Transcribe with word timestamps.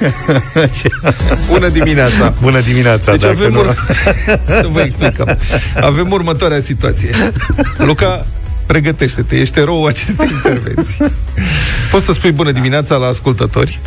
Bună 1.52 1.68
dimineața! 1.68 2.34
Bună 2.40 2.60
dimineața! 2.60 3.10
Deci 3.10 3.24
avem 3.24 3.56
ur... 3.56 3.74
Să 4.60 4.68
vă 4.70 4.80
explicăm. 4.80 5.38
Avem 5.80 6.10
următoarea 6.10 6.60
situație. 6.60 7.10
Luca, 7.76 8.26
pregătește-te, 8.66 9.36
ești 9.36 9.58
eroul 9.58 9.88
acestei 9.88 10.28
intervenții. 10.32 11.04
Poți 11.90 12.04
să 12.04 12.12
spui 12.12 12.32
bună 12.32 12.50
dimineața 12.50 12.96
la 12.96 13.06
ascultători? 13.06 13.80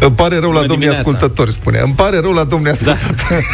Îmi 0.00 0.14
pare 0.14 0.38
rău 0.38 0.48
Bună 0.48 0.60
la 0.60 0.66
domnii 0.66 0.88
ascultători, 0.88 1.52
spune. 1.52 1.80
Îmi 1.84 1.94
pare 1.94 2.20
rău 2.20 2.32
la 2.32 2.44
domnii 2.44 2.72
da. 2.84 2.92
ascultători. 2.92 3.44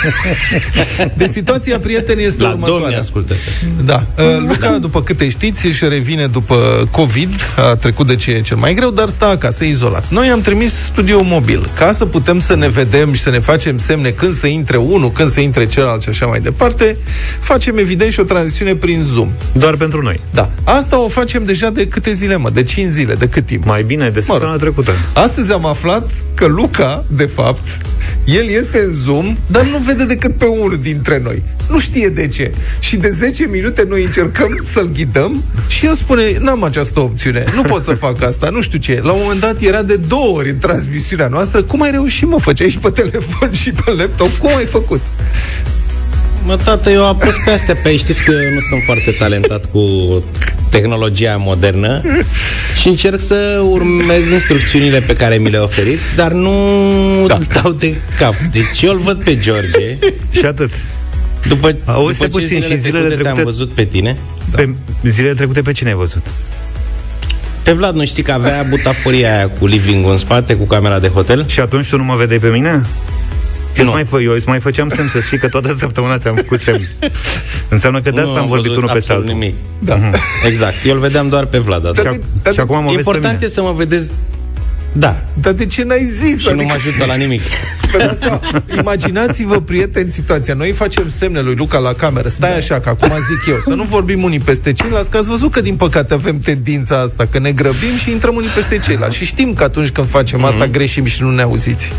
Da. 0.97 1.05
De 1.17 1.27
situația, 1.27 1.79
prieteni, 1.79 2.23
este 2.23 2.43
la 2.43 2.51
următoarea. 2.51 2.99
ascultători. 2.99 3.41
Da. 3.85 4.07
Uh, 4.19 4.39
Luca, 4.39 4.71
da. 4.71 4.79
după 4.79 5.03
câte 5.03 5.29
știți, 5.29 5.67
își 5.67 5.89
revine 5.89 6.27
după 6.27 6.89
COVID, 6.91 7.35
a 7.57 7.75
trecut 7.75 8.07
de 8.07 8.17
ce 8.17 8.31
e 8.31 8.41
cel 8.41 8.57
mai 8.57 8.75
greu, 8.75 8.91
dar 8.91 9.09
stă 9.09 9.25
acasă, 9.25 9.65
izolat. 9.65 10.05
Noi 10.11 10.29
am 10.29 10.41
trimis 10.41 10.73
studio 10.75 11.23
mobil, 11.23 11.69
ca 11.75 11.93
să 11.93 12.07
putem 12.07 12.41
să 12.41 12.57
ne 12.57 12.69
vedem 12.69 13.13
și 13.13 13.21
să 13.21 13.31
ne 13.31 13.39
facem 13.39 13.79
semne 13.79 14.11
când 14.11 14.35
să 14.35 14.47
intre 14.47 14.77
unul, 14.77 15.11
când 15.11 15.31
să 15.31 15.41
intre 15.41 15.67
celălalt 15.67 16.03
și 16.03 16.09
așa 16.09 16.27
mai 16.27 16.41
departe. 16.41 16.97
Facem, 17.41 17.79
evident, 17.79 18.13
și 18.13 18.21
o 18.21 18.23
tranzițiune 18.25 18.75
prin 18.75 19.03
Zoom. 19.13 19.29
Doar 19.53 19.77
pentru 19.77 20.03
noi. 20.03 20.21
Da. 20.31 20.51
Asta 20.65 20.99
o 20.99 21.09
facem 21.09 21.45
deja 21.45 21.71
de 21.71 21.87
câte 21.87 22.13
zile, 22.13 22.37
mă? 22.37 22.51
De 22.51 22.63
5 22.63 22.91
zile, 22.91 23.15
de 23.15 23.29
cât 23.29 23.47
timp? 23.47 23.65
Mai 23.65 23.83
bine, 23.83 24.09
de 24.09 24.21
săptămâna 24.21 24.57
trecută. 24.57 24.93
Astăzi 25.13 25.53
am 25.53 25.67
aflat 25.67 26.11
că 26.35 26.47
Luca, 26.47 27.05
de 27.09 27.25
fapt, 27.27 27.69
el 28.25 28.49
este 28.49 28.79
în 28.79 28.93
Zoom, 28.93 29.37
dar 29.47 29.65
nu 29.65 29.79
vede 29.79 30.05
decât 30.05 30.35
pe 30.35 30.45
unul 30.45 30.79
dintre 30.83 31.21
noi. 31.25 31.43
Nu 31.69 31.81
știe 31.81 32.09
de 32.09 32.29
ce. 32.29 32.53
Și 32.79 32.97
de 32.97 33.11
10 33.11 33.47
minute 33.47 33.85
noi 33.89 34.05
încercăm 34.05 34.59
să-l 34.73 34.91
ghidăm 34.93 35.45
și 35.67 35.87
el 35.87 35.95
spune, 35.95 36.39
n-am 36.41 36.63
această 36.63 37.01
opțiune, 37.01 37.45
nu 37.55 37.63
pot 37.63 37.83
să 37.83 37.93
fac 37.93 38.23
asta, 38.23 38.49
nu 38.49 38.63
știu 38.63 38.79
ce. 38.79 39.01
La 39.03 39.13
un 39.13 39.21
moment 39.23 39.41
dat 39.41 39.61
era 39.61 39.83
de 39.83 39.97
două 39.97 40.37
ori 40.37 40.51
în 40.51 40.59
transmisiunea 40.59 41.29
noastră. 41.29 41.63
Cum 41.63 41.83
ai 41.83 41.91
reușit, 41.91 42.29
mă? 42.29 42.39
Făceai 42.41 42.69
și 42.69 42.79
pe 42.79 42.91
telefon 42.91 43.53
și 43.53 43.71
pe 43.71 43.91
laptop. 43.91 44.31
Cum 44.31 44.57
ai 44.57 44.65
făcut? 44.65 45.01
Mă, 46.45 46.57
tată, 46.57 46.91
eu 46.91 47.07
am 47.07 47.17
pus 47.17 47.35
pe 47.45 47.51
astea 47.51 47.75
pe 47.83 47.97
Știți 47.97 48.23
că 48.23 48.31
eu 48.31 48.55
nu 48.55 48.61
sunt 48.61 48.83
foarte 48.85 49.11
talentat 49.11 49.65
cu 49.71 49.81
tehnologia 50.71 51.37
modernă 51.37 52.03
și 52.81 52.89
încerc 52.89 53.21
să 53.21 53.63
urmez 53.69 54.31
instrucțiunile 54.31 55.01
pe 55.01 55.17
care 55.17 55.37
mi 55.37 55.51
le 55.51 55.59
oferiți, 55.59 56.15
dar 56.17 56.33
nu 56.33 56.55
da. 57.27 57.39
dau 57.53 57.73
de 57.73 57.95
cap. 58.19 58.35
Deci 58.51 58.83
eu 58.83 58.93
îl 58.93 58.99
văd 58.99 59.25
pe 59.25 59.39
George. 59.39 59.99
și 60.31 60.45
atât. 60.45 60.71
După, 61.49 61.77
Auzi, 61.85 62.19
după 62.19 62.29
puțin, 62.29 62.47
zilele 62.47 62.75
și 62.75 62.81
zilele 62.81 63.07
trecute, 63.07 63.23
te-am 63.23 63.45
văzut 63.45 63.71
pe 63.71 63.85
tine. 63.85 64.19
Pe 64.51 64.75
zilele 65.09 65.35
trecute 65.35 65.63
pe 65.63 65.73
cine 65.73 65.89
ai 65.89 65.95
văzut? 65.95 66.27
Pe 67.63 67.73
Vlad, 67.73 67.95
nu 67.95 68.05
știi 68.05 68.23
că 68.23 68.33
avea 68.33 68.67
butaforia 68.69 69.37
aia 69.37 69.49
cu 69.49 69.67
living 69.67 70.07
în 70.07 70.17
spate, 70.17 70.57
cu 70.57 70.65
camera 70.65 70.99
de 70.99 71.09
hotel? 71.09 71.47
Și 71.47 71.61
atunci 71.61 71.89
tu 71.89 71.97
nu 71.97 72.05
mă 72.05 72.15
vedeai 72.15 72.39
pe 72.39 72.49
mine? 72.49 72.87
Eu, 73.79 73.91
mai 73.91 74.05
fă, 74.05 74.21
eu 74.21 74.33
îți 74.33 74.49
mai 74.49 74.61
făceam 74.61 74.89
semn 74.89 75.09
să 75.09 75.21
știi 75.21 75.39
că 75.39 75.49
toată 75.49 75.77
săptămâna 75.79 76.19
ți-am 76.19 76.35
făcut 76.35 76.61
semn. 76.61 76.89
Înseamnă 77.69 78.01
că 78.01 78.11
de 78.11 78.21
asta 78.21 78.39
am 78.39 78.47
vorbit 78.47 78.77
unul 78.77 78.91
peste 78.93 79.13
altul. 79.13 79.29
Nimic. 79.29 79.55
Da. 79.79 79.95
Mhm. 79.95 80.15
Exact. 80.47 80.75
Eu 80.87 80.95
îl 80.95 81.01
vedeam 81.01 81.29
doar 81.29 81.45
pe 81.45 81.59
Vlad. 81.59 81.83
Da, 81.83 82.11
și, 82.11 82.19
da, 82.43 82.51
și 82.51 82.61
acum 82.61 82.83
mă 82.85 82.91
Important 82.91 83.43
e 83.43 83.49
să 83.49 83.63
mă 83.63 83.73
vedeți 83.73 84.11
da. 84.93 85.25
Dar 85.35 85.53
de 85.53 85.67
ce 85.67 85.83
n-ai 85.83 86.05
zis? 86.05 86.41
Și 86.41 86.49
adică... 86.49 86.55
nu 86.55 86.63
mă 86.63 86.73
ajută 86.73 87.05
la 87.05 87.15
nimic. 87.15 87.43
Imaginați-vă, 88.79 89.61
prieteni, 89.61 90.11
situația. 90.11 90.55
Noi 90.55 90.71
facem 90.71 91.09
semne 91.19 91.41
lui 91.41 91.55
Luca 91.55 91.79
la 91.79 91.93
cameră. 91.93 92.29
Stai 92.29 92.51
da. 92.51 92.57
așa, 92.57 92.81
că 92.81 92.89
acum 92.89 93.09
zic 93.09 93.53
eu. 93.53 93.59
Să 93.59 93.75
nu 93.75 93.83
vorbim 93.83 94.23
unii 94.23 94.41
peste 94.41 94.73
ceilalți, 94.73 95.11
că 95.11 95.17
ați 95.17 95.29
văzut 95.29 95.53
că, 95.53 95.61
din 95.61 95.77
păcate, 95.77 96.15
avem 96.15 96.39
tendința 96.39 97.01
asta, 97.01 97.27
că 97.31 97.39
ne 97.39 97.53
grăbim 97.53 97.97
și 97.99 98.11
intrăm 98.11 98.35
unii 98.35 98.49
peste 98.49 98.79
ceilalți. 98.79 99.17
Și 99.17 99.25
știm 99.25 99.55
că 99.55 99.63
atunci 99.63 99.89
când 99.89 100.09
facem 100.09 100.41
mm-hmm. 100.41 100.49
asta, 100.49 100.67
greșim 100.67 101.05
și 101.05 101.23
nu 101.23 101.31
ne 101.31 101.43
auziți. 101.43 101.93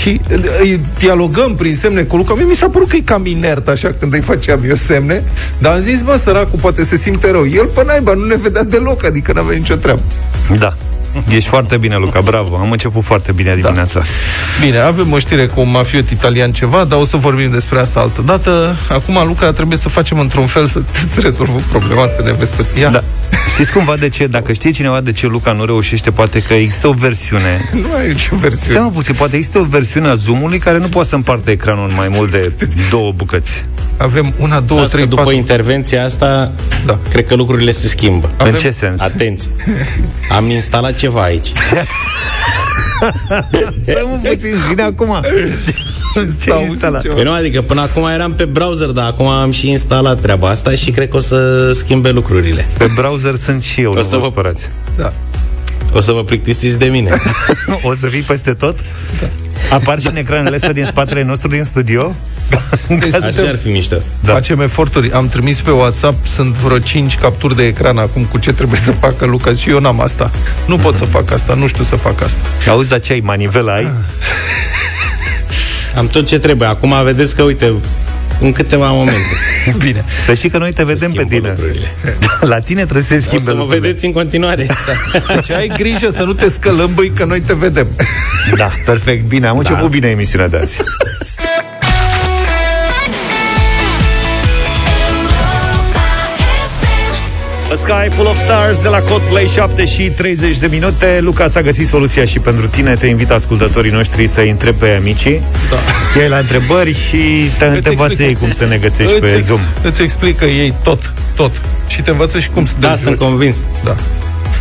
Și 0.00 0.20
îi 0.60 0.80
dialogăm 0.98 1.54
prin 1.54 1.74
semne 1.74 2.02
cu 2.02 2.16
Luca. 2.16 2.34
Mie 2.34 2.44
mi 2.44 2.54
s-a 2.54 2.68
părut 2.68 2.88
că 2.88 2.96
e 2.96 3.00
cam 3.00 3.26
inert 3.26 3.68
așa 3.68 3.92
când 3.98 4.14
îi 4.14 4.20
făceam 4.20 4.60
eu 4.68 4.74
semne, 4.74 5.24
dar 5.58 5.72
am 5.72 5.80
zis, 5.80 6.02
bă, 6.02 6.16
săracul 6.16 6.58
poate 6.60 6.84
se 6.84 6.96
simte 6.96 7.30
rău. 7.30 7.46
El, 7.46 7.66
pe 7.66 7.84
naiba, 7.86 8.14
nu 8.14 8.24
ne 8.24 8.36
vedea 8.36 8.62
deloc, 8.62 9.04
adică 9.04 9.32
n-avea 9.32 9.56
nicio 9.56 9.74
treabă. 9.74 10.02
Da. 10.58 10.74
Ești 11.28 11.48
foarte 11.48 11.76
bine, 11.76 11.96
Luca, 11.96 12.20
bravo. 12.20 12.56
Am 12.56 12.70
început 12.70 13.04
foarte 13.04 13.32
bine 13.32 13.54
dimineața. 13.54 14.00
Da. 14.00 14.06
Bine, 14.64 14.78
avem 14.78 15.12
o 15.12 15.18
știre 15.18 15.46
cu 15.46 15.60
un 15.60 15.70
mafiot 15.70 16.10
italian 16.10 16.52
ceva, 16.52 16.84
dar 16.84 16.98
o 16.98 17.04
să 17.04 17.16
vorbim 17.16 17.50
despre 17.50 17.78
asta 17.78 18.00
altă 18.00 18.22
dată. 18.22 18.76
Acum, 18.88 19.26
Luca, 19.26 19.52
trebuie 19.52 19.78
să 19.78 19.88
facem 19.88 20.18
într-un 20.18 20.46
fel 20.46 20.66
să 20.66 20.82
îți 21.06 21.20
rezolvăm 21.26 21.62
problema, 21.70 22.06
să 22.06 22.22
ne 22.24 22.32
vezi 22.32 22.52
pe 22.52 22.64
ea. 22.80 22.90
Da. 22.90 23.04
Știți 23.52 23.72
cumva 23.72 23.96
de 23.96 24.08
ce? 24.08 24.26
Dacă 24.26 24.52
știe 24.52 24.70
cineva 24.70 25.00
de 25.00 25.12
ce 25.12 25.26
Luca 25.26 25.52
nu 25.52 25.64
reușește, 25.64 26.10
poate 26.10 26.42
că 26.42 26.54
există 26.54 26.88
o 26.88 26.92
versiune. 26.92 27.60
Nu 27.82 27.94
ai 27.98 28.08
nicio 28.08 28.36
versiune. 28.36 28.74
Stai 28.74 28.84
mă 28.84 28.90
puțin, 28.90 29.14
poate 29.14 29.36
există 29.36 29.58
o 29.58 29.64
versiune 29.64 30.08
a 30.08 30.14
Zoom-ului 30.14 30.58
care 30.58 30.78
nu 30.78 30.86
poate 30.86 31.08
să 31.08 31.14
împartă 31.14 31.50
ecranul 31.50 31.88
în 31.88 31.94
mai 31.96 32.08
mult 32.10 32.30
de 32.30 32.52
două 32.90 33.12
bucăți. 33.12 33.64
Avem 33.96 34.34
una, 34.38 34.60
două, 34.60 34.84
trei, 34.84 35.06
după 35.06 35.22
patru... 35.22 35.36
intervenția 35.36 36.04
asta, 36.04 36.52
da. 36.86 36.98
cred 37.10 37.26
că 37.26 37.34
lucrurile 37.34 37.70
se 37.70 37.88
schimbă. 37.88 38.30
Avem... 38.36 38.52
În 38.52 38.58
ce 38.58 38.70
sens? 38.70 39.00
Atenție. 39.00 39.50
Am 40.30 40.50
instalat 40.50 40.94
ceva 41.00 41.22
aici. 41.22 41.52
Stai 43.82 44.06
mă 44.06 44.28
puțin, 44.28 44.54
zine 44.68 44.82
acum. 44.82 45.20
Ce 47.02 47.08
Păi 47.08 47.22
nu, 47.22 47.32
adică 47.32 47.62
până 47.62 47.80
acum 47.80 48.06
eram 48.06 48.32
pe 48.32 48.44
browser, 48.44 48.88
dar 48.88 49.06
acum 49.06 49.26
am 49.26 49.50
și 49.50 49.68
instalat 49.68 50.20
treaba 50.20 50.48
asta 50.48 50.70
și 50.70 50.90
cred 50.90 51.08
că 51.08 51.16
o 51.16 51.20
să 51.20 51.72
schimbe 51.72 52.10
lucrurile. 52.10 52.66
Pe 52.78 52.90
browser 52.94 53.34
sunt 53.34 53.62
și 53.62 53.80
eu, 53.80 53.90
o 53.90 53.94
nu 53.94 54.02
să 54.02 54.16
vă 54.16 54.26
spărați. 54.30 54.68
Da. 54.96 55.12
O 55.92 56.00
să 56.00 56.12
vă 56.12 56.24
plictisiți 56.24 56.78
de 56.78 56.84
mine. 56.84 57.10
o 57.88 57.94
să 57.94 58.06
fii 58.06 58.20
peste 58.20 58.54
tot? 58.54 58.76
Da. 59.20 59.49
Apar 59.72 60.00
și 60.00 60.06
în 60.06 60.16
ecranele 60.16 60.54
astea 60.54 60.72
din 60.72 60.84
spatele 60.84 61.22
nostru 61.22 61.48
din 61.48 61.64
studio? 61.64 62.14
Deci 62.88 63.14
Așa 63.14 63.48
ar 63.48 63.58
fi 63.62 63.68
mișto. 63.68 63.96
Da. 64.20 64.32
Facem 64.32 64.60
eforturi. 64.60 65.12
Am 65.12 65.28
trimis 65.28 65.60
pe 65.60 65.70
WhatsApp, 65.70 66.26
sunt 66.26 66.54
vreo 66.54 66.78
5 66.78 67.16
capturi 67.16 67.56
de 67.56 67.66
ecran 67.66 67.98
acum 67.98 68.24
cu 68.24 68.38
ce 68.38 68.52
trebuie 68.52 68.80
să 68.84 68.92
facă 68.92 69.26
Lucas 69.26 69.58
și 69.58 69.70
eu 69.70 69.80
n-am 69.80 70.00
asta. 70.00 70.30
Nu 70.66 70.76
pot 70.76 70.96
să 70.96 71.04
fac 71.04 71.30
asta, 71.30 71.54
nu 71.54 71.66
știu 71.66 71.84
să 71.84 71.96
fac 71.96 72.22
asta. 72.22 72.38
Auzi, 72.70 72.88
dar 72.88 73.00
ce 73.00 73.12
ai, 73.12 73.20
manivela 73.20 73.74
ai? 73.74 73.88
Am 75.96 76.06
tot 76.06 76.26
ce 76.26 76.38
trebuie. 76.38 76.68
Acum 76.68 76.94
vedeți 77.04 77.34
că, 77.34 77.42
uite, 77.42 77.72
în 78.40 78.52
câteva 78.52 78.90
momente. 78.90 79.20
Bine. 79.84 80.04
Să 80.26 80.34
știi 80.34 80.50
că 80.50 80.58
noi 80.58 80.72
te 80.72 80.84
vedem 80.84 81.12
pe 81.12 81.24
tine. 81.28 81.56
La 82.40 82.58
tine 82.60 82.82
trebuie 82.82 83.02
să 83.02 83.14
se 83.14 83.20
schimbe 83.20 83.36
O 83.42 83.46
să 83.46 83.52
mă 83.52 83.58
lucrurile. 83.58 83.86
vedeți 83.86 84.06
în 84.06 84.12
continuare. 84.12 84.66
Da. 85.12 85.34
Deci 85.34 85.50
ai 85.50 85.72
grijă 85.76 86.10
să 86.10 86.22
nu 86.22 86.32
te 86.32 86.48
scălăm, 86.48 86.90
băi, 86.94 87.10
că 87.10 87.24
noi 87.24 87.40
te 87.40 87.54
vedem. 87.54 87.86
Da, 88.56 88.72
perfect. 88.84 89.24
Bine, 89.24 89.46
am 89.46 89.62
da. 89.62 89.68
început 89.68 89.90
bine 89.90 90.08
emisiunea 90.08 90.48
de 90.48 90.56
azi. 90.56 90.80
A 97.70 97.74
Sky 97.76 98.08
Full 98.10 98.26
of 98.26 98.38
Stars 98.38 98.80
de 98.82 98.88
la 98.88 99.00
Coldplay 99.00 99.50
7 99.54 99.84
și 99.84 100.02
30 100.02 100.56
de 100.56 100.66
minute. 100.70 101.18
Luca 101.20 101.48
s-a 101.48 101.62
găsit 101.62 101.86
soluția 101.86 102.24
și 102.24 102.38
pentru 102.38 102.66
tine. 102.66 102.94
Te 102.94 103.06
invit 103.06 103.30
ascultătorii 103.30 103.90
noștri 103.90 104.26
să 104.26 104.40
întrebe 104.40 104.76
pe 104.78 104.96
amicii. 104.98 105.42
Da. 105.70 106.20
Ei 106.20 106.28
la 106.28 106.36
întrebări 106.36 106.94
și 106.94 107.50
te 107.58 107.64
îți 107.64 107.88
învață 107.88 108.22
ei 108.22 108.34
cum 108.34 108.52
să 108.52 108.66
ne 108.66 108.76
găsești 108.76 109.12
îți 109.12 109.20
pe 109.20 109.34
ex- 109.34 109.44
Zoom. 109.44 109.60
Îți 109.82 110.02
explică 110.02 110.44
ei 110.44 110.74
tot, 110.82 111.12
tot. 111.34 111.52
Și 111.86 112.02
te 112.02 112.10
învață 112.10 112.38
și 112.38 112.48
cum 112.48 112.64
să 112.64 112.72
Da, 112.78 112.96
sunt 112.96 113.18
convins. 113.18 113.56
Da. 113.84 113.96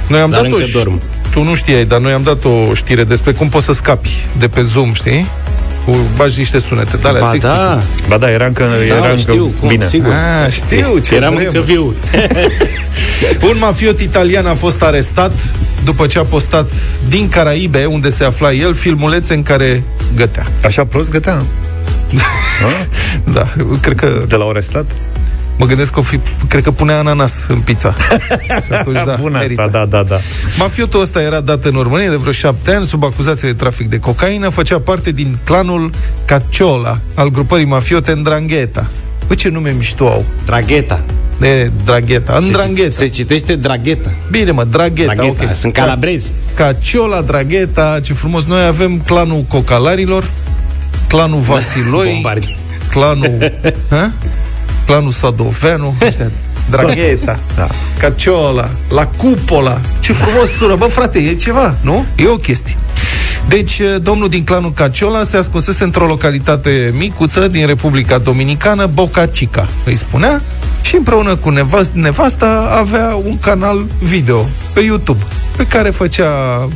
Noi 0.08 0.20
am 0.20 0.30
dar 0.30 0.42
dat 0.42 0.52
o 0.52 0.58
dorm. 0.74 1.02
Tu 1.32 1.44
nu 1.44 1.56
știai, 1.56 1.86
dar 1.86 2.00
noi 2.00 2.12
am 2.12 2.24
dat 2.24 2.46
o 2.46 2.74
știre 2.74 3.04
despre 3.04 3.32
cum 3.32 3.50
poți 3.50 3.66
să 3.66 3.72
scapi 3.74 4.26
de 4.38 4.48
pe 4.48 4.62
Zoom, 4.62 4.94
știi? 4.94 5.28
Cu 5.86 5.98
bagi 6.16 6.38
niște 6.38 6.60
sunete. 6.60 6.98
Da, 6.98 7.12
ba, 7.20 7.32
da. 7.40 7.82
ba 8.08 8.18
da, 8.18 8.32
era 8.32 8.46
încă, 8.46 8.64
da, 8.78 8.96
era 8.96 9.10
încă 9.10 9.18
știu, 9.18 9.54
cum, 9.60 9.68
bine. 9.68 9.86
Sigur. 9.86 10.12
Ah, 10.12 10.52
știu 10.52 10.98
ce 10.98 11.16
Eram 11.16 11.34
vrem. 11.34 11.46
încă 11.46 11.60
viu. 11.60 11.94
Un 13.50 13.56
mafiot 13.60 14.00
italian 14.00 14.46
a 14.46 14.54
fost 14.54 14.82
arestat 14.84 15.32
după 15.84 16.08
ce 16.08 16.20
a 16.20 16.24
postat 16.24 16.72
din 17.08 17.30
Caraibe, 17.30 17.86
unde 17.86 18.10
se 18.10 18.24
afla 18.24 18.52
el, 18.54 18.74
filmulețe 18.74 19.34
în 19.34 19.44
care 19.44 19.84
gătea. 20.16 20.46
Așa 20.64 20.86
prost 20.86 21.10
gătea? 21.10 21.42
da, 23.34 23.48
cred 23.82 23.96
că... 23.96 24.24
De 24.28 24.36
la 24.36 24.46
arestat? 24.46 24.86
Mă 25.60 25.66
gândesc 25.66 25.92
că 25.94 26.00
o 26.00 26.02
fi, 26.02 26.20
cred 26.48 26.64
că 26.64 26.72
punea 26.72 26.98
ananas 26.98 27.46
în 27.48 27.60
pizza. 27.60 27.96
Și 28.66 28.72
atunci, 28.72 29.04
da, 29.06 29.16
Bun 29.20 29.36
asta, 29.36 29.68
da, 29.68 29.86
da, 29.86 30.04
da. 30.04 30.20
Mafiotul 30.58 31.02
ăsta 31.02 31.22
era 31.22 31.40
dat 31.40 31.66
în 31.66 31.80
România 31.82 32.10
de 32.10 32.16
vreo 32.16 32.32
șapte 32.32 32.74
ani 32.74 32.86
sub 32.86 33.04
acuzație 33.04 33.48
de 33.48 33.54
trafic 33.54 33.90
de 33.90 34.00
cocaină, 34.00 34.50
făcea 34.50 34.80
parte 34.80 35.12
din 35.12 35.38
clanul 35.44 35.92
Cacciola, 36.26 37.00
al 37.14 37.30
grupării 37.30 37.66
mafiote 37.66 38.14
Ndrangheta. 38.14 38.88
Bă, 39.28 39.36
ce 39.36 39.50
nume 39.50 39.76
mișto 39.78 40.08
au? 40.08 40.26
Dragheta. 40.46 41.04
De 41.40 41.72
Dragheta. 41.86 42.38
Îndrangheta. 42.38 42.96
Se 42.96 43.08
citește 43.08 43.56
Dragheta. 43.56 44.12
Bine, 44.32 44.52
mă, 44.52 44.64
Dragheta. 44.64 45.14
Dragheta. 45.14 45.44
Okay. 45.44 45.56
Sunt 45.56 45.74
calabrezi. 45.74 46.32
Cacciola, 46.54 47.22
Dragheta, 47.22 48.00
ce 48.04 48.14
frumos. 48.14 48.46
Noi 48.46 48.66
avem 48.66 49.00
clanul 49.00 49.46
Cocalarilor, 49.48 50.30
clanul 51.08 51.40
Vasiloi, 51.40 52.26
clanul... 52.90 53.52
ha? 53.90 54.12
Clanul 54.90 55.12
Sadoveanu, 55.12 55.96
Dragheta, 56.70 57.40
da. 57.56 57.68
Caciola, 58.00 58.70
La 58.90 59.06
Cupola. 59.06 59.82
Ce 60.00 60.14
frumos 60.14 60.50
sună, 60.50 60.76
bă, 60.76 60.86
frate, 60.86 61.20
e 61.20 61.36
ceva, 61.36 61.76
nu? 61.82 62.06
E 62.16 62.28
o 62.28 62.36
chestie. 62.36 62.78
Deci, 63.48 63.82
domnul 64.02 64.30
din 64.30 64.44
clanul 64.44 64.74
Caciola 64.74 65.24
se 65.24 65.38
ascunsese 65.38 65.84
într-o 65.84 66.06
localitate 66.06 66.94
micuță 66.98 67.48
din 67.48 67.66
Republica 67.66 68.18
Dominicană, 68.18 68.86
Boca 68.86 69.28
Chica, 69.28 69.68
îi 69.86 69.96
spunea, 69.96 70.42
și 70.82 70.96
împreună 70.96 71.36
cu 71.36 71.50
nevasta 71.94 72.78
avea 72.80 73.16
un 73.26 73.40
canal 73.40 73.86
video 74.02 74.46
pe 74.74 74.80
YouTube, 74.80 75.24
pe 75.58 75.68
care 75.68 75.90
făcea 75.90 76.68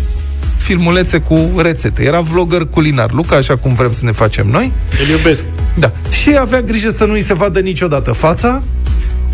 filmulețe 0.58 1.20
cu 1.20 1.52
rețete. 1.58 2.04
Era 2.04 2.20
vlogger 2.20 2.66
culinar. 2.70 3.12
Luca, 3.12 3.36
așa 3.36 3.58
cum 3.58 3.74
vrem 3.74 3.92
să 3.92 4.06
ne 4.06 4.12
facem 4.12 4.48
noi. 4.48 4.72
Îl 5.02 5.08
iubesc. 5.10 5.44
Da. 5.74 5.92
Și 6.12 6.38
avea 6.40 6.62
grijă 6.62 6.90
să 6.90 7.06
nu-i 7.06 7.22
se 7.22 7.34
vadă 7.34 7.60
niciodată 7.60 8.12
fața, 8.12 8.64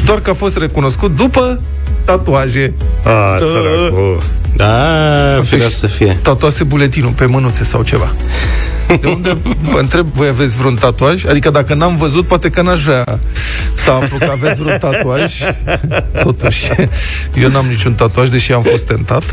doar 0.06 0.20
că 0.20 0.30
a 0.30 0.34
fost 0.34 0.58
recunoscut 0.58 1.16
după 1.16 1.62
tatuaje. 2.06 2.74
A, 3.04 3.38
săracul. 3.38 4.22
Da, 4.56 5.42
firește 5.44 5.72
să 5.72 5.88
fie. 5.88 6.20
Tatuase 6.22 6.64
buletinul 6.64 7.12
pe 7.12 7.26
mânuțe 7.26 7.64
sau 7.64 7.84
ceva. 7.84 8.12
De 9.02 9.08
unde, 9.08 9.38
vă 9.72 9.80
întreb, 9.80 10.08
voi 10.14 10.28
aveți 10.28 10.58
vreun 10.58 10.76
tatuaj? 10.76 11.26
Adică 11.26 11.50
dacă 11.50 11.74
n-am 11.74 11.96
văzut, 11.96 12.28
poate 12.28 12.50
că 12.50 12.62
n-aș 12.62 12.84
vrea 12.84 13.20
să 13.74 13.92
aflu 13.92 14.18
că 14.18 14.32
aveți 14.32 14.62
vreun 14.62 14.78
tatuaj. 14.80 15.34
Totuși, 16.24 16.70
eu 17.42 17.50
n-am 17.50 17.66
niciun 17.66 17.94
tatuaj, 17.94 18.30
deși 18.30 18.54
am 18.54 18.62
fost 18.62 18.86
tentat. 18.86 19.24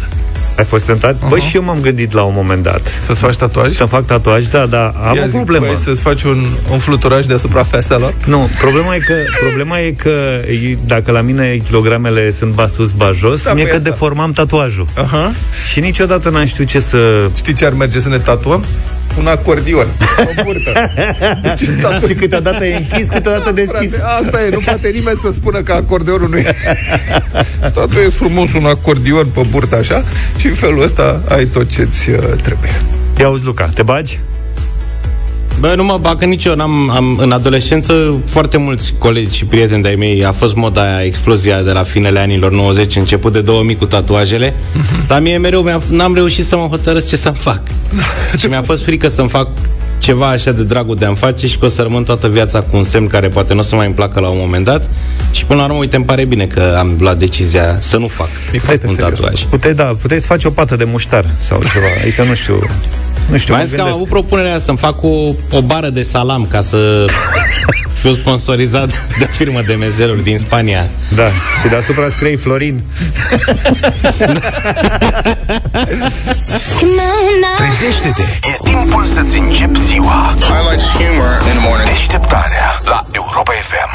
Ai 0.56 0.64
fost 0.64 0.85
tentat? 0.85 1.14
Uh-huh. 1.14 1.29
Băi, 1.29 1.41
și 1.41 1.56
eu 1.56 1.62
m-am 1.62 1.81
gândit 1.81 2.12
la 2.12 2.23
un 2.23 2.32
moment 2.37 2.62
dat. 2.62 2.81
Să-ți 3.00 3.20
faci 3.20 3.37
tatuaj? 3.37 3.75
Să 3.75 3.85
fac 3.85 4.05
tatuaj, 4.05 4.47
da, 4.47 4.67
da. 4.67 4.94
Am 5.08 5.14
Ia 5.14 5.23
o 5.23 5.26
zic, 5.26 5.35
problemă. 5.35 5.67
Băi, 5.67 5.76
să-ți 5.76 6.00
faci 6.00 6.23
un, 6.23 6.38
un 6.70 6.79
fluturaj 6.79 7.26
deasupra 7.26 7.62
feselor? 7.62 8.14
Nu, 8.26 8.49
problema 8.61 8.94
e 8.94 8.99
că, 8.99 9.14
problema 9.41 9.79
e 9.81 9.91
că 9.91 10.41
dacă 10.87 11.11
la 11.11 11.20
mine 11.20 11.61
kilogramele 11.64 12.31
sunt 12.31 12.53
ba 12.53 12.67
sus, 12.67 12.91
ba 12.91 13.11
jos, 13.14 13.43
Da, 13.43 13.53
mie 13.53 13.62
păi 13.62 13.70
că 13.70 13.76
asta. 13.76 13.91
deformam 13.91 14.32
tatuajul. 14.32 14.87
Aha. 14.94 15.32
Și 15.70 15.81
niciodată 15.81 16.31
n-am 16.31 16.44
știut 16.44 16.69
ce 16.69 16.81
să... 16.81 17.29
Știi 17.35 17.53
ce 17.53 17.67
ar 17.67 17.73
merge 17.73 18.00
să 18.00 18.08
ne 18.08 18.19
tatuăm? 18.19 18.64
Un 19.19 19.26
acordion. 19.26 19.87
O 20.19 20.43
burtă. 20.44 20.91
Deci, 21.43 21.69
Și 22.08 22.14
câteodată 22.14 22.64
e 22.64 22.76
închis, 22.76 23.08
câteodată 23.08 23.53
deschis. 23.53 23.91
Frate, 23.91 24.25
asta 24.25 24.44
e, 24.44 24.49
nu 24.49 24.61
poate 24.64 24.88
nimeni 24.88 25.19
să 25.23 25.31
spună 25.31 25.62
că 25.62 25.73
acordeonul 25.73 26.29
nu 26.29 26.37
e. 26.37 26.55
Statuezi 27.64 28.17
frumos 28.17 28.53
un 28.53 28.64
acordion 28.64 29.26
pe 29.26 29.47
burtă 29.50 29.76
așa 29.76 30.05
și 30.37 30.47
în 30.47 30.55
felul 30.55 30.82
ăsta 30.82 31.23
ai 31.29 31.44
tot 31.44 31.69
ce-ți 31.69 32.11
uh, 32.11 32.19
trebuie. 32.43 32.70
Ia 33.19 33.29
uzi, 33.29 33.44
Luca, 33.44 33.69
te 33.75 33.82
bagi? 33.82 34.19
Bă, 35.61 35.73
nu 35.76 35.85
mă 35.85 35.99
bag 36.00 36.19
că 36.19 36.25
nici 36.25 36.44
eu 36.44 36.55
n-am, 36.55 36.91
am, 36.91 37.19
în 37.19 37.32
adolescență 37.32 38.20
foarte 38.26 38.56
mulți 38.56 38.94
colegi 38.99 39.37
și 39.37 39.44
prieteni 39.44 39.82
de-ai 39.82 39.94
mei 39.94 40.25
a 40.25 40.32
fost 40.32 40.55
moda 40.55 40.82
aia, 40.82 41.05
explozia 41.05 41.62
de 41.62 41.70
la 41.73 41.82
finele 41.82 42.19
anilor 42.19 42.53
90, 42.53 42.97
început 42.97 43.32
de 43.32 43.41
2000 43.41 43.76
cu 43.76 43.87
tatuajele, 43.87 44.55
dar 45.06 45.20
mie 45.20 45.38
mereu 45.38 45.62
mi-a, 45.62 45.81
n-am 45.91 46.14
reușit 46.14 46.44
să 46.47 46.56
mă 46.56 46.67
hotărăsc 46.70 47.08
ce 47.08 47.17
să-mi 47.17 47.37
fac. 47.37 47.62
și 48.38 48.47
mi-a 48.47 48.62
fost 48.62 48.85
frică 48.85 49.08
să-mi 49.08 49.29
fac 49.29 49.49
ceva 49.99 50.29
așa 50.29 50.53
de 50.53 50.62
dragul 50.62 50.94
de 50.97 51.05
a-mi 51.05 51.17
face 51.17 51.47
și 51.47 51.58
că 51.58 51.64
o 51.64 51.69
să 51.69 51.82
rămân 51.82 52.03
toată 52.03 52.29
viața 52.29 52.61
cu 52.61 52.76
un 52.76 52.82
semn 52.82 53.06
care 53.06 53.29
poate 53.29 53.53
nu 53.53 53.58
o 53.58 53.62
să 53.62 53.75
mai 53.75 53.87
îmi 53.87 53.94
placă 53.94 54.20
la 54.20 54.29
un 54.29 54.38
moment 54.41 54.64
dat 54.64 54.88
și 55.31 55.44
până 55.44 55.61
la 55.61 55.67
urmă, 55.67 55.79
uite, 55.79 55.97
îmi 55.97 56.05
pare 56.05 56.25
bine 56.25 56.47
că 56.47 56.75
am 56.79 56.97
luat 56.99 57.19
decizia 57.19 57.76
să 57.81 57.97
nu 57.97 58.06
fac 58.06 58.29
E 58.53 58.58
foarte 58.58 58.87
un 58.88 58.94
serios. 58.94 59.19
tatuaj. 59.19 59.43
Puteai, 59.43 59.75
da, 59.75 59.85
puteai 59.85 60.20
să 60.20 60.26
faci 60.26 60.44
o 60.44 60.50
pată 60.50 60.76
de 60.76 60.85
muștar 60.85 61.25
sau 61.38 61.58
ceva. 61.73 61.87
Adică 62.03 62.23
nu 62.23 62.35
știu... 62.35 62.58
Nu 63.28 63.36
știu, 63.36 63.54
Mai 63.54 63.62
mă 63.62 63.68
ales 63.68 63.70
că 63.70 63.80
am 63.80 63.86
gândesc. 63.88 63.94
avut 63.94 64.08
propunerea 64.08 64.58
să-mi 64.58 64.78
fac 64.78 65.02
o, 65.02 65.32
o 65.50 65.62
bară 65.62 65.88
de 65.88 66.02
salam 66.02 66.46
ca 66.50 66.62
să 66.62 67.04
fiu 68.00 68.14
sponsorizat 68.14 68.88
de 69.18 69.24
o 69.24 69.26
firmă 69.26 69.60
de 69.66 69.74
mezeluri 69.74 70.22
din 70.22 70.38
Spania. 70.38 70.88
Da, 71.14 71.26
și 71.62 71.68
deasupra 71.68 72.08
scrie 72.10 72.36
Florin. 72.36 72.82
Trezește-te! 77.56 78.22
E 78.22 78.56
timpul 78.70 79.04
să-ți 79.04 79.36
începi 79.38 79.80
ziua. 79.80 80.34
I 80.38 80.70
like 80.70 80.84
humor 80.96 81.32
in 81.46 81.58
the 81.58 81.69
morning. 81.69 81.88
Deșteptarea 81.88 82.80
la 82.84 83.04
Europa 83.12 83.52
FM. 83.69 83.90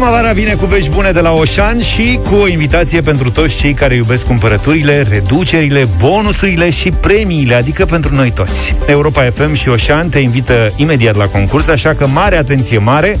Primăvara 0.00 0.32
vine 0.32 0.54
cu 0.54 0.66
vești 0.66 0.90
bune 0.90 1.10
de 1.10 1.20
la 1.20 1.32
Oșan 1.32 1.80
și 1.80 2.18
cu 2.28 2.34
o 2.34 2.48
invitație 2.48 3.00
pentru 3.00 3.30
toți 3.30 3.56
cei 3.56 3.74
care 3.74 3.94
iubesc 3.94 4.26
cumpărăturile, 4.26 5.06
reducerile, 5.10 5.88
bonusurile 5.98 6.70
și 6.70 6.90
premiile, 6.90 7.54
adică 7.54 7.84
pentru 7.84 8.14
noi 8.14 8.30
toți. 8.30 8.74
Europa 8.86 9.30
FM 9.34 9.52
și 9.52 9.68
Oșan 9.68 10.08
te 10.08 10.18
invită 10.18 10.72
imediat 10.76 11.16
la 11.16 11.24
concurs, 11.24 11.66
așa 11.68 11.94
că 11.94 12.06
mare 12.06 12.36
atenție 12.36 12.78
mare, 12.78 13.18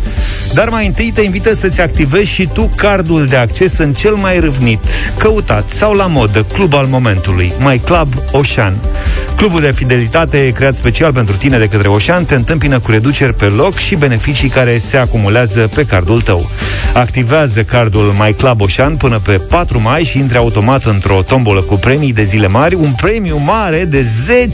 dar 0.54 0.68
mai 0.68 0.86
întâi 0.86 1.12
te 1.14 1.22
invită 1.22 1.54
să-ți 1.54 1.80
activezi 1.80 2.30
și 2.30 2.48
tu 2.52 2.70
cardul 2.76 3.26
de 3.26 3.36
acces 3.36 3.78
în 3.78 3.92
cel 3.92 4.14
mai 4.14 4.40
râvnit, 4.40 4.84
căutat 5.18 5.70
sau 5.70 5.92
la 5.92 6.06
modă 6.06 6.46
club 6.52 6.74
al 6.74 6.86
momentului, 6.86 7.52
My 7.58 7.80
Club 7.84 8.14
Oșan. 8.30 8.76
Clubul 9.36 9.60
de 9.60 9.72
fidelitate 9.72 10.52
creat 10.54 10.76
special 10.76 11.12
pentru 11.12 11.36
tine 11.36 11.58
de 11.58 11.66
către 11.66 11.88
Oșan 11.88 12.24
te 12.24 12.34
întâmpină 12.34 12.78
cu 12.78 12.90
reduceri 12.90 13.34
pe 13.34 13.44
loc 13.44 13.76
și 13.76 13.94
beneficii 13.94 14.48
care 14.48 14.78
se 14.78 14.96
acumulează 14.96 15.70
pe 15.74 15.84
cardul 15.84 16.20
tău. 16.20 16.50
Activează 16.94 17.62
cardul 17.62 18.14
My 18.18 18.34
Club 18.34 18.60
Oșan 18.60 18.96
până 18.96 19.18
pe 19.18 19.32
4 19.32 19.80
mai 19.80 20.04
și 20.04 20.18
intre 20.18 20.38
automat 20.38 20.84
într-o 20.84 21.22
tombolă 21.22 21.62
cu 21.62 21.74
premii 21.74 22.12
de 22.12 22.24
zile 22.24 22.46
mari, 22.46 22.74
un 22.74 22.92
premiu 22.92 23.36
mare 23.36 23.84
de 23.84 24.06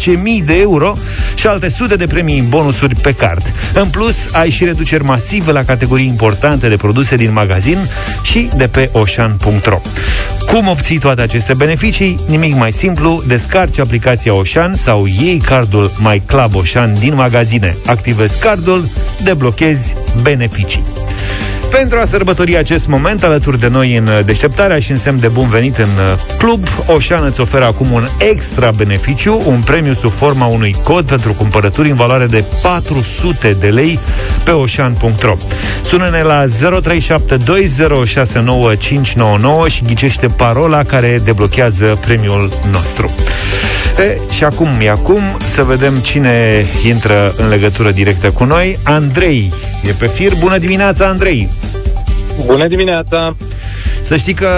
10.000 0.04 0.44
de 0.44 0.58
euro 0.58 0.92
și 1.34 1.46
alte 1.46 1.68
sute 1.68 1.96
de 1.96 2.06
premii 2.06 2.38
în 2.38 2.48
bonusuri 2.48 2.94
pe 2.94 3.12
card. 3.12 3.52
În 3.74 3.88
plus, 3.88 4.16
ai 4.32 4.50
și 4.50 4.64
reduceri 4.64 5.04
masive 5.04 5.52
la 5.52 5.62
categorii 5.62 6.06
importante 6.06 6.68
de 6.68 6.76
produse 6.76 7.16
din 7.16 7.32
magazin 7.32 7.88
și 8.22 8.48
de 8.56 8.66
pe 8.66 8.88
oșan.ro. 8.92 9.80
Cum 10.46 10.68
obții 10.68 10.98
toate 10.98 11.20
aceste 11.20 11.54
beneficii? 11.54 12.20
Nimic 12.26 12.54
mai 12.54 12.72
simplu, 12.72 13.22
descarci 13.26 13.78
aplicația 13.78 14.34
Oșan 14.34 14.74
sau 14.74 15.06
iei 15.06 15.38
cardul 15.38 15.92
My 15.98 16.22
Club 16.26 16.54
Oșan 16.54 16.94
din 16.98 17.14
magazine. 17.14 17.76
Activezi 17.86 18.38
cardul, 18.38 18.88
deblochezi 19.24 19.94
beneficii. 20.22 20.84
Pentru 21.70 21.98
a 21.98 22.04
sărbători 22.04 22.56
acest 22.56 22.86
moment 22.86 23.22
alături 23.22 23.60
de 23.60 23.68
noi 23.68 23.96
în 23.96 24.08
deșteptarea 24.24 24.78
și 24.78 24.90
în 24.90 24.96
semn 24.96 25.20
de 25.20 25.28
bun 25.28 25.48
venit 25.48 25.76
în 25.76 25.88
club, 26.38 26.66
Oșan 26.86 27.24
îți 27.24 27.40
oferă 27.40 27.64
acum 27.64 27.92
un 27.92 28.08
extra 28.18 28.70
beneficiu, 28.70 29.42
un 29.46 29.60
premiu 29.60 29.92
sub 29.92 30.10
forma 30.10 30.46
unui 30.46 30.76
cod 30.82 31.08
pentru 31.08 31.32
cumpărături 31.32 31.90
în 31.90 31.96
valoare 31.96 32.26
de 32.26 32.44
400 32.62 33.56
de 33.60 33.68
lei 33.68 33.98
pe 34.44 34.50
oșan.ro. 34.50 35.36
Sună-ne 35.82 36.22
la 36.22 36.44
0372069599 36.44 36.48
și 39.66 39.82
ghicește 39.82 40.26
parola 40.26 40.85
care 40.85 41.20
deblochează 41.25 41.99
premiul 42.00 42.49
nostru. 42.70 43.14
E, 43.98 44.18
și 44.30 44.44
acum 44.44 44.68
e 44.80 44.90
acum 44.90 45.20
să 45.54 45.62
vedem 45.62 45.98
cine 45.98 46.64
intră 46.86 47.34
în 47.36 47.48
legătură 47.48 47.90
directă 47.90 48.30
cu 48.30 48.44
noi. 48.44 48.78
Andrei 48.82 49.52
e 49.82 49.90
pe 49.98 50.06
fir. 50.06 50.34
Bună 50.34 50.58
dimineața, 50.58 51.06
Andrei! 51.06 51.48
Bună 52.44 52.66
dimineața! 52.68 53.36
Să 54.02 54.16
știi 54.16 54.34
că 54.34 54.48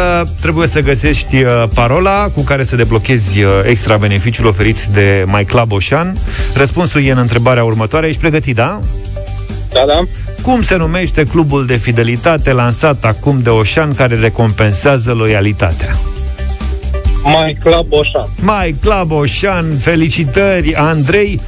trebuie 0.40 0.66
să 0.66 0.80
găsești 0.80 1.42
uh, 1.42 1.64
parola 1.74 2.28
cu 2.34 2.40
care 2.40 2.64
să 2.64 2.76
deblochezi 2.76 3.42
uh, 3.42 3.50
extra 3.64 3.96
beneficiul 3.96 4.46
oferit 4.46 4.84
de 4.84 5.24
My 5.26 5.44
Club 5.44 5.72
Ocean. 5.72 6.16
Răspunsul 6.54 7.04
e 7.04 7.10
în 7.10 7.18
întrebarea 7.18 7.64
următoare. 7.64 8.06
Ești 8.06 8.20
pregătit, 8.20 8.54
da? 8.54 8.80
Da, 9.72 9.84
da. 9.86 10.00
Cum 10.42 10.62
se 10.62 10.76
numește 10.76 11.24
clubul 11.24 11.66
de 11.66 11.76
fidelitate 11.76 12.52
lansat 12.52 13.04
acum 13.04 13.40
de 13.42 13.50
Ocean 13.50 13.94
care 13.94 14.18
recompensează 14.18 15.12
loialitatea? 15.12 15.96
My 17.24 17.56
Club 17.62 17.86
Oșan. 17.88 18.28
My 18.40 18.74
Club 18.80 19.10
Ocean, 19.10 19.76
felicitări, 19.80 20.74
Andrei! 20.74 21.40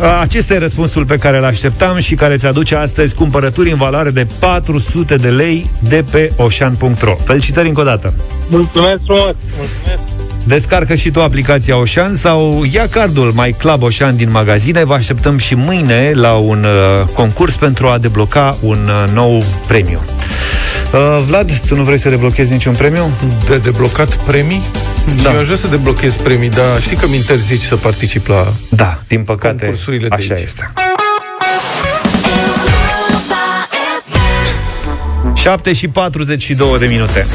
Uh, 0.00 0.18
Acesta 0.20 0.54
e 0.54 0.58
răspunsul 0.58 1.04
pe 1.04 1.16
care 1.16 1.36
îl 1.36 1.44
așteptam 1.44 1.98
și 1.98 2.14
care 2.14 2.36
ți 2.36 2.46
aduce 2.46 2.76
astăzi 2.76 3.14
cumpărături 3.14 3.70
în 3.70 3.76
valoare 3.76 4.10
de 4.10 4.26
400 4.38 5.16
de 5.16 5.28
lei 5.28 5.70
de 5.78 6.04
pe 6.10 6.32
ocean.ro. 6.36 7.14
Felicitări 7.24 7.68
încă 7.68 7.80
o 7.80 7.84
dată! 7.84 8.14
Mulțumesc 8.50 9.00
frumos! 9.04 9.34
Mulțumesc! 9.56 10.02
Descarcă 10.44 10.94
și 10.94 11.10
tu 11.10 11.22
aplicația 11.22 11.78
Oșan 11.78 12.16
sau 12.16 12.64
ia 12.72 12.88
cardul 12.88 13.32
My 13.34 13.54
Club 13.58 13.82
Oșan 13.82 14.16
din 14.16 14.30
magazine. 14.30 14.84
Vă 14.84 14.94
așteptăm 14.94 15.38
și 15.38 15.54
mâine 15.54 16.12
la 16.14 16.32
un 16.34 16.64
uh, 16.64 17.06
concurs 17.12 17.54
pentru 17.54 17.86
a 17.86 17.98
debloca 17.98 18.56
un 18.60 18.78
uh, 18.88 19.12
nou 19.14 19.44
premiu. 19.66 20.00
Uh, 20.92 21.22
Vlad, 21.26 21.60
tu 21.66 21.76
nu 21.76 21.82
vrei 21.82 21.98
să 21.98 22.08
deblochezi 22.08 22.52
niciun 22.52 22.74
premiu? 22.74 23.10
De 23.48 23.58
deblocat 23.58 24.16
premii? 24.16 24.62
Da. 25.22 25.32
Eu 25.32 25.38
aș 25.38 25.44
vrea 25.44 25.56
să 25.56 25.66
deblochezi 25.66 26.18
premii, 26.18 26.48
dar 26.50 26.80
știi 26.80 26.96
că 26.96 27.08
mi 27.08 27.16
interzici 27.16 27.62
să 27.62 27.76
particip 27.76 28.26
la... 28.26 28.52
Da, 28.70 28.98
din 29.08 29.22
păcate, 29.22 29.56
Concursurile 29.64 30.08
de 30.08 30.14
așa 30.14 30.34
aici. 30.34 30.42
este. 30.44 30.72
7 35.34 35.72
și 35.72 35.88
42 35.88 36.78
de 36.78 36.86
minute. 36.86 37.26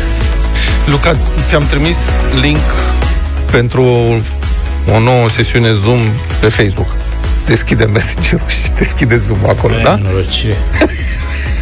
Luca, 0.85 1.15
ți-am 1.45 1.65
trimis 1.67 1.97
link 2.41 2.61
pentru 3.51 3.83
o 4.95 4.99
nouă 4.99 5.29
sesiune 5.29 5.73
Zoom 5.73 5.99
pe 6.39 6.49
Facebook. 6.49 6.87
Deschide 7.45 7.85
Messenger-ul 7.85 8.49
și 8.49 8.71
deschide 8.77 9.17
Zoom 9.17 9.39
acolo, 9.49 9.73
da? 9.83 9.95
Nenorocire. 9.95 10.57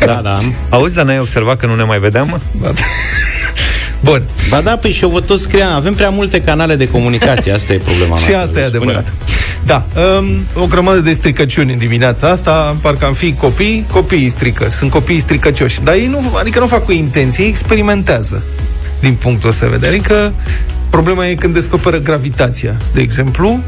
da, 0.05 0.13
da. 0.23 0.33
am. 0.35 0.53
Auzi, 0.69 0.95
dar 0.95 1.05
n-ai 1.05 1.19
observat 1.19 1.57
că 1.57 1.65
nu 1.65 1.75
ne 1.75 1.83
mai 1.83 1.99
vedeam? 1.99 2.27
mă? 2.27 2.39
da? 2.61 2.71
Bun. 4.03 4.21
Ba 4.49 4.61
da, 4.61 4.77
păi 4.77 4.91
și 4.91 5.03
eu 5.03 5.09
vă 5.09 5.19
tot 5.19 5.39
scriam, 5.39 5.73
avem 5.73 5.93
prea 5.93 6.09
multe 6.09 6.41
canale 6.41 6.75
de 6.75 6.89
comunicație, 6.89 7.51
asta 7.51 7.73
e 7.73 7.77
problema 7.77 8.17
Și 8.23 8.29
noastră, 8.31 8.39
asta 8.41 8.59
e 8.59 8.61
vă 8.61 8.67
spunem. 8.67 8.95
adevărat. 8.95 9.13
Da, 9.65 9.85
um, 10.17 10.63
o 10.63 10.65
grămadă 10.67 10.99
de 10.99 11.11
stricăciuni 11.13 11.71
în 11.71 11.77
dimineața 11.77 12.29
asta, 12.29 12.77
parcă 12.81 13.05
am 13.05 13.13
fi 13.13 13.33
copii, 13.33 13.85
copiii 13.91 14.29
strică, 14.29 14.67
sunt 14.71 14.91
copiii 14.91 15.19
stricăcioși. 15.19 15.81
Dar 15.83 15.93
ei 15.93 16.07
nu, 16.07 16.21
adică 16.39 16.59
nu 16.59 16.67
fac 16.67 16.85
cu 16.85 16.91
intenție, 16.91 17.43
ei 17.43 17.49
experimentează 17.49 18.41
din 18.99 19.13
punctul 19.13 19.49
ăsta 19.49 19.65
de 19.65 19.71
vedere. 19.71 19.93
Adică 19.95 20.33
problema 20.93 21.25
e 21.27 21.35
când 21.35 21.53
descoperă 21.53 21.97
gravitația, 21.97 22.77
de 22.93 23.01
exemplu, 23.01 23.59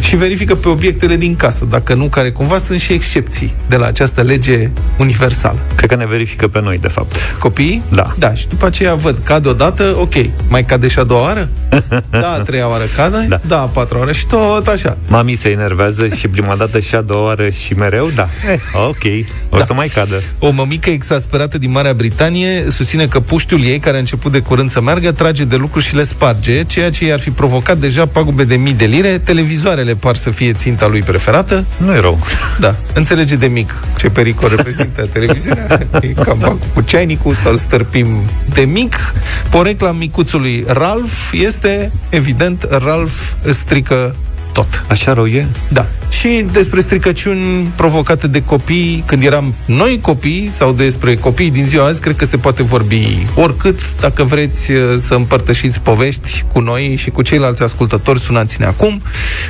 și 0.00 0.16
verifică 0.16 0.54
pe 0.54 0.68
obiectele 0.68 1.16
din 1.16 1.36
casă, 1.36 1.64
dacă 1.64 1.94
nu, 1.94 2.04
care 2.04 2.30
cumva 2.30 2.58
sunt 2.58 2.80
și 2.80 2.92
excepții 2.92 3.54
de 3.68 3.76
la 3.76 3.86
această 3.86 4.22
lege 4.22 4.70
universală. 4.98 5.58
Cred 5.74 5.88
că 5.88 5.96
ne 5.96 6.06
verifică 6.06 6.48
pe 6.48 6.60
noi, 6.60 6.78
de 6.78 6.88
fapt. 6.88 7.16
Copiii? 7.38 7.82
Da. 7.92 8.12
Da, 8.18 8.34
și 8.34 8.48
după 8.48 8.66
aceea 8.66 8.94
văd, 8.94 9.18
cade 9.22 9.48
odată, 9.48 9.96
ok, 9.98 10.14
mai 10.48 10.64
cade 10.64 10.88
și 10.88 10.98
a 10.98 11.02
doua 11.04 11.20
oară? 11.22 11.48
Da, 12.10 12.32
a 12.32 12.38
treia 12.38 12.68
oară 12.68 12.84
cade? 12.96 13.26
Da. 13.28 13.40
da 13.46 13.60
a 13.60 13.64
patra 13.64 13.98
oară 13.98 14.12
și 14.12 14.26
tot 14.26 14.66
așa. 14.66 14.96
Mami 15.08 15.34
se 15.34 15.48
enervează 15.50 16.08
și 16.08 16.28
prima 16.28 16.54
dată 16.54 16.78
și 16.80 16.94
a 16.94 17.00
doua 17.00 17.24
oară 17.24 17.48
și 17.48 17.72
mereu, 17.72 18.10
da. 18.14 18.28
Eh, 18.52 18.58
ok, 18.88 19.26
o 19.50 19.56
Da. 19.56 19.64
să 19.64 19.72
mai 19.72 19.88
cadă. 19.88 20.22
O 20.38 20.50
mămică 20.50 20.90
exasperată 20.90 21.58
din 21.58 21.70
Marea 21.70 21.92
Britanie 21.92 22.64
susține 22.68 23.06
că 23.06 23.20
puștiul 23.20 23.64
ei, 23.64 23.78
care 23.78 23.96
a 23.96 23.98
început 23.98 24.32
de 24.32 24.38
curând 24.40 24.70
să 24.70 24.80
meargă, 24.80 25.12
trage 25.12 25.44
de 25.44 25.56
lucru 25.56 25.80
și 25.80 25.94
le 25.94 26.04
sparge, 26.04 26.64
ceea 26.70 26.90
ce 26.90 27.04
i-ar 27.04 27.20
fi 27.20 27.30
provocat 27.30 27.78
deja 27.78 28.06
pagube 28.06 28.44
de 28.44 28.56
mii 28.56 28.74
de 28.74 28.84
lire. 28.84 29.18
Televizoarele 29.18 29.94
par 29.94 30.16
să 30.16 30.30
fie 30.30 30.52
ținta 30.52 30.86
lui 30.86 31.02
preferată. 31.02 31.64
Nu 31.76 31.94
e 31.94 32.00
rău. 32.00 32.18
Da, 32.58 32.76
înțelege 32.94 33.36
de 33.36 33.46
mic 33.46 33.76
ce 33.96 34.10
pericol 34.10 34.48
reprezintă 34.56 35.06
televiziunea. 35.12 35.80
E 36.00 36.06
cam 36.06 36.38
bacul 36.38 36.58
cu 36.74 36.80
ceainicul 36.80 37.34
să-l 37.34 37.56
stărpim 37.56 38.06
de 38.52 38.60
mic. 38.60 39.14
Porecla 39.48 39.92
micuțului 39.92 40.64
Ralph 40.66 41.30
este, 41.32 41.92
evident, 42.10 42.66
Ralph 42.70 43.18
strică 43.50 44.14
tot. 44.60 44.84
Așa 44.88 45.12
rău 45.12 45.26
e? 45.26 45.46
Da. 45.68 45.86
Și 46.10 46.46
despre 46.52 46.80
stricăciuni 46.80 47.72
provocate 47.76 48.26
de 48.26 48.42
copii 48.42 49.02
când 49.06 49.24
eram 49.24 49.54
noi 49.64 49.98
copii 50.00 50.48
sau 50.48 50.72
despre 50.72 51.14
copii 51.14 51.50
din 51.50 51.64
ziua 51.64 51.86
azi, 51.86 52.00
cred 52.00 52.16
că 52.16 52.24
se 52.24 52.36
poate 52.36 52.62
vorbi 52.62 53.26
oricât. 53.34 53.80
Dacă 54.00 54.24
vreți 54.24 54.70
uh, 54.70 54.96
să 54.98 55.14
împărtășiți 55.14 55.80
povești 55.80 56.44
cu 56.52 56.60
noi 56.60 56.94
și 56.98 57.10
cu 57.10 57.22
ceilalți 57.22 57.62
ascultători, 57.62 58.20
sunați-ne 58.20 58.66
acum 58.66 59.02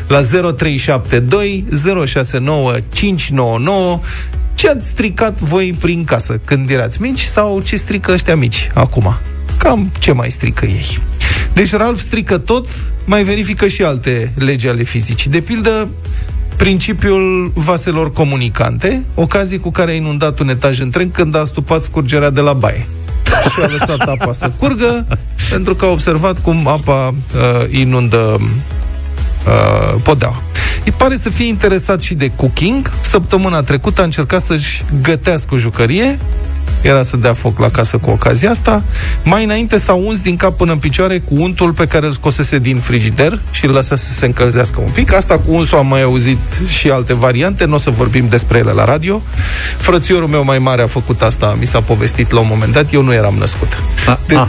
la 0.07 0.21
0372 0.21 1.65
069 2.07 2.75
599 2.93 4.01
ce 4.55 4.69
ați 4.69 4.89
stricat 4.89 5.39
voi 5.39 5.77
prin 5.81 6.05
casă 6.05 6.41
când 6.45 6.71
erați 6.71 7.03
mici 7.03 7.21
sau 7.21 7.61
ce 7.61 7.77
strică 7.77 8.13
ăștia 8.13 8.37
mici 8.37 8.71
acum? 8.75 9.17
Cam 9.59 9.91
ce 9.99 10.13
mai 10.13 10.31
strică 10.31 10.67
ei? 10.67 10.99
Deci 11.53 11.73
Ralph 11.73 11.99
strică 11.99 12.39
tot, 12.39 12.67
mai 13.05 13.23
verifică 13.23 13.69
și 13.69 13.83
alte 13.83 14.33
legi 14.37 14.69
ale 14.69 14.83
fizicii. 14.83 15.31
De 15.31 15.41
pildă, 15.41 15.89
principiul 16.57 17.53
vaselor 17.55 18.13
comunicante, 18.13 19.05
ocazie 19.15 19.59
cu 19.59 19.71
care 19.71 19.91
a 19.91 19.95
inundat 19.95 20.39
un 20.39 20.49
etaj 20.49 20.81
întreg 20.81 21.13
când 21.13 21.37
a 21.37 21.45
stupat 21.45 21.83
scurgerea 21.83 22.31
de 22.31 22.41
la 22.41 22.53
baie. 22.53 22.87
Și 23.55 23.61
a 23.63 23.67
lăsat 23.67 24.01
apa 24.01 24.33
să 24.33 24.53
curgă, 24.59 25.07
pentru 25.51 25.75
că 25.75 25.85
a 25.85 25.89
observat 25.89 26.39
cum 26.39 26.69
apa 26.69 27.09
uh, 27.09 27.79
inundă 27.79 28.37
uh, 28.41 30.01
podeaua. 30.03 30.43
Îi 30.85 30.93
pare 30.93 31.17
să 31.17 31.31
fie 31.31 31.47
interesat 31.47 32.03
și 32.03 32.15
de 32.15 32.31
cooking. 32.37 32.91
Săptămâna 33.01 33.63
trecută 33.63 34.01
a 34.01 34.05
încercat 34.05 34.43
să-și 34.43 34.85
gătească 35.03 35.55
o 35.55 35.59
jucărie, 35.59 36.19
era 36.83 37.03
să 37.03 37.17
dea 37.17 37.33
foc 37.33 37.59
la 37.59 37.69
casă 37.69 37.97
cu 37.97 38.11
ocazia 38.11 38.51
asta. 38.51 38.83
Mai 39.25 39.45
înainte 39.45 39.79
s-a 39.79 39.93
uns 39.93 40.21
din 40.21 40.37
cap 40.37 40.57
până 40.57 40.73
în 40.73 40.79
picioare 40.79 41.19
cu 41.19 41.35
untul 41.35 41.73
pe 41.73 41.87
care 41.87 42.07
îl 42.07 42.13
scosese 42.13 42.59
din 42.59 42.77
frigider 42.77 43.41
și 43.51 43.65
îl 43.65 43.73
lăsa 43.73 43.97
să 43.97 44.13
se 44.13 44.27
încălzească 44.27 44.81
un 44.85 44.91
pic. 44.91 45.13
Asta 45.13 45.39
cu 45.39 45.53
unsul 45.55 45.79
am 45.79 45.87
mai 45.87 46.03
auzit 46.03 46.39
și 46.67 46.91
alte 46.91 47.15
variante, 47.15 47.65
nu 47.65 47.75
o 47.75 47.79
să 47.79 47.91
vorbim 47.91 48.29
despre 48.29 48.59
ele 48.59 48.73
la 48.73 48.85
radio. 48.85 49.23
Frățiorul 49.79 50.29
meu 50.29 50.45
mai 50.45 50.59
mare 50.59 50.83
a 50.83 50.87
făcut 50.87 51.23
asta, 51.23 51.57
mi 51.61 51.67
s-a 51.67 51.81
povestit 51.81 52.31
la 52.31 52.41
un 52.41 52.47
moment 52.51 52.73
dat, 52.73 52.93
eu 52.93 53.03
nu 53.03 53.13
eram 53.13 53.35
născut. 53.39 53.79
A, 54.07 54.19
Deci 54.27 54.39
a. 54.39 54.49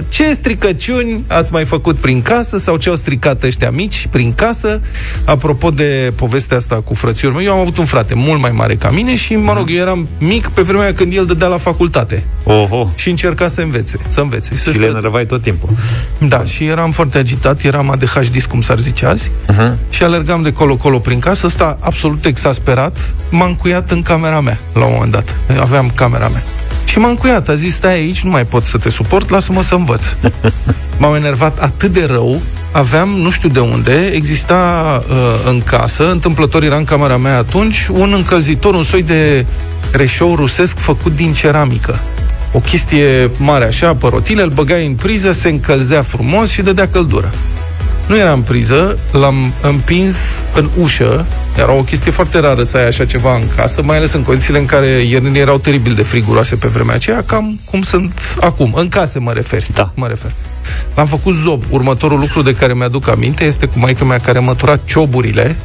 0372069599 0.00 0.08
Ce 0.08 0.32
stricăciuni 0.32 1.24
ați 1.26 1.52
mai 1.52 1.64
făcut 1.64 1.96
prin 1.96 2.22
casă 2.22 2.58
sau 2.58 2.76
ce 2.76 2.88
au 2.88 2.96
stricat 2.96 3.42
ăștia 3.42 3.70
mici 3.70 4.06
prin 4.10 4.32
casă? 4.34 4.80
Apropo 5.24 5.70
de 5.70 6.12
povestea 6.16 6.56
asta 6.56 6.74
cu 6.74 6.94
frățiorul 6.94 7.36
meu, 7.36 7.46
eu 7.46 7.52
am 7.52 7.58
avut 7.58 7.78
un 7.78 7.84
frate 7.84 8.14
mult 8.14 8.40
mai 8.40 8.50
mare 8.50 8.74
ca 8.74 8.90
mine 8.94 9.14
și, 9.16 9.34
mă 9.36 9.52
rog, 9.52 9.70
eu 9.70 9.80
eram 9.80 10.08
mic 10.18 10.48
pe 10.48 10.62
vremea 10.62 10.82
aia 10.82 10.94
când 10.94 11.12
el 11.16 11.24
dădea 11.26 11.46
la 11.48 11.56
facultate 11.56 12.24
Oho. 12.44 12.90
și 12.94 13.10
încerca 13.10 13.48
să 13.48 13.60
învețe, 13.60 13.96
să 14.08 14.20
învețe. 14.20 14.48
Să 14.48 14.54
Și 14.56 14.64
le 14.66 14.72
străduie. 14.72 14.96
enervai 14.96 15.26
tot 15.26 15.42
timpul. 15.42 15.68
Da, 16.18 16.44
și 16.44 16.64
eram 16.64 16.90
foarte 16.90 17.18
agitat, 17.18 17.62
eram 17.62 17.90
ADHD, 17.90 18.42
cum 18.42 18.60
s-ar 18.60 18.78
zice 18.78 19.06
azi, 19.06 19.30
Uh-huh. 19.52 19.72
și 19.90 20.02
alergam 20.02 20.42
de 20.42 20.52
colo-colo 20.52 20.98
prin 20.98 21.18
casă, 21.18 21.46
ăsta 21.46 21.76
absolut 21.80 22.24
exasperat, 22.24 22.96
m-a 23.30 23.46
încuiat 23.46 23.90
în 23.90 24.02
camera 24.02 24.40
mea, 24.40 24.58
la 24.74 24.84
un 24.84 24.90
moment 24.94 25.12
dat. 25.12 25.36
Aveam 25.60 25.90
camera 25.94 26.28
mea. 26.28 26.42
Și 26.84 26.98
m-a 26.98 27.08
încuiat, 27.08 27.48
a 27.48 27.54
zis, 27.54 27.74
stai 27.74 27.92
aici, 27.94 28.22
nu 28.22 28.30
mai 28.30 28.46
pot 28.46 28.64
să 28.64 28.78
te 28.78 28.90
suport, 28.90 29.30
lasă-mă 29.30 29.62
să 29.62 29.74
învăț. 29.74 30.04
M-am 30.98 31.14
enervat 31.14 31.58
atât 31.58 31.92
de 31.92 32.04
rău, 32.10 32.40
aveam, 32.72 33.08
nu 33.08 33.30
știu 33.30 33.48
de 33.48 33.58
unde, 33.58 34.10
exista 34.14 35.02
uh, 35.08 35.16
în 35.44 35.62
casă, 35.62 36.10
întâmplător 36.10 36.62
era 36.62 36.76
în 36.76 36.84
camera 36.84 37.16
mea 37.16 37.36
atunci, 37.36 37.88
un 37.92 38.12
încălzitor, 38.16 38.74
un 38.74 38.84
soi 38.84 39.02
de 39.02 39.46
reșou 39.92 40.34
rusesc 40.34 40.78
făcut 40.78 41.16
din 41.16 41.32
ceramică. 41.32 42.00
O 42.52 42.58
chestie 42.58 43.30
mare 43.36 43.64
așa, 43.64 43.94
pe 43.94 44.06
rotile, 44.10 44.42
îl 44.42 44.50
băgai 44.50 44.86
în 44.86 44.94
priză, 44.94 45.32
se 45.32 45.48
încălzea 45.48 46.02
frumos 46.02 46.50
și 46.50 46.62
dădea 46.62 46.88
căldură. 46.88 47.32
Nu 48.06 48.16
era 48.16 48.32
în 48.32 48.40
priză, 48.40 48.98
l-am 49.12 49.52
împins 49.60 50.16
în 50.54 50.68
ușă. 50.78 51.26
Era 51.58 51.72
o 51.72 51.82
chestie 51.82 52.10
foarte 52.10 52.38
rară 52.38 52.62
să 52.62 52.76
ai 52.76 52.86
așa 52.86 53.04
ceva 53.04 53.34
în 53.34 53.42
casă, 53.56 53.82
mai 53.82 53.96
ales 53.96 54.12
în 54.12 54.22
condițiile 54.22 54.58
în 54.58 54.66
care 54.66 54.86
iernile 54.86 55.38
erau 55.38 55.58
teribil 55.58 55.94
de 55.94 56.02
friguroase 56.02 56.56
pe 56.56 56.68
vremea 56.68 56.94
aceea, 56.94 57.22
cam 57.26 57.60
cum 57.64 57.82
sunt 57.82 58.12
acum. 58.40 58.72
În 58.76 58.88
case 58.88 59.18
mă 59.18 59.32
refer. 59.32 59.66
Da. 59.74 59.92
Mă 59.94 60.06
refer. 60.06 60.32
L-am 60.94 61.06
făcut 61.06 61.34
zob. 61.34 61.62
Următorul 61.70 62.18
lucru 62.18 62.42
de 62.42 62.54
care 62.54 62.74
mi-aduc 62.74 63.08
aminte 63.08 63.44
este 63.44 63.66
cu 63.66 63.78
maica 63.78 64.04
mea 64.04 64.18
care 64.18 64.38
mătura 64.38 64.76
cioburile, 64.76 65.56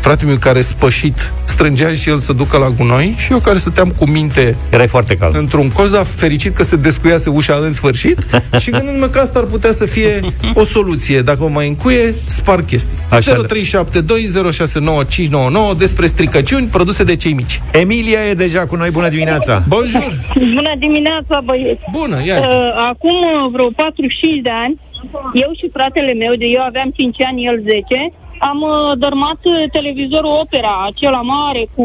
fratele 0.00 0.28
meu 0.30 0.38
care 0.38 0.60
spășit 0.60 1.32
strângea 1.44 1.92
și 1.92 2.08
el 2.08 2.18
să 2.18 2.32
ducă 2.32 2.56
la 2.58 2.68
gunoi 2.68 3.14
și 3.18 3.32
eu 3.32 3.38
care 3.38 3.58
stăteam 3.58 3.88
cu 3.98 4.08
minte 4.08 4.56
Erai 4.70 4.86
foarte 4.86 5.16
cald. 5.16 5.34
într-un 5.36 5.70
colț, 5.70 5.90
dar 5.90 6.04
fericit 6.04 6.54
că 6.54 6.62
se 6.62 6.76
descuiase 6.76 7.30
ușa 7.30 7.58
în 7.62 7.72
sfârșit 7.72 8.26
și 8.62 8.70
gândindu-mă 8.70 9.06
că 9.06 9.18
asta 9.18 9.38
ar 9.38 9.44
putea 9.44 9.72
să 9.72 9.86
fie 9.86 10.20
o 10.54 10.64
soluție. 10.64 11.20
Dacă 11.20 11.44
o 11.44 11.48
mai 11.48 11.68
încuie, 11.68 12.14
spar 12.26 12.62
chestii. 12.62 12.88
Așa. 13.08 13.36
0372069599 13.46 15.76
despre 15.78 16.06
stricăciuni 16.06 16.66
produse 16.66 17.04
de 17.04 17.16
cei 17.16 17.32
mici. 17.32 17.60
Emilia 17.72 18.18
e 18.30 18.34
deja 18.34 18.66
cu 18.66 18.76
noi, 18.76 18.90
bună 18.90 19.08
dimineața! 19.08 19.62
Bonjour! 19.68 20.12
Bună 20.54 20.72
dimineața, 20.78 21.40
băieți! 21.44 21.80
Bună, 21.92 22.16
ia 22.26 22.34
zi. 22.34 22.40
Uh, 22.46 22.58
acum 22.90 23.16
uh, 23.30 23.50
vreo 23.52 23.68
45 23.76 24.42
de 24.42 24.50
ani, 24.64 24.74
eu 25.44 25.50
și 25.58 25.66
fratele 25.76 26.12
meu, 26.22 26.32
de 26.42 26.46
eu 26.56 26.62
aveam 26.70 26.88
5 26.96 27.16
ani, 27.28 27.46
el 27.50 27.58
10, 27.62 28.12
am 28.48 28.58
uh, 28.60 28.98
dărmat 28.98 29.40
uh, 29.42 29.70
televizorul 29.72 30.38
Opera, 30.42 30.74
acela 30.90 31.20
mare 31.20 31.62
cu, 31.74 31.84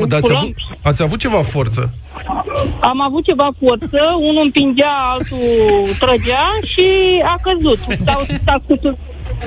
Mă, 0.00 0.06
dar 0.06 0.20
cu 0.20 0.26
ați, 0.26 0.34
avut, 0.36 0.42
lămpi. 0.42 0.62
ați 0.82 1.02
avut 1.02 1.18
ceva 1.18 1.42
forță. 1.42 1.82
Am 2.80 3.00
avut 3.00 3.24
ceva 3.24 3.48
forță, 3.64 4.00
unul 4.18 4.42
împingea, 4.42 4.94
altul 5.12 5.48
trăgea 5.98 6.44
și 6.64 6.86
a 7.24 7.36
căzut. 7.42 7.78
S-a, 8.04 8.16
s-a, 8.44 8.56
scutur, 8.64 8.96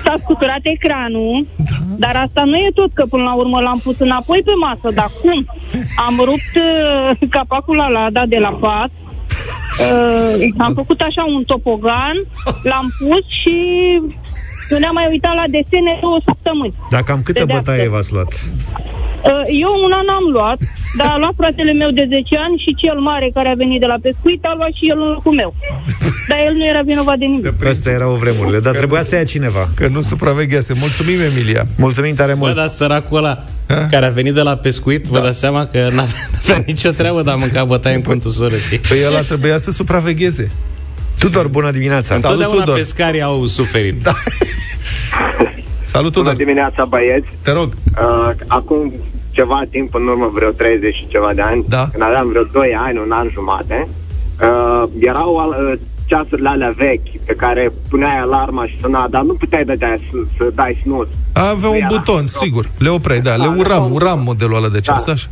s-a 0.04 0.14
scuturat 0.20 0.60
ecranul, 0.64 1.48
Da. 1.58 1.76
dar 1.98 2.16
asta 2.26 2.44
nu 2.44 2.56
e 2.56 2.70
tot, 2.74 2.90
că 2.94 3.06
până 3.10 3.24
la 3.24 3.34
urmă 3.34 3.60
l-am 3.60 3.80
pus 3.84 3.96
înapoi 4.00 4.42
pe 4.46 4.52
masă. 4.60 4.96
Dar 4.96 5.10
cum? 5.22 5.46
Am 6.08 6.16
rupt 6.24 6.54
uh, 6.56 7.28
capacul 7.30 7.80
ăla 7.80 8.08
dat 8.12 8.28
de 8.28 8.38
la 8.38 8.50
pat, 8.60 8.90
uh, 9.80 10.48
am 10.58 10.74
făcut 10.74 11.02
așa 11.02 11.24
un 11.24 11.44
topogan, 11.44 12.16
l-am 12.64 12.88
pus 13.00 13.24
și 13.44 13.56
nu 14.70 14.78
ne-am 14.78 14.94
mai 15.00 15.08
uitat 15.14 15.36
la 15.42 15.46
desene 15.56 15.94
două 16.02 16.20
săptămâni. 16.30 16.74
Dar 16.94 17.02
cam 17.04 17.22
câte 17.28 17.40
Pedeapsă. 17.40 17.64
bătaie 17.64 17.88
v-ați 17.90 18.12
luat? 18.16 18.32
Uh, 19.30 19.32
Eu 19.66 19.72
una 19.88 20.00
n-am 20.08 20.26
luat, 20.38 20.60
dar 21.00 21.08
a 21.16 21.18
luat 21.18 21.34
fratele 21.42 21.74
meu 21.82 21.92
de 22.00 22.06
10 22.10 22.38
ani 22.46 22.58
și 22.66 22.72
cel 22.84 22.98
mare 23.10 23.28
care 23.34 23.50
a 23.50 23.54
venit 23.64 23.80
de 23.80 23.86
la 23.94 23.98
pescuit 24.02 24.44
a 24.46 24.54
luat 24.60 24.74
și 24.80 24.86
el 24.92 25.00
în 25.06 25.10
locul 25.16 25.34
meu. 25.42 25.52
Dar 26.30 26.38
el 26.48 26.54
nu 26.54 26.66
era 26.66 26.82
vinovat 26.82 27.18
de 27.18 27.26
nimic. 27.26 27.66
Astea 27.66 27.94
erau 27.94 28.14
vremurile, 28.14 28.60
dar 28.60 28.76
trebuia 28.76 29.02
să 29.02 29.16
ia 29.16 29.24
cineva. 29.24 29.70
Că 29.76 29.88
nu 29.88 30.02
supraveghease. 30.02 30.74
Mulțumim, 30.80 31.20
Emilia. 31.32 31.66
Mulțumim 31.78 32.16
tare 32.16 32.32
Bă, 32.32 32.38
mult! 32.40 32.56
dar 32.56 32.68
săracul 32.68 33.18
ăla 33.18 33.44
care 33.90 34.06
a 34.06 34.10
venit 34.10 34.34
de 34.34 34.42
la 34.42 34.56
pescuit, 34.56 35.06
vă 35.06 35.20
dați 35.20 35.40
seama 35.40 35.66
că 35.66 35.78
n-avea, 35.78 36.20
n-avea 36.48 36.64
nicio 36.66 36.90
treabă, 36.90 37.22
dar 37.22 37.34
a 37.34 37.38
mâncat 37.38 37.68
bătaie 37.68 37.96
în 37.96 38.02
contul 38.02 38.32
sorății. 38.32 38.78
Păi 38.78 38.98
ăla 39.08 39.20
trebuia 39.22 39.58
să 39.58 39.72
supravegheze. 39.72 40.52
Tudor, 41.26 41.48
bună 41.48 41.72
dimineața! 41.72 42.06
Salut, 42.16 42.24
Întotdeauna 42.24 42.60
Tudor. 42.64 42.76
pescarii 42.78 43.22
au 43.22 43.46
suferit. 43.46 44.04
Da. 44.04 44.12
Salut, 45.94 46.12
Bună 46.14 46.24
Tudor. 46.26 46.36
dimineața, 46.36 46.86
băieți! 46.86 47.28
Te 47.44 47.52
rog. 47.52 47.74
Uh, 47.74 48.30
acum 48.48 48.94
ceva 49.32 49.62
timp, 49.72 49.96
în 49.96 50.08
urmă 50.08 50.30
vreo 50.34 50.50
30 50.50 50.94
și 50.96 51.08
ceva 51.08 51.32
de 51.36 51.42
ani, 51.42 51.64
Da. 51.68 51.88
când 51.92 52.04
aveam 52.04 52.28
vreo 52.30 52.44
2 52.52 52.76
ani, 52.80 52.98
un 53.06 53.12
an 53.12 53.28
jumate, 53.32 53.88
uh, 54.42 54.84
erau 55.00 55.34
uh, 55.72 55.80
ceasurile 56.06 56.50
alea 56.50 56.74
vechi 56.78 57.20
pe 57.26 57.34
care 57.34 57.72
puneai 57.90 58.18
alarma 58.20 58.66
și 58.66 58.78
suna, 58.82 59.08
dar 59.10 59.22
nu 59.22 59.34
puteai 59.34 59.64
dădea 59.64 59.98
să, 60.12 60.18
să 60.38 60.52
dai 60.56 60.80
snus. 60.84 61.08
Avea 61.34 61.70
un 61.70 61.76
era. 61.76 61.88
buton, 61.90 62.28
sigur. 62.28 62.70
Le 62.78 62.90
opreai, 62.90 63.20
da, 63.22 63.36
le 63.36 63.44
Da, 63.44 63.54
uram, 63.58 63.88
da. 63.88 63.94
uram 63.94 64.22
modelul 64.24 64.56
ăla 64.56 64.70
de 64.70 64.80
ceas, 64.80 65.06
Da. 65.06 65.12
așa. 65.12 65.28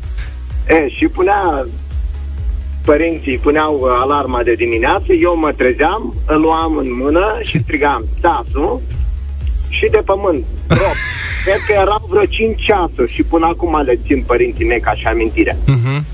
E, 0.68 0.90
și 0.90 1.06
punea 1.08 1.66
părinții 2.86 3.38
puneau 3.38 3.80
uh, 3.82 3.90
alarma 4.02 4.44
de 4.44 4.54
dimineață, 4.54 5.14
eu 5.14 5.38
mă 5.38 5.52
trezeam, 5.52 6.14
îl 6.28 6.40
luam 6.40 6.78
în 6.78 6.96
mână 7.02 7.40
și 7.44 7.62
strigam 7.62 8.04
ceasul 8.22 8.82
și 9.70 9.88
de 9.92 10.02
pământ, 10.06 10.46
drop. 10.68 10.98
Cred 11.46 11.60
că 11.68 11.74
erau 11.82 12.08
vreo 12.10 12.26
5 12.26 12.64
ceasuri 12.66 13.12
și 13.12 13.24
până 13.24 13.46
acum 13.46 13.82
le 13.82 14.00
țin 14.06 14.24
părinții 14.28 14.66
mei 14.66 14.80
ca 14.80 14.94
și 14.94 15.08
amintire. 15.08 15.58
Mhm. 15.68 16.06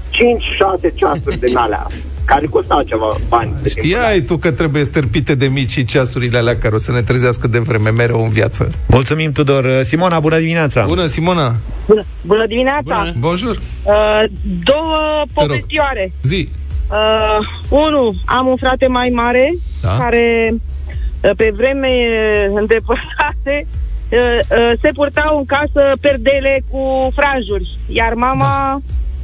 5-6 0.89 0.95
ceasuri 0.95 1.39
din 1.39 1.57
alea, 1.57 1.88
care 2.29 2.45
costau 2.45 2.81
ceva 2.81 3.15
bani. 3.29 3.53
Știai 3.65 4.21
tu 4.21 4.38
că 4.38 4.51
trebuie 4.51 4.83
stârpite 4.83 5.36
de 5.36 5.48
mici 5.48 5.71
și 5.71 5.86
ceasurile 5.86 6.38
alea 6.38 6.57
care 6.57 6.75
o 6.75 6.77
să 6.77 6.91
ne 6.91 7.01
trezească 7.01 7.48
de 7.48 7.59
vreme 7.59 7.89
mereu 7.89 8.21
în 8.24 8.29
viață. 8.29 8.71
Mulțumim, 8.88 9.31
Tudor. 9.31 9.81
Simona, 9.81 10.19
bună 10.19 10.38
dimineața! 10.38 10.86
Bună, 10.86 11.05
Simona! 11.05 11.55
Bună, 11.88 12.03
bună 12.21 12.45
dimineața! 12.48 12.81
Bună. 12.83 13.13
Bonjour! 13.19 13.55
Uh, 13.83 14.24
două 14.63 15.24
povestioare. 15.33 16.12
Zi! 16.24 16.50
Uh, 16.91 17.38
unu, 17.69 18.13
am 18.25 18.48
un 18.48 18.55
frate 18.55 18.88
mai 18.88 19.09
mare 19.09 19.53
Da. 19.81 19.98
care 19.98 20.50
uh, 20.53 21.31
pe 21.36 21.53
vreme 21.55 21.88
uh, 21.88 22.59
îndepărtate 22.59 23.65
uh, 23.65 24.17
uh, 24.51 24.71
se 24.81 24.89
purtau 24.93 25.38
în 25.38 25.45
casă 25.45 25.81
perdele 26.01 26.63
cu 26.69 27.12
franjuri, 27.15 27.77
iar 27.88 28.13
mama 28.13 28.45
Da. 28.48 28.77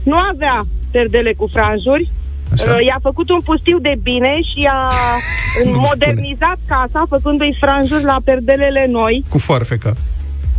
nu 0.03 0.15
avea 0.15 0.63
perdele 0.91 1.33
cu 1.33 1.49
franjuri. 1.53 2.11
Așa. 2.53 2.71
Uh, 2.71 2.85
i-a 2.85 2.99
făcut 3.01 3.29
un 3.29 3.39
pustiu 3.43 3.79
de 3.79 3.95
bine 4.03 4.39
și 4.53 4.69
a 4.71 4.89
Nu-mi 5.63 5.77
modernizat 5.77 6.57
casa 6.67 7.05
făcându-i 7.09 7.57
franjuri 7.59 8.03
la 8.03 8.17
perdelele 8.23 8.87
noi. 8.89 9.23
Cu 9.29 9.37
foarfeca. 9.37 9.93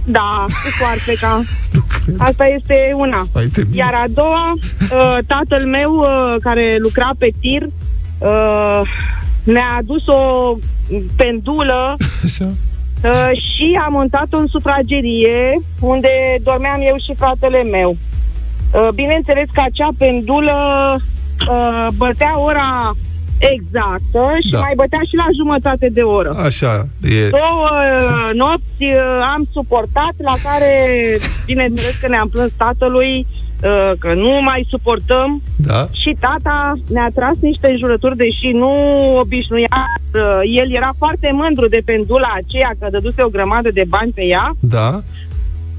Da, 0.04 0.44
cu 0.46 0.68
foarfeca. 0.82 1.42
Asta 2.28 2.46
este 2.46 2.92
una. 2.96 3.26
Hai 3.34 3.46
de 3.46 3.62
mine. 3.62 3.76
Iar 3.76 3.94
a 3.94 4.04
doua, 4.08 4.52
uh, 4.52 5.18
tatăl 5.26 5.66
meu, 5.66 5.92
uh, 5.94 6.34
care 6.40 6.76
lucra 6.78 7.10
pe 7.18 7.32
tir, 7.40 7.62
uh, 7.62 8.80
ne-a 9.44 9.76
adus 9.78 10.06
o 10.06 10.20
pendulă 11.16 11.96
Așa. 12.24 12.48
uh, 13.04 13.30
și 13.30 13.78
a 13.84 13.88
montat-o 13.88 14.36
în 14.36 14.46
sufragerie, 14.46 15.60
unde 15.80 16.08
dormeam 16.42 16.80
eu 16.80 16.96
și 16.96 17.14
fratele 17.16 17.62
meu. 17.62 17.96
Uh, 18.72 18.88
bineînțeles 18.94 19.48
că 19.52 19.60
acea 19.64 19.88
pendulă 19.98 20.54
uh, 21.50 21.86
bătea 21.96 22.38
ora 22.40 22.92
exactă 23.38 24.22
și 24.44 24.50
Da. 24.50 24.58
mai 24.58 24.72
bătea 24.76 24.98
și 25.08 25.16
la 25.16 25.26
jumătate 25.36 25.88
de 25.92 26.00
oră. 26.00 26.34
Așa, 26.44 26.86
e... 27.02 27.28
Două 27.28 27.68
uh, 27.72 28.30
nopți 28.34 28.82
uh, 28.84 29.20
am 29.34 29.48
suportat, 29.52 30.14
la 30.18 30.34
care, 30.50 30.72
bineînțeles 31.46 31.94
că 32.00 32.08
ne-am 32.08 32.28
plâns 32.28 32.52
tatălui 32.56 33.26
uh, 33.64 33.92
că 33.98 34.14
nu 34.14 34.40
mai 34.42 34.66
suportăm 34.68 35.42
Da? 35.56 35.88
și 35.90 36.16
tata 36.20 36.74
ne-a 36.88 37.08
tras 37.14 37.34
niște 37.40 37.74
jurături, 37.78 38.16
deși 38.16 38.48
nu 38.52 38.72
obișnuia. 39.18 39.68
Uh, 40.14 40.40
el 40.60 40.72
era 40.74 40.90
foarte 40.98 41.30
mândru 41.32 41.68
de 41.68 41.80
pendula 41.84 42.32
aceea, 42.36 42.70
că 42.78 42.86
dăduse 42.90 43.22
o 43.22 43.28
grămadă 43.28 43.70
de 43.72 43.84
bani 43.88 44.12
pe 44.14 44.24
ea 44.24 44.50
Da? 44.60 45.00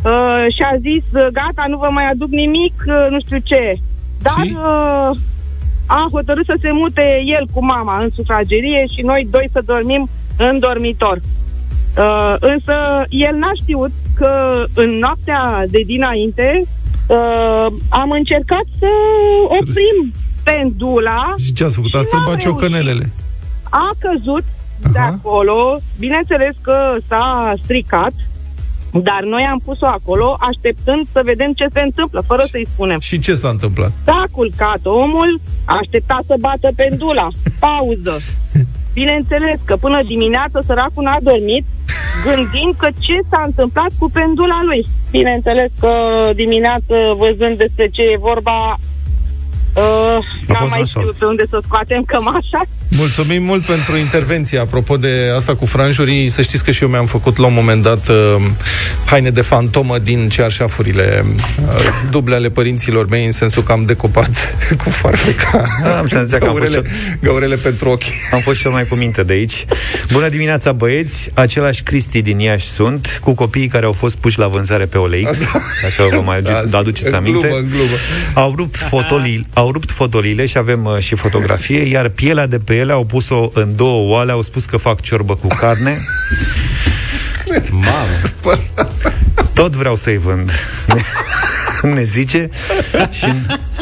uh, 0.03 0.45
și 0.55 0.61
a 0.71 0.75
zis, 0.79 1.03
uh, 1.21 1.27
gata, 1.31 1.65
nu 1.67 1.77
vă 1.77 1.87
mai 1.91 2.09
aduc 2.11 2.29
nimic, 2.29 2.73
uh, 2.87 3.07
nu 3.09 3.19
știu 3.25 3.37
ce. 3.43 3.73
Dar 4.21 4.33
Și? 4.45 4.55
uh, 4.57 5.17
a 5.87 6.07
hotărât 6.11 6.45
să 6.45 6.55
se 6.61 6.71
mute 6.71 7.21
el 7.25 7.47
cu 7.53 7.65
mama 7.65 8.01
în 8.03 8.09
sufragerie 8.15 8.85
și 8.95 9.01
noi 9.01 9.27
doi 9.29 9.49
să 9.51 9.61
dormim 9.65 10.09
în 10.37 10.59
dormitor. 10.59 11.17
Uh, 11.97 12.35
însă 12.39 12.73
el 13.09 13.35
n-a 13.35 13.51
știut 13.61 13.91
că 14.15 14.63
în 14.73 14.89
noaptea 14.89 15.63
de 15.69 15.81
dinainte 15.85 16.63
uh, 17.07 17.65
am 17.89 18.11
încercat 18.11 18.63
să 18.79 18.87
oprim 19.43 20.13
pendula 20.43 21.33
Și 21.43 21.53
ce 21.53 21.63
ați 21.63 21.75
făcut? 21.75 21.93
A 21.93 21.97
Și 22.01 22.07
n-am 22.11 22.21
strâmbat 22.21 22.41
reușit. 22.43 22.49
ciocănelele. 22.61 23.09
a 23.69 23.89
căzut 23.99 24.43
de 24.91 24.99
Aha. 24.99 25.07
acolo. 25.07 25.77
Bineînțeles 25.99 26.55
că 26.61 26.95
s-a 27.07 27.53
stricat, 27.63 28.11
dar 28.91 29.21
noi 29.23 29.43
am 29.51 29.61
pus-o 29.65 29.85
acolo 29.85 30.37
așteptând 30.39 31.07
să 31.11 31.21
vedem 31.23 31.53
ce 31.53 31.65
se 31.73 31.81
întâmplă, 31.81 32.23
fără 32.27 32.43
să-i 32.45 32.67
spunem. 32.73 32.99
Și 32.99 33.19
ce 33.19 33.33
s-a 33.35 33.49
întâmplat? 33.49 33.91
S-a 34.03 34.23
culcat 34.31 34.79
omul, 34.83 35.39
aștepta 35.65 36.19
să 36.27 36.35
bată 36.39 36.69
pendula. 36.75 37.27
Pauză. 37.59 38.19
Bineînțeles 38.93 39.59
că 39.65 39.75
până 39.75 40.03
dimineață 40.03 40.63
săracul 40.65 41.03
n-a 41.03 41.17
dormit, 41.21 41.65
gândind 42.25 42.73
că 42.77 42.87
ce 42.99 43.17
s-a 43.29 43.43
întâmplat 43.45 43.91
cu 43.99 44.09
pendula 44.09 44.59
lui. 44.63 44.85
Bineînțeles 45.11 45.71
că 45.79 45.91
dimineață, 46.35 46.95
văzând 47.17 47.57
despre 47.57 47.87
ce 47.87 48.01
e 48.01 48.17
vorba, 48.19 48.77
uh, 49.75 50.19
n-am 50.47 50.57
fost 50.59 50.69
mai 50.69 50.79
nasol. 50.79 51.01
știut 51.01 51.15
pe 51.15 51.25
unde 51.25 51.45
să 51.49 51.59
scoatem 51.63 52.03
cămașa. 52.03 52.61
Mulțumim 52.89 53.43
mult 53.43 53.65
pentru 53.65 53.97
intervenție. 53.97 54.59
Apropo 54.59 54.97
de 54.97 55.31
asta 55.35 55.55
cu 55.55 55.65
franjurii, 55.65 56.29
să 56.29 56.41
știți 56.41 56.63
că 56.63 56.71
și 56.71 56.83
eu 56.83 56.89
mi-am 56.89 57.05
făcut 57.05 57.37
la 57.37 57.45
un 57.45 57.53
moment 57.53 57.83
dat 57.83 58.07
uh, 58.07 58.15
haine 59.05 59.29
de 59.29 59.41
fantomă 59.41 59.97
din 59.97 60.29
cearșafurile 60.29 61.25
uh, 61.25 61.75
duble 62.09 62.35
ale 62.35 62.49
părinților 62.49 63.07
mei, 63.07 63.25
în 63.25 63.31
sensul 63.31 63.63
că 63.63 63.71
am 63.71 63.85
decopat 63.85 64.55
cu 64.83 64.89
farfeca 64.89 65.65
Da, 65.83 65.97
am 65.97 66.07
senzația 66.07 66.37
că 66.37 66.45
am 66.45 66.55
fost 66.55 66.71
gaurele, 66.71 66.89
gaurele 67.21 67.55
pentru 67.55 67.89
ochi. 67.89 68.03
Am 68.31 68.39
fost 68.39 68.59
cel 68.59 68.71
mai 68.71 68.85
cu 68.85 68.95
minte 68.95 69.23
de 69.23 69.33
aici. 69.33 69.65
Bună 70.11 70.29
dimineața, 70.29 70.71
băieți! 70.71 71.31
Același 71.33 71.83
Cristi 71.83 72.21
din 72.21 72.39
Iași 72.39 72.67
sunt, 72.67 73.19
cu 73.23 73.33
copiii 73.33 73.67
care 73.67 73.85
au 73.85 73.91
fost 73.91 74.15
puși 74.15 74.39
la 74.39 74.47
vânzare 74.47 74.85
pe 74.85 74.97
OLX, 74.97 75.37
dacă 75.83 76.09
vă 76.11 76.21
mai 76.21 76.41
Da, 76.41 76.61
da, 76.69 76.77
aduceți 76.77 77.07
în 77.07 77.13
aminte. 77.13 77.39
glumă, 77.39 77.55
în 77.57 77.67
glumă. 77.69 77.95
Au 78.33 78.53
rupt, 78.57 78.77
fotolii, 78.77 79.47
au 79.53 79.71
rupt 79.71 79.91
fotoliile 79.91 80.45
și 80.45 80.57
avem 80.57 80.85
uh, 80.85 80.97
și 80.99 81.15
fotografie, 81.15 81.79
iar 81.79 82.09
pielea 82.09 82.47
de 82.47 82.57
pe 82.57 82.75
ele 82.77 82.91
au 82.91 83.03
pus-o 83.03 83.51
în 83.53 83.75
două 83.75 84.11
oale, 84.11 84.31
au 84.31 84.41
spus 84.41 84.65
că 84.65 84.77
fac 84.77 85.01
ciorbă 85.01 85.35
cu 85.35 85.47
carne. 85.47 85.97
Mamă. 87.71 88.57
Tot 89.53 89.75
vreau 89.75 89.95
să-i 89.95 90.17
vând. 90.17 90.51
Ne, 90.87 91.89
ne 91.93 92.03
zice 92.03 92.49
și, 93.09 93.25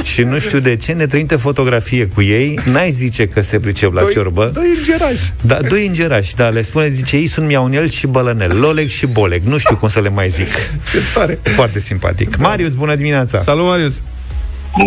și 0.03 0.21
nu 0.21 0.39
știu 0.39 0.59
de 0.59 0.75
ce 0.75 0.91
ne 0.91 1.07
trimite 1.07 1.35
fotografie 1.35 2.07
cu 2.07 2.21
ei 2.21 2.59
N-ai 2.71 2.91
zice 2.91 3.27
că 3.27 3.41
se 3.41 3.59
pricep 3.59 3.93
la 3.93 4.01
Doi- 4.01 4.11
ciorbă 4.13 4.51
Doi 4.53 4.73
îngerași. 4.77 5.33
Da, 5.41 5.57
doi 5.69 5.85
îngerași, 5.85 6.35
da, 6.35 6.49
le 6.49 6.61
spune, 6.61 6.87
zice, 6.87 7.15
ei 7.15 7.27
sunt 7.27 7.45
miaunel 7.47 7.89
și 7.89 8.07
bălănel, 8.07 8.59
Loleg 8.59 8.87
și 8.87 9.05
Boleg, 9.07 9.41
nu 9.43 9.57
știu 9.57 9.75
cum 9.75 9.87
să 9.87 9.99
le 9.99 10.09
mai 10.09 10.29
zic. 10.29 10.47
Ce 10.91 10.97
tare. 11.13 11.39
Foarte 11.43 11.79
simpatic. 11.79 12.37
Marius, 12.37 12.73
bună 12.73 12.95
dimineața! 12.95 13.39
Salut, 13.39 13.65
Marius. 13.65 14.01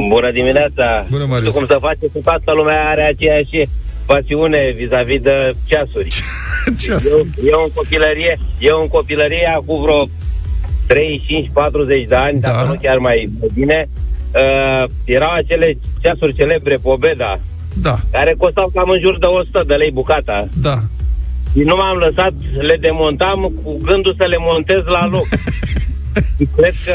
Bună 0.09 0.31
dimineața! 0.33 1.07
Bună, 1.11 1.25
Marius. 1.29 1.45
Nu 1.45 1.51
știu 1.51 1.67
cum 1.67 1.77
să 1.77 1.79
face, 1.81 2.13
că 2.13 2.19
toată 2.25 2.53
lumea 2.57 2.89
are 2.89 3.03
aceeași 3.03 3.69
pasiune 4.13 4.61
vis-a-vis 4.77 5.21
de 5.21 5.37
ceasuri. 5.69 6.09
Ce 6.81 6.91
Eu, 7.11 7.27
eu 7.53 7.61
în 7.67 7.71
copilărie, 7.75 8.39
eu 8.59 8.77
în 8.81 8.89
copilărie, 8.89 9.47
acum 9.57 9.83
vreo 9.83 10.01
35-40 12.05 12.09
de 12.09 12.15
ani, 12.15 12.41
Da. 12.41 12.49
dacă 12.49 12.67
nu 12.69 12.79
chiar 12.83 12.99
mai 12.99 13.31
bine, 13.55 13.89
uh, 14.35 14.91
erau 15.05 15.33
acele 15.33 15.73
ceasuri 16.03 16.35
celebre 16.35 16.77
Pobeda, 16.83 17.39
Da, 17.83 17.97
care 18.11 18.35
costau 18.39 18.71
cam 18.75 18.89
în 18.91 19.01
jur 19.01 19.19
de 19.19 19.27
100 19.27 19.63
de 19.67 19.75
lei 19.75 19.91
bucata. 19.91 20.49
da. 20.61 20.79
Și 21.53 21.59
nu 21.65 21.77
m-am 21.77 21.97
lăsat, 21.97 22.33
le 22.61 22.77
demontam 22.81 23.53
cu 23.65 23.81
gândul 23.83 24.15
să 24.19 24.25
le 24.27 24.37
montez 24.39 24.83
la 24.85 25.07
loc. 25.07 25.27
Și 26.39 26.49
cred 26.57 26.73
că 26.87 26.95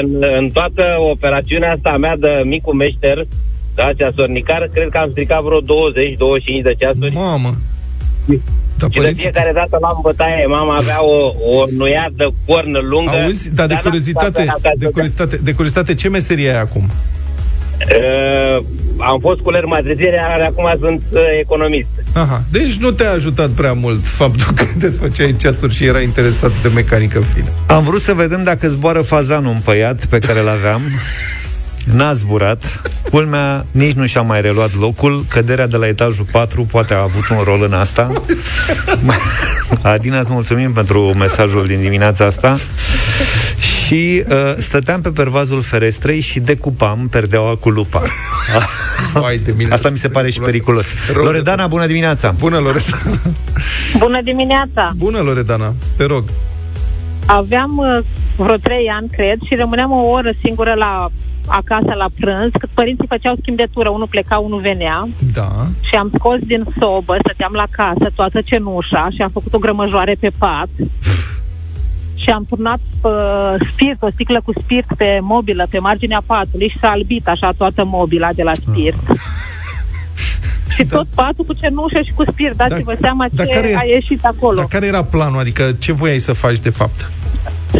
în, 0.00 0.24
în 0.38 0.50
toată 0.50 0.84
operațiunea 1.10 1.72
asta 1.72 1.88
a 1.90 1.96
mea 1.96 2.16
de 2.16 2.42
micul 2.44 2.74
meșter, 2.74 3.24
da, 3.76 3.92
ceasornicar, 3.96 4.68
cred 4.72 4.88
că 4.88 4.98
am 4.98 5.10
stricat 5.10 5.42
vreo 5.42 5.60
20-25 5.60 5.64
de 6.62 6.74
ceasuri. 6.78 7.14
Mamă. 7.14 7.54
Da, 8.78 8.86
și 8.86 8.92
de 8.92 8.98
părinții... 9.00 9.22
fiecare 9.22 9.52
dată 9.54 9.76
luam 9.80 9.98
bătaie. 10.02 10.46
Mama 10.46 10.74
avea 10.74 11.04
o, 11.04 11.34
o 11.56 11.64
nuiadă 11.76 12.34
cornă 12.46 12.78
lungă. 12.78 13.10
Auzi, 13.10 13.54
dar 13.54 13.66
de 13.66 13.72
n-am 13.72 13.82
curiozitate, 13.82 14.42
stat 14.42 14.56
acasă. 14.56 14.74
de 14.78 14.86
curiozitate, 14.86 15.36
de 15.36 15.50
curiozitate, 15.50 15.94
ce 15.94 16.08
meserie 16.08 16.50
ai 16.50 16.60
acum? 16.60 16.90
Uh, 17.80 18.64
am 18.98 19.18
fost 19.20 19.40
culer 19.40 19.64
matrizier, 19.64 20.12
iar 20.12 20.40
acum 20.40 20.74
sunt 20.80 21.02
uh, 21.12 21.20
economist. 21.40 21.88
Aha, 22.12 22.42
deci 22.50 22.74
nu 22.74 22.90
te-a 22.90 23.10
ajutat 23.10 23.50
prea 23.50 23.72
mult 23.72 24.06
faptul 24.06 24.54
că 24.54 24.64
desfăceai 24.86 25.36
ceasuri 25.38 25.74
și 25.74 25.84
era 25.84 26.00
interesat 26.00 26.62
de 26.62 26.68
mecanică 26.74 27.20
fină. 27.20 27.48
Am 27.66 27.84
vrut 27.84 28.00
să 28.00 28.12
vedem 28.12 28.44
dacă 28.44 28.68
zboară 28.68 29.00
fazanul 29.00 29.52
împăiat 29.52 30.06
pe 30.06 30.18
care 30.18 30.40
l 30.40 30.48
aveam. 30.48 30.80
N-a 31.92 32.12
zburat. 32.12 32.80
Culmea 33.10 33.66
nici 33.70 33.92
nu 33.92 34.06
și-a 34.06 34.22
mai 34.22 34.40
reluat 34.40 34.74
locul. 34.74 35.24
Căderea 35.28 35.66
de 35.66 35.76
la 35.76 35.86
etajul 35.86 36.26
4 36.30 36.62
poate 36.62 36.94
a 36.94 37.02
avut 37.02 37.28
un 37.28 37.42
rol 37.44 37.62
în 37.62 37.72
asta. 37.72 38.12
Adina, 39.82 40.20
îți 40.20 40.32
mulțumim 40.32 40.72
pentru 40.72 41.14
mesajul 41.18 41.66
din 41.66 41.80
dimineața 41.80 42.24
asta. 42.24 42.56
Și 43.58 44.24
uh, 44.28 44.54
stăteam 44.58 45.00
pe 45.00 45.08
pervazul 45.08 45.62
ferestrei 45.62 46.20
și 46.20 46.40
decupam 46.40 47.08
perdeaua 47.10 47.56
cu 47.56 47.68
lupa. 47.68 48.02
Vai 49.12 49.36
de 49.36 49.54
mine. 49.56 49.72
Asta 49.72 49.88
mi 49.88 49.98
se 49.98 50.08
pare 50.08 50.30
și 50.30 50.40
periculos. 50.40 50.86
Rău 51.12 51.22
de 51.22 51.28
Loredana, 51.28 51.66
bună 51.66 51.86
dimineața! 51.86 52.34
Bună, 52.38 52.58
Loredana. 52.58 53.18
Bună 53.98 54.20
dimineața! 54.22 54.92
Bună, 54.96 55.18
Loredana. 55.18 55.74
Te 55.96 56.04
rog. 56.04 56.24
Aveam 57.26 57.76
uh, 57.76 58.04
vreo 58.36 58.56
trei 58.56 58.86
ani, 58.98 59.08
cred, 59.12 59.38
și 59.48 59.54
rămâneam 59.54 59.92
o 59.92 60.04
oră 60.04 60.32
singură 60.42 60.74
la 60.74 61.08
acasă 61.46 61.94
la 61.96 62.06
prânz, 62.20 62.50
cât 62.58 62.68
părinții 62.74 63.06
făceau 63.08 63.34
schimb 63.40 63.56
de 63.56 63.66
tură, 63.72 63.88
unul 63.88 64.06
pleca, 64.10 64.36
unul 64.38 64.60
venea 64.60 65.08
Da. 65.32 65.48
și 65.80 65.94
am 65.94 66.10
scos 66.14 66.38
din 66.40 66.64
sobă, 66.78 67.16
stăteam 67.18 67.52
la 67.52 67.66
casă, 67.70 68.10
toată 68.14 68.40
cenușa 68.40 69.08
și 69.14 69.22
am 69.22 69.30
făcut 69.30 69.52
o 69.54 69.58
grămăjoare 69.58 70.16
pe 70.20 70.30
pat 70.38 70.68
și 72.14 72.30
am 72.30 72.44
turnat 72.48 72.80
uh, 73.02 73.54
spirit, 73.72 73.96
o 74.00 74.10
sticlă 74.10 74.40
cu 74.44 74.52
spirit 74.62 74.84
pe 74.96 75.18
mobilă, 75.22 75.66
pe 75.70 75.78
marginea 75.78 76.22
patului 76.26 76.68
și 76.68 76.78
s-a 76.78 76.88
albit 76.90 77.28
așa 77.28 77.50
toată 77.56 77.84
mobila 77.84 78.28
de 78.32 78.42
la 78.42 78.52
spirit. 78.54 78.94
Și 80.74 80.84
tot 80.86 81.06
patul 81.14 81.44
cu 81.44 81.52
cenușă 81.52 82.00
și 82.04 82.12
cu 82.12 82.24
spirit, 82.30 82.56
dați-vă 82.56 82.92
Da- 82.92 82.98
seama 83.00 83.26
dar 83.30 83.46
ce 83.46 83.52
care 83.52 83.68
e- 83.68 83.76
a 83.78 83.84
ieșit 83.84 84.24
acolo. 84.24 84.56
Dar 84.56 84.66
care 84.66 84.86
era 84.86 85.04
planul? 85.04 85.38
Adică 85.38 85.72
ce 85.78 85.92
voiai 85.92 86.18
să 86.18 86.32
faci 86.32 86.58
de 86.58 86.70
fapt? 86.70 87.10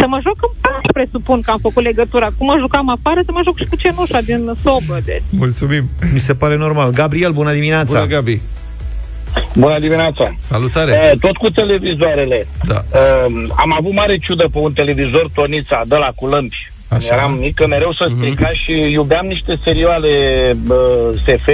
Să 0.01 0.07
mă 0.07 0.19
joc 0.23 0.37
în 0.41 0.53
pat, 0.61 0.93
presupun 0.93 1.41
că 1.41 1.51
am 1.51 1.59
făcut 1.59 1.83
legătura. 1.83 2.29
Cum 2.39 2.47
mă 2.47 2.57
jucam 2.59 2.89
afară, 2.89 3.21
să 3.25 3.33
mă 3.33 3.41
joc 3.45 3.59
și 3.59 3.65
cu 3.65 3.77
cenușa 3.77 4.21
din 4.21 4.53
sobă. 4.63 5.01
Deci. 5.05 5.23
Mulțumim. 5.31 5.85
Mi 6.13 6.19
se 6.19 6.35
pare 6.35 6.57
normal. 6.57 6.91
Gabriel, 6.91 7.33
bună 7.33 7.53
dimineața! 7.53 7.93
Bună, 7.93 8.07
Gabi. 8.07 8.41
Bună 9.55 9.79
dimineața! 9.79 10.35
Salutare. 10.39 10.93
E, 10.93 11.17
tot 11.21 11.37
cu 11.37 11.51
televizoarele. 11.51 12.47
Da. 12.65 12.85
Uh, 12.93 13.45
am 13.57 13.73
avut 13.79 13.93
mare 13.93 14.17
ciudă 14.19 14.49
pe 14.53 14.59
un 14.59 14.73
televizor 14.73 15.31
Tonița, 15.35 15.83
de 15.87 15.95
la 15.97 16.13
cu 16.15 16.27
lămpi. 16.27 16.71
Așa. 16.89 17.15
Eram 17.15 17.33
mică, 17.33 17.67
mereu 17.67 17.93
să 17.93 18.11
strica 18.17 18.49
și 18.49 18.73
iubeam 18.91 19.27
niște 19.27 19.59
serioale 19.65 20.09
uh, 20.69 21.21
SF 21.25 21.45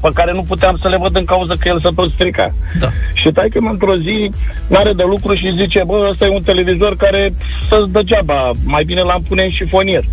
pe 0.00 0.10
care 0.14 0.32
nu 0.32 0.42
puteam 0.42 0.76
să 0.80 0.88
le 0.88 0.96
văd 0.96 1.16
în 1.16 1.24
cauza 1.24 1.54
că 1.58 1.68
el 1.68 1.80
se 1.80 1.88
tot 1.94 2.10
strica. 2.10 2.54
Da. 2.78 2.88
Și 3.12 3.30
tai 3.32 3.48
că 3.48 3.58
într-o 3.58 3.96
zi 3.96 4.30
n-are 4.68 4.92
de 4.92 5.04
lucru 5.06 5.34
și 5.34 5.52
zice, 5.56 5.82
bă, 5.86 6.08
ăsta 6.10 6.24
e 6.24 6.28
un 6.28 6.42
televizor 6.42 6.96
care 6.96 7.32
să-ți 7.68 7.90
degeaba, 7.90 8.50
mai 8.64 8.84
bine 8.84 9.00
l-am 9.00 9.22
pune 9.28 9.42
în 9.42 9.50
șifonier. 9.50 10.04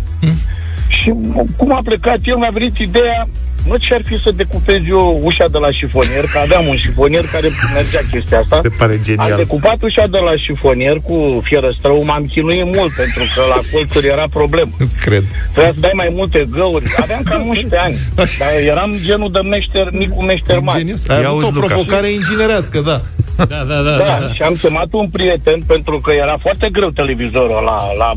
Și 0.88 1.14
cum 1.56 1.72
a 1.72 1.80
plecat 1.84 2.18
el, 2.24 2.36
mi-a 2.36 2.50
venit 2.50 2.76
ideea, 2.76 3.28
nu 3.68 3.76
ce 3.76 3.94
ar 3.94 4.02
fi 4.04 4.16
să 4.24 4.30
decupez 4.42 4.80
eu 4.88 5.20
ușa 5.22 5.46
de 5.54 5.58
la 5.58 5.70
șifonier, 5.78 6.24
că 6.32 6.38
aveam 6.38 6.66
un 6.66 6.76
șifonier 6.76 7.24
care 7.32 7.48
mergea 7.74 8.00
chestia 8.10 8.38
asta. 8.38 8.58
Se 8.62 8.68
pare 8.78 8.92
Am 8.92 9.02
genial. 9.02 9.36
decupat 9.36 9.78
ușa 9.82 10.06
de 10.06 10.18
la 10.28 10.32
șifonier 10.46 10.96
cu 11.08 11.16
fierăstrău, 11.44 12.04
m-am 12.04 12.24
chinuit 12.32 12.64
mult 12.76 12.92
pentru 13.02 13.22
că 13.34 13.40
la 13.54 13.60
colțuri 13.72 14.06
era 14.06 14.26
problemă. 14.38 14.70
Nu 14.78 14.86
cred. 15.04 15.24
Trebuia 15.52 15.72
să 15.74 15.80
dai 15.80 15.92
mai 15.94 16.10
multe 16.18 16.40
găuri. 16.50 16.84
Aveam 16.96 17.22
cam 17.22 17.46
11 17.46 17.76
ani, 17.76 17.96
Așa. 18.18 18.44
dar 18.44 18.52
eram 18.72 18.90
genul 19.04 19.30
de 19.32 19.40
meșter, 19.54 19.86
micu 19.92 20.22
meșter 20.22 20.58
mare. 20.58 20.78
Genius. 20.78 21.08
Ai 21.08 21.20
Ia 21.20 21.28
avut 21.28 21.42
o 21.42 21.46
auzi, 21.46 21.54
Luca. 21.54 21.66
provocare 21.66 22.10
inginerească, 22.10 22.78
da. 22.80 23.00
Da, 23.52 23.64
da, 23.68 23.82
da. 23.82 23.96
Da, 23.96 24.18
da. 24.20 24.32
și 24.34 24.42
am 24.42 24.54
chemat 24.62 24.88
un 24.90 25.08
prieten 25.08 25.60
pentru 25.66 26.00
că 26.00 26.12
era 26.12 26.36
foarte 26.40 26.68
greu 26.72 26.90
televizorul 26.90 27.62
la, 27.64 27.78
la 27.98 28.12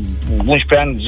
11 0.46 0.76
ani, 0.76 1.04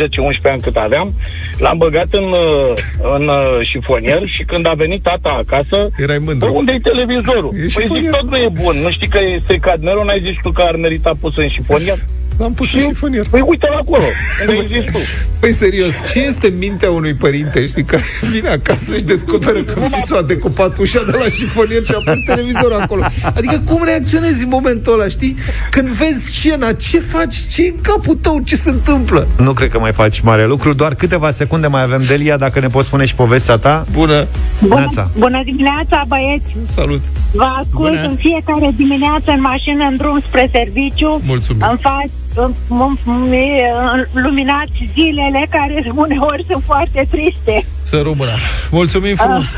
10-11 0.48 0.52
ani 0.52 0.60
cât 0.60 0.76
aveam. 0.76 1.12
L-am 1.58 1.78
băgat 1.78 2.06
în, 2.10 2.22
uh, 2.22 2.72
în 3.16 3.28
uh, 3.28 3.66
șifonier 3.70 4.22
și 4.24 4.42
când 4.44 4.66
a 4.66 4.72
venit 4.76 5.02
tata 5.02 5.28
acasă, 5.44 5.88
Erai 5.98 6.18
Bă, 6.18 6.24
mândru. 6.26 6.54
unde 6.54 6.72
e 6.72 6.80
televizorul? 6.92 7.52
E 7.56 7.58
păi 7.58 7.68
șifonier. 7.68 8.02
zic, 8.02 8.10
tot 8.10 8.30
nu 8.30 8.36
e 8.36 8.48
bun. 8.62 8.76
Nu 8.82 8.90
știi 8.90 9.08
că 9.08 9.18
e 9.18 9.40
stricat 9.44 9.80
mereu, 9.80 10.04
n-ai 10.04 10.20
zis 10.26 10.36
tu 10.42 10.50
că 10.50 10.62
ar 10.62 10.76
merita 10.76 11.10
pus 11.20 11.36
în 11.36 11.48
șifonier? 11.48 11.98
L-am 12.38 12.52
pus 12.54 12.72
în 12.74 12.80
șifonier. 12.80 13.26
Păi 13.30 13.40
uite-l 13.46 13.72
acolo, 13.80 14.04
unde 14.40 14.52
ai 14.60 14.66
zis 14.66 14.92
tu. 14.92 14.98
Păi 15.40 15.52
serios, 15.52 15.94
ce 16.12 16.18
este 16.18 16.52
mintea 16.58 16.90
unui 16.90 17.14
părinte, 17.14 17.66
știi, 17.66 17.84
care 17.84 18.02
vine 18.30 18.48
acasă 18.48 18.94
și 18.96 19.02
descoperă 19.02 19.62
că 19.62 19.80
fisul 19.92 20.16
a 20.16 20.22
decupat 20.22 20.78
ușa 20.78 21.02
de 21.10 21.16
la 21.18 21.24
șifonier 21.30 21.82
și 21.84 21.92
a 21.94 22.10
pus 22.10 22.18
televizorul 22.26 22.80
acolo? 22.80 23.02
Adică 23.34 23.62
cum 23.64 23.82
reacționezi 23.84 24.42
în 24.42 24.48
momentul 24.48 24.92
ăla, 24.92 25.08
știi? 25.08 25.36
Când 25.70 25.88
vezi 25.88 26.24
scena, 26.26 26.72
ce 26.72 26.98
faci? 26.98 27.36
ce 27.52 27.62
în 27.62 27.80
capul 27.80 28.14
tău? 28.14 28.40
Ce 28.44 28.56
se 28.56 28.70
întâmplă? 28.70 29.28
Nu 29.36 29.52
cred 29.52 29.70
că 29.70 29.78
mai 29.78 29.92
faci 29.92 30.20
mare 30.20 30.46
lucru, 30.46 30.72
doar 30.72 30.94
câteva 30.94 31.30
secunde 31.30 31.66
mai 31.66 31.82
avem, 31.82 32.02
Delia, 32.06 32.36
dacă 32.36 32.60
ne 32.60 32.68
poți 32.68 32.86
spune 32.86 33.04
și 33.04 33.14
povestea 33.14 33.56
ta. 33.56 33.84
Bună, 33.92 34.26
Neața. 34.68 35.10
bună 35.18 35.40
dimineața, 35.44 36.04
băieți! 36.08 36.56
salut! 36.74 37.02
Vă 37.32 37.44
ascult 37.60 37.90
Bună. 37.94 38.06
în 38.08 38.16
fiecare 38.16 38.70
dimineață 38.76 39.30
în 39.30 39.40
mașină, 39.40 39.84
în 39.90 39.96
drum 39.96 40.20
spre 40.20 40.48
serviciu. 40.52 41.20
Mulțumim. 41.26 41.66
Îmi 41.70 41.78
fac 41.80 42.04
îmi- 42.34 42.54
îmi- 42.68 42.96
îmi 43.06 44.06
luminați 44.12 44.88
zilele 44.92 45.46
care 45.50 45.84
uneori 46.04 46.44
sunt 46.50 46.62
foarte 46.66 47.06
triste. 47.10 47.64
Să 47.82 48.00
rămână. 48.04 48.30
Mulțumim 48.70 49.14
frumos! 49.14 49.48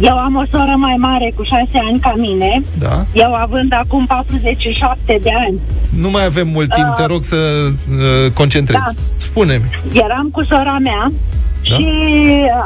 Eu 0.00 0.18
am 0.18 0.36
o 0.36 0.44
soră 0.50 0.74
mai 0.76 0.94
mare 0.98 1.32
cu 1.36 1.42
șase 1.42 1.78
ani 1.90 2.00
ca 2.00 2.14
mine, 2.16 2.62
Da? 2.78 3.04
eu 3.12 3.34
având 3.34 3.72
acum 3.74 4.06
47 4.06 5.18
de 5.22 5.30
ani. 5.46 5.60
Nu 6.00 6.10
mai 6.10 6.24
avem 6.24 6.48
mult 6.48 6.70
timp, 6.74 6.94
te 6.96 7.04
rog 7.06 7.22
să 7.22 7.36
uh, 7.36 8.30
concentrezi. 8.32 8.82
Da. 8.82 8.90
Spune-mi. 9.16 9.64
Eram 9.92 10.28
cu 10.32 10.44
sora 10.44 10.76
mea 10.82 11.12
Da? 11.68 11.76
și 11.76 11.86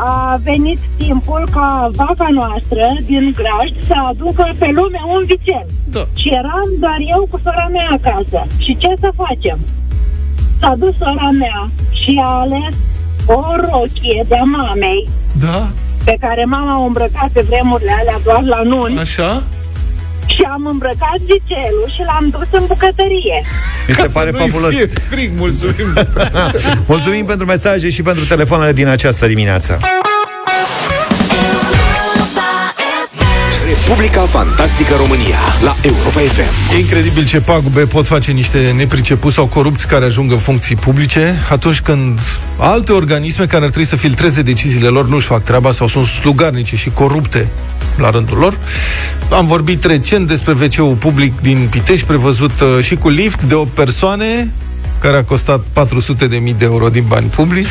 a 0.05 0.39
venit 0.43 0.79
timpul 0.97 1.49
ca 1.53 1.91
vaca 1.93 2.29
noastră 2.31 2.85
din 3.07 3.35
grajd 3.37 3.87
să 3.87 3.95
aducă 4.09 4.55
pe 4.59 4.71
lume 4.75 5.01
un 5.07 5.23
vițel. 5.27 5.67
Da. 5.91 6.05
Și 6.17 6.29
eram 6.29 6.69
doar 6.81 6.99
eu 7.15 7.27
cu 7.31 7.41
sora 7.45 7.69
mea 7.73 7.89
acasă. 7.91 8.47
Și 8.59 8.77
ce 8.77 8.95
să 9.01 9.11
facem? 9.17 9.59
S-a 10.61 10.75
dus 10.79 10.97
sora 10.99 11.29
mea 11.39 11.71
și 11.91 12.21
a 12.25 12.29
ales 12.29 12.75
o 13.27 13.41
rochie 13.71 14.25
de-a 14.29 14.43
mamei 14.43 15.09
Da? 15.41 15.67
pe 16.05 16.17
care 16.21 16.45
mama 16.45 16.81
o 16.81 16.85
îmbrăcat 16.85 17.29
pe 17.33 17.45
vremurile 17.49 17.93
alea 18.01 18.21
doar 18.25 18.43
la 18.43 18.63
nuni 18.63 18.99
Așa? 18.99 19.43
Și 20.27 20.43
am 20.53 20.67
îmbrăcat 20.67 21.17
vițelul 21.19 21.87
și 21.95 22.03
l-am 22.07 22.29
dus 22.31 22.61
în 22.61 22.67
bucătărie. 22.67 23.41
Mi 23.89 23.95
se 23.95 24.01
Ca 24.03 24.07
să 24.07 24.13
pare 24.13 24.31
nu-i 24.31 24.41
fabulos. 24.49 24.75
fie 24.75 24.87
frig, 24.87 25.31
mulțumim! 25.37 25.93
Mulțumim 26.93 27.25
pentru 27.25 27.47
mesaje 27.47 27.91
și 27.91 28.03
pentru 28.03 28.25
telefoanele 28.25 28.73
din 28.73 28.87
această 28.89 29.27
dimineață. 29.27 29.79
Republica 33.91 34.21
Fantastică 34.21 34.95
România 34.97 35.39
la 35.63 35.77
Europa 35.83 36.19
FM. 36.19 36.75
E 36.75 36.79
incredibil 36.79 37.25
ce 37.25 37.41
pagube 37.41 37.81
pot 37.81 38.07
face 38.07 38.33
niște 38.33 38.73
nepricepuți 38.77 39.35
sau 39.35 39.47
corupți 39.47 39.87
care 39.87 40.05
ajung 40.05 40.33
în 40.33 40.39
funcții 40.39 40.77
publice 40.77 41.39
atunci 41.51 41.81
când 41.81 42.19
alte 42.57 42.93
organisme 42.93 43.47
care 43.47 43.65
ar 43.65 43.69
trebui 43.71 43.89
să 43.89 43.97
filtreze 43.97 44.43
deciziile 44.43 44.89
lor 44.89 45.09
nu-și 45.09 45.27
fac 45.27 45.45
treaba 45.45 45.73
sau 45.73 45.89
sunt 45.89 46.07
slugarnice 46.07 46.77
și 46.77 46.91
corupte 46.91 47.49
la 47.97 48.11
rândul 48.11 48.39
lor. 48.39 48.59
Am 49.31 49.47
vorbit 49.47 49.85
recent 49.85 50.27
despre 50.27 50.53
wc 50.53 50.99
public 50.99 51.41
din 51.41 51.67
Pitești, 51.71 52.07
prevăzut 52.07 52.61
uh, 52.61 52.85
și 52.85 52.95
cu 52.95 53.09
lift 53.09 53.43
de 53.43 53.55
o 53.55 53.65
persoane 53.65 54.53
care 55.01 55.17
a 55.17 55.25
costat 55.25 55.61
400.000 55.61 56.29
de 56.29 56.65
euro 56.65 56.89
din 56.89 57.05
bani 57.09 57.27
publici. 57.27 57.69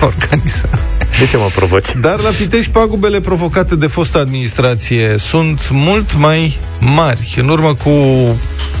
Organizat. 0.12 0.78
De 1.18 1.26
ce 1.30 1.36
mă 1.36 1.48
provoci? 1.54 1.96
Dar 2.00 2.20
la 2.20 2.30
Pitești 2.30 2.70
pagubele 2.70 3.20
provocate 3.20 3.76
de 3.76 3.86
fosta 3.86 4.18
administrație 4.18 5.14
sunt 5.18 5.70
mult 5.70 6.16
mai 6.16 6.58
mari. 6.80 7.34
În 7.40 7.48
urmă 7.48 7.74
cu, 7.74 7.90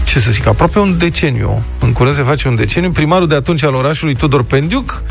ce 0.04 0.20
să 0.20 0.30
zic, 0.30 0.46
aproape 0.46 0.78
un 0.78 0.98
deceniu, 0.98 1.62
în 1.84 1.92
curând 1.92 2.16
se 2.16 2.22
face 2.22 2.48
un 2.48 2.56
deceniu, 2.56 2.90
primarul 2.90 3.26
de 3.26 3.34
atunci 3.34 3.62
al 3.62 3.74
orașului, 3.74 4.14
Tudor 4.14 4.42
Pendiuc, 4.42 5.02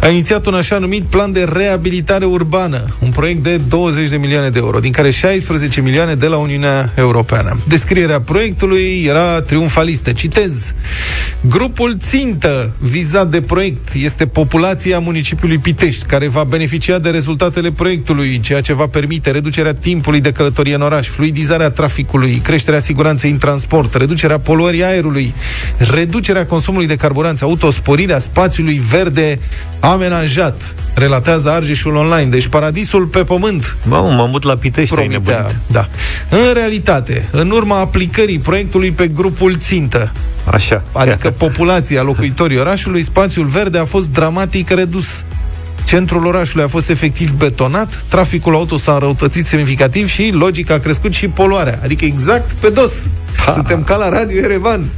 a 0.00 0.08
inițiat 0.08 0.46
un 0.46 0.54
așa 0.54 0.78
numit 0.78 1.02
plan 1.02 1.32
de 1.32 1.48
reabilitare 1.52 2.24
urbană, 2.24 2.96
un 2.98 3.10
proiect 3.10 3.42
de 3.42 3.56
20 3.56 4.08
de 4.08 4.16
milioane 4.16 4.48
de 4.48 4.58
euro, 4.58 4.78
din 4.78 4.92
care 4.92 5.10
16 5.10 5.80
milioane 5.80 6.14
de 6.14 6.26
la 6.26 6.36
Uniunea 6.36 6.92
Europeană. 6.94 7.58
Descrierea 7.68 8.20
proiectului 8.20 9.04
era 9.08 9.40
triumfalistă. 9.40 10.12
Citez. 10.12 10.72
Grupul 11.40 11.96
țintă 11.98 12.72
vizat 12.78 13.30
de 13.30 13.40
proiect 13.40 13.94
este 13.94 14.26
populația 14.26 14.98
municipiului 14.98 15.58
Pitești, 15.58 16.04
care 16.04 16.28
va 16.28 16.44
beneficia 16.44 16.98
de 16.98 17.10
rezultatele 17.10 17.70
proiectului, 17.70 18.40
ceea 18.40 18.60
ce 18.60 18.74
va 18.74 18.86
permite 18.86 19.30
reducerea 19.30 19.74
timpului 19.74 20.20
de 20.20 20.32
călătorie 20.32 20.74
în 20.74 20.82
oraș, 20.82 21.08
fluidizarea 21.08 21.70
traficului, 21.70 22.40
creșterea 22.44 22.80
siguranței 22.80 23.30
în 23.30 23.38
transport, 23.38 23.94
reducerea 23.94 24.38
poluării 24.38 24.84
aerului, 24.84 25.34
reducerea 26.02 26.46
consumului 26.46 26.86
de 26.86 26.96
carburanți 26.96 27.42
auto, 27.42 27.70
sporirea 27.70 28.18
spațiului 28.18 28.80
verde 28.90 29.38
amenajat, 29.80 30.74
relatează 30.94 31.50
Argeșul 31.50 31.94
Online. 31.96 32.30
Deci 32.30 32.46
paradisul 32.46 33.06
pe 33.06 33.18
pământ 33.24 33.76
Mă, 33.88 33.96
mă 33.96 34.26
mut 34.30 34.42
la 34.42 34.56
Pitești, 34.56 34.98
ai 34.98 35.06
promitea. 35.06 35.36
nebunit. 35.36 35.56
Da. 35.66 35.88
În 36.28 36.52
realitate, 36.52 37.28
în 37.30 37.50
urma 37.50 37.78
aplicării 37.78 38.38
proiectului 38.38 38.90
pe 38.90 39.06
grupul 39.08 39.54
țintă, 39.56 40.12
Așa. 40.44 40.82
adică 40.92 41.30
populația 41.30 42.02
locuitorii 42.02 42.58
orașului, 42.58 43.02
spațiul 43.02 43.44
verde 43.46 43.78
a 43.78 43.84
fost 43.84 44.08
dramatic 44.08 44.70
redus. 44.70 45.24
Centrul 45.92 46.26
orașului 46.26 46.64
a 46.64 46.68
fost 46.68 46.88
efectiv 46.88 47.30
betonat, 47.32 48.04
traficul 48.08 48.54
auto 48.54 48.76
s-a 48.76 48.92
înrăutățit 48.92 49.46
semnificativ 49.46 50.08
și, 50.08 50.30
logic, 50.30 50.70
a 50.70 50.78
crescut 50.78 51.12
și 51.12 51.28
poluarea. 51.28 51.78
Adică 51.82 52.04
exact 52.04 52.52
pe 52.52 52.68
dos. 52.68 52.92
Ha. 53.36 53.50
Suntem 53.50 53.82
ca 53.82 53.96
la 53.96 54.08
Radio 54.08 54.38
Erevan. 54.38 54.88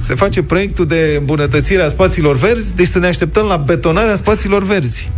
Se 0.00 0.14
face 0.14 0.42
proiectul 0.42 0.86
de 0.86 1.16
îmbunătățire 1.18 1.82
a 1.82 1.88
spațiilor 1.88 2.36
verzi, 2.36 2.74
deci 2.74 2.86
să 2.86 2.98
ne 2.98 3.06
așteptăm 3.06 3.46
la 3.46 3.56
betonarea 3.56 4.14
spațiilor 4.14 4.62
verzi. 4.62 5.08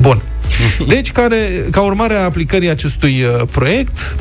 Bun. 0.00 0.22
Deci, 0.88 1.12
care, 1.12 1.66
ca 1.70 1.80
urmare 1.80 2.14
a 2.14 2.24
aplicării 2.24 2.68
acestui 2.68 3.22
uh, 3.22 3.42
proiect, 3.50 4.16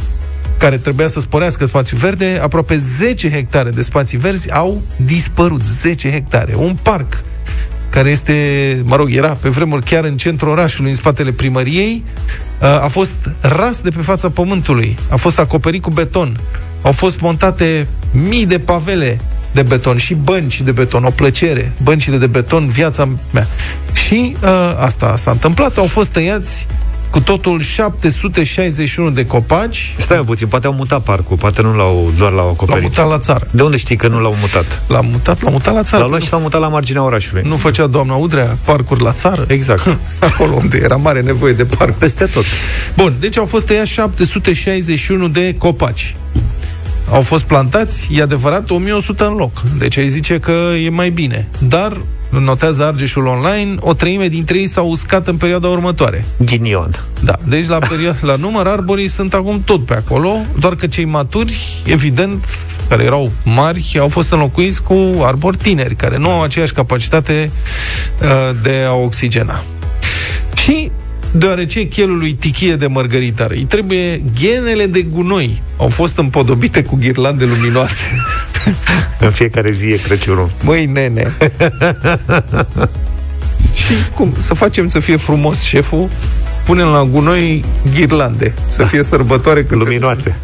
care 0.58 0.78
trebuia 0.78 1.08
să 1.08 1.20
sporească 1.20 1.66
spațiul 1.66 2.00
verde, 2.00 2.40
aproape 2.42 2.78
10 2.78 3.32
hectare 3.32 3.70
de 3.70 3.82
spații 3.82 4.18
verzi 4.18 4.52
au 4.52 4.82
dispărut. 5.06 5.66
10 5.66 6.12
hectare. 6.12 6.54
Un 6.58 6.78
parc 6.82 7.24
care 7.94 8.10
este, 8.10 8.82
mă 8.84 8.96
rog, 8.96 9.16
era 9.16 9.38
pe 9.42 9.50
vremuri 9.50 9.84
chiar 9.84 10.04
în 10.04 10.18
centrul 10.18 10.50
orașului, 10.50 10.90
în 10.90 10.96
spatele 10.96 11.32
primăriei, 11.32 12.04
uh, 12.62 12.68
a 12.68 12.88
fost 12.88 13.14
ras 13.40 13.82
de 13.82 13.90
pe 13.90 14.02
fața 14.02 14.30
pământului, 14.30 14.98
a 15.10 15.16
fost 15.16 15.40
acoperit 15.40 15.82
cu 15.82 15.90
beton. 15.90 16.40
Au 16.82 16.92
fost 16.92 17.20
montate 17.20 17.88
mii 18.12 18.46
de 18.46 18.60
pavele 18.60 19.20
de 19.52 19.62
beton 19.62 19.98
și 19.98 20.14
bănci 20.14 20.62
de 20.62 20.72
beton, 20.72 21.04
o 21.04 21.10
plăcere, 21.10 21.72
băncile 21.84 22.18
de 22.18 22.28
beton, 22.28 22.68
viața 22.68 23.18
mea. 23.32 23.48
Și 23.94 24.36
uh, 24.44 24.50
asta 24.78 25.16
s-a 25.18 25.32
întâmplat, 25.32 25.78
au 25.78 25.86
fost 25.86 26.10
tăiați 26.10 26.68
cu 27.14 27.20
totul 27.20 27.60
761 27.60 29.10
de 29.10 29.26
copaci. 29.26 29.96
Stai 29.98 30.22
puțin, 30.26 30.48
poate 30.48 30.68
au 30.68 30.74
mutat 30.74 31.02
parcul, 31.02 31.38
poate 31.38 31.62
nu 31.62 31.76
l-au 31.76 32.12
doar 32.18 32.32
l-au 32.32 32.50
acoperit. 32.50 32.82
L-au 32.82 32.90
mutat 32.90 33.10
la 33.10 33.20
țară. 33.20 33.48
De 33.52 33.62
unde 33.62 33.78
știi 33.78 33.96
că 33.96 34.08
nu 34.08 34.20
l-au 34.20 34.36
mutat? 34.40 34.84
L-au 34.88 35.04
mutat, 35.04 35.42
l-au 35.42 35.52
mutat 35.52 35.74
la 35.74 35.84
țară. 35.84 36.02
L-au 36.02 36.10
luat 36.10 36.22
și 36.22 36.32
l-au 36.32 36.42
mutat 36.42 36.62
la 36.62 36.68
marginea 36.68 37.04
orașului. 37.04 37.44
Nu 37.46 37.56
făcea 37.56 37.88
doamna 37.88 38.16
Udrea 38.16 38.58
parcuri 38.66 39.02
la 39.02 39.12
țară? 39.12 39.46
Exact. 39.48 39.98
Acolo 40.30 40.56
unde 40.56 40.80
era 40.84 40.96
mare 40.96 41.22
nevoie 41.22 41.54
de 41.54 41.66
parc. 41.66 41.94
Peste 41.94 42.26
tot. 42.26 42.44
Bun, 42.96 43.14
deci 43.20 43.38
au 43.38 43.46
fost 43.46 43.66
tăiați 43.66 43.90
761 43.90 45.28
de 45.28 45.56
copaci. 45.58 46.16
Au 47.10 47.22
fost 47.22 47.44
plantați, 47.44 48.10
e 48.12 48.22
adevărat, 48.22 48.70
1100 48.70 49.24
în 49.24 49.34
loc. 49.34 49.62
Deci 49.78 49.98
ai 49.98 50.10
zice 50.10 50.40
că 50.40 50.52
e 50.84 50.90
mai 50.90 51.10
bine. 51.10 51.48
Dar 51.60 51.98
notează 52.40 52.86
Argeșul 52.86 53.26
Online, 53.26 53.76
o 53.80 53.94
treime 53.94 54.28
dintre 54.28 54.58
ei 54.58 54.68
s-au 54.68 54.90
uscat 54.90 55.28
în 55.28 55.36
perioada 55.36 55.68
următoare. 55.68 56.26
Ghinion. 56.46 57.04
Da, 57.24 57.36
deci 57.48 57.68
la, 57.68 57.80
perioada, 57.80 58.18
la 58.22 58.36
număr 58.36 58.68
arborii 58.68 59.08
sunt 59.08 59.34
acum 59.34 59.62
tot 59.66 59.86
pe 59.86 59.94
acolo, 59.94 60.38
doar 60.60 60.76
că 60.76 60.88
cei 60.88 61.06
maturi, 61.06 61.82
evident, 61.86 62.46
care 62.90 63.04
erau 63.04 63.32
mari, 63.44 63.98
au 64.00 64.08
fost 64.08 64.32
înlocuiți 64.32 64.84
cu 64.84 65.22
arbori 65.22 65.58
tineri, 65.58 65.96
care 65.96 66.18
nu 66.18 66.30
au 66.30 66.44
aceeași 66.44 66.74
capacitate 66.74 67.52
uh, 68.22 68.56
de 68.62 68.84
a 68.88 68.94
oxigena. 68.94 69.64
Și 70.56 70.92
deoarece 71.32 71.88
chelul 71.88 72.18
lui 72.18 72.34
tichie 72.34 72.76
de 72.76 72.88
mărgăritar 72.88 73.52
îi 73.52 73.64
trebuie 73.64 74.22
genele 74.34 74.86
de 74.86 75.02
gunoi 75.02 75.62
au 75.78 75.88
fost 75.88 76.18
împodobite 76.18 76.84
cu 76.84 76.96
ghirlande 76.96 77.46
luminoase. 77.46 78.24
În 79.20 79.32
fiecare 79.32 79.72
zi 79.72 79.88
e 79.88 79.98
Crăciunul. 79.98 80.50
Măi, 80.62 80.86
nene. 80.86 81.34
și 83.86 83.94
cum? 84.16 84.34
Să 84.38 84.54
facem 84.54 84.88
să 84.88 85.00
fie 85.00 85.16
frumos 85.16 85.62
șeful, 85.62 86.10
punem 86.66 86.88
la 86.88 87.04
gunoi 87.04 87.66
ghirlande, 87.96 88.54
să 88.68 88.84
fie 88.84 89.04
sărbătoare 89.04 89.64
când 89.64 89.82
luminoase. 89.82 90.36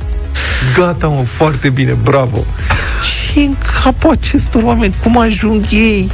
Gata, 0.78 1.08
mă, 1.08 1.24
foarte 1.26 1.70
bine, 1.70 1.98
bravo. 2.04 2.46
Și 3.32 3.40
în 3.40 3.56
capul 3.84 4.10
acestor 4.10 4.64
oameni, 4.64 4.96
cum 5.04 5.18
ajung 5.18 5.66
ei 5.72 6.12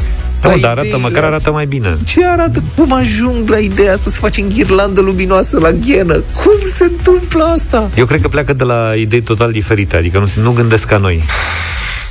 nu, 0.52 0.58
dar 0.58 0.72
arată, 0.72 0.98
măcar 0.98 1.24
arată 1.24 1.52
mai 1.52 1.66
bine. 1.66 1.98
Ce 2.06 2.26
arată? 2.26 2.64
Cum 2.76 2.94
ajung 2.94 3.50
la 3.50 3.58
ideea 3.58 3.94
asta 3.94 4.10
să 4.10 4.20
facem 4.20 4.48
ghirlandă 4.48 5.02
luminoasă 5.02 5.60
la 5.60 5.72
ghenă? 5.72 6.14
Cum 6.14 6.68
se 6.68 6.84
întâmplă 6.84 7.44
asta? 7.44 7.90
Eu 7.96 8.06
cred 8.06 8.22
că 8.22 8.28
pleacă 8.28 8.54
de 8.54 8.64
la 8.64 8.92
idei 8.96 9.22
total 9.22 9.52
diferite, 9.52 9.96
adică 9.96 10.20
nu, 10.20 10.44
nu 10.44 10.52
gândesc 10.52 10.88
ca 10.88 10.98
noi. 10.98 11.24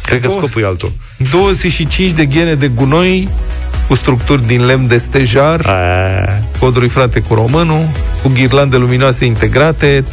Cred 0.07 0.21
că 0.21 0.31
scopul 0.31 0.63
e 0.63 0.67
altul. 0.67 0.93
25 1.31 2.11
de 2.11 2.25
ghene 2.25 2.55
de 2.55 2.69
gunoi 2.69 3.29
cu 3.89 3.95
structuri 3.95 4.47
din 4.47 4.65
lemn 4.65 4.87
de 4.87 4.99
stejar, 4.99 5.61
A. 5.67 6.59
coduri 6.59 6.89
frate 6.89 7.21
cu 7.21 7.35
românul, 7.35 7.89
cu 8.23 8.29
ghirlande 8.29 8.77
luminoase 8.77 9.25
integrate, 9.25 10.05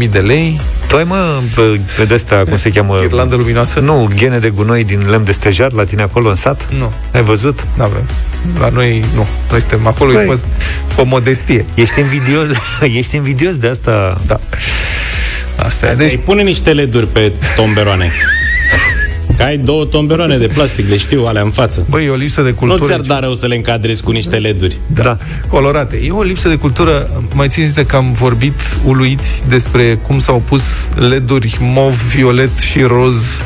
300.000 0.00 0.10
de 0.10 0.18
lei. 0.18 0.60
Tu 0.88 0.96
ai, 0.96 1.04
mă, 1.04 1.40
pe, 1.54 1.80
pe 1.96 2.04
de 2.04 2.44
cum 2.48 2.56
se 2.56 2.70
cheamă? 2.70 2.98
Ghirlandă 3.00 3.34
luminoasă? 3.34 3.80
Nu, 3.80 4.08
ghene 4.16 4.38
de 4.38 4.48
gunoi 4.48 4.84
din 4.84 5.10
lemn 5.10 5.24
de 5.24 5.32
stejar 5.32 5.72
la 5.72 5.84
tine 5.84 6.02
acolo 6.02 6.28
în 6.28 6.34
sat? 6.34 6.68
Nu. 6.78 6.92
Ai 7.12 7.22
văzut? 7.22 7.66
Nu 7.76 7.82
avem. 7.82 8.04
La 8.58 8.68
noi, 8.68 9.04
nu. 9.14 9.26
Noi 9.50 9.60
suntem 9.60 9.86
acolo, 9.86 10.12
păi, 10.12 10.22
e 10.22 10.26
fost 10.26 10.44
o 10.96 11.04
modestie. 11.04 11.64
Ești 11.74 12.00
invidios, 12.00 12.46
ești 12.98 13.16
invidios 13.16 13.56
de 13.56 13.68
asta? 13.68 14.20
Da. 14.26 14.40
Asta 15.56 15.90
e. 15.90 15.94
Deci 15.94 16.18
pune 16.24 16.42
niște 16.42 16.72
leduri 16.72 17.06
pe 17.06 17.32
tomberoane. 17.56 18.10
Că 19.36 19.42
ai 19.42 19.56
două 19.56 19.84
tomberoane 19.84 20.38
de 20.38 20.46
plastic, 20.46 20.88
le 20.88 20.96
știu, 20.96 21.24
alea 21.26 21.42
în 21.42 21.50
față. 21.50 21.86
Băi, 21.90 22.04
e 22.04 22.08
o 22.08 22.14
lipsă 22.14 22.42
de 22.42 22.50
cultură. 22.50 22.80
Nu 22.80 22.86
ți-ar 22.86 23.00
da 23.00 23.18
rău 23.18 23.34
să 23.34 23.46
le 23.46 23.54
încadrezi 23.54 24.02
cu 24.02 24.10
niște 24.10 24.36
leduri. 24.36 24.78
Da. 24.86 25.02
da. 25.02 25.16
Colorate. 25.48 26.00
E 26.04 26.10
o 26.10 26.22
lipsă 26.22 26.48
de 26.48 26.54
cultură. 26.54 27.22
Mai 27.34 27.48
țineți 27.48 27.84
că 27.84 27.96
am 27.96 28.12
vorbit 28.12 28.60
uluiți 28.84 29.42
despre 29.48 29.94
cum 29.94 30.18
s-au 30.18 30.42
pus 30.46 30.62
leduri 30.94 31.56
mov, 31.60 32.14
violet 32.14 32.58
și 32.58 32.82
roz 32.82 33.42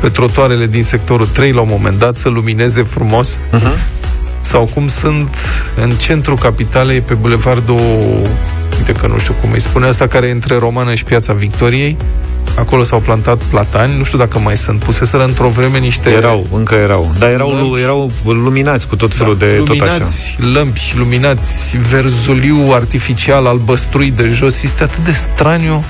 pe 0.00 0.08
trotoarele 0.08 0.66
din 0.66 0.82
sectorul 0.82 1.26
3 1.26 1.52
la 1.52 1.60
un 1.60 1.68
moment 1.70 1.98
dat 1.98 2.16
să 2.16 2.28
lumineze 2.28 2.82
frumos. 2.82 3.36
Uh-huh. 3.36 3.92
Sau 4.40 4.70
cum 4.74 4.88
sunt 4.88 5.28
în 5.76 5.90
centrul 5.90 6.38
capitalei 6.38 7.00
pe 7.00 7.14
bulevardul 7.14 7.80
uite 8.76 8.92
că 8.92 9.06
nu 9.06 9.18
știu 9.18 9.34
cum 9.40 9.52
îi 9.52 9.60
spune 9.60 9.86
asta, 9.86 10.06
care 10.06 10.26
e 10.26 10.30
între 10.30 10.58
Romană 10.58 10.94
și 10.94 11.04
Piața 11.04 11.32
Victoriei, 11.32 11.96
Acolo 12.56 12.82
s-au 12.82 13.00
plantat 13.00 13.42
platani, 13.42 13.92
nu 13.98 14.04
știu 14.04 14.18
dacă 14.18 14.38
mai 14.38 14.56
sunt. 14.56 14.78
Puseseră 14.78 15.24
într-o 15.24 15.48
vreme 15.48 15.78
niște... 15.78 16.10
Erau, 16.10 16.46
încă 16.52 16.74
erau. 16.74 17.14
Dar 17.18 17.30
erau, 17.30 17.50
lămpi. 17.50 17.80
erau 17.80 18.10
luminați 18.24 18.86
cu 18.86 18.96
tot 18.96 19.14
felul 19.14 19.36
da, 19.38 19.46
de 19.46 19.56
luminați, 19.66 19.98
tot 19.98 20.06
așa. 20.06 20.52
lămpi, 20.52 20.94
luminați, 20.96 21.76
verzuliu 21.90 22.70
artificial, 22.72 23.46
albăstrui 23.46 24.10
de 24.10 24.28
jos. 24.28 24.62
Este 24.62 24.82
atât 24.82 25.04
de 25.04 25.12
straniu 25.12 25.84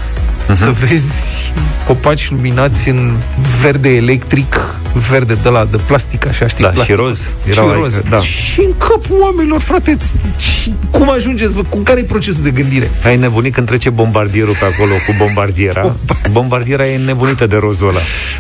uh-huh. 0.49 0.57
să 0.57 0.75
vezi 0.89 1.53
copaci 1.87 2.31
luminați 2.31 2.89
în 2.89 3.17
verde 3.61 3.97
electric, 3.97 4.79
verde 5.09 5.37
de 5.43 5.49
la 5.49 5.65
de 5.65 5.77
plastic, 5.77 6.27
așa, 6.27 6.47
știi? 6.47 6.65
Da, 6.65 6.71
plastic. 6.71 6.95
și 6.95 7.01
roz. 7.01 7.21
și 7.51 7.61
roz. 7.73 8.03
da. 8.09 8.19
Și 8.19 8.61
în 8.61 8.77
capul 8.79 9.19
oamenilor, 9.21 9.61
frate, 9.61 9.97
și 10.37 10.75
cum 10.91 11.11
ajungeți, 11.11 11.55
cu 11.69 11.79
care 11.79 12.01
e 12.01 12.03
procesul 12.03 12.43
de 12.43 12.51
gândire? 12.51 12.91
Ai 13.05 13.17
nebunit 13.17 13.55
când 13.55 13.67
trece 13.67 13.91
bombardierul 13.91 14.55
pe 14.55 14.65
acolo 14.65 14.93
cu 15.07 15.15
bombardiera. 15.19 15.97
Bombardiera 16.31 16.89
e 16.89 16.97
nebunită 16.97 17.47
de 17.47 17.57
rozul 17.57 17.89
ăla. 17.89 17.99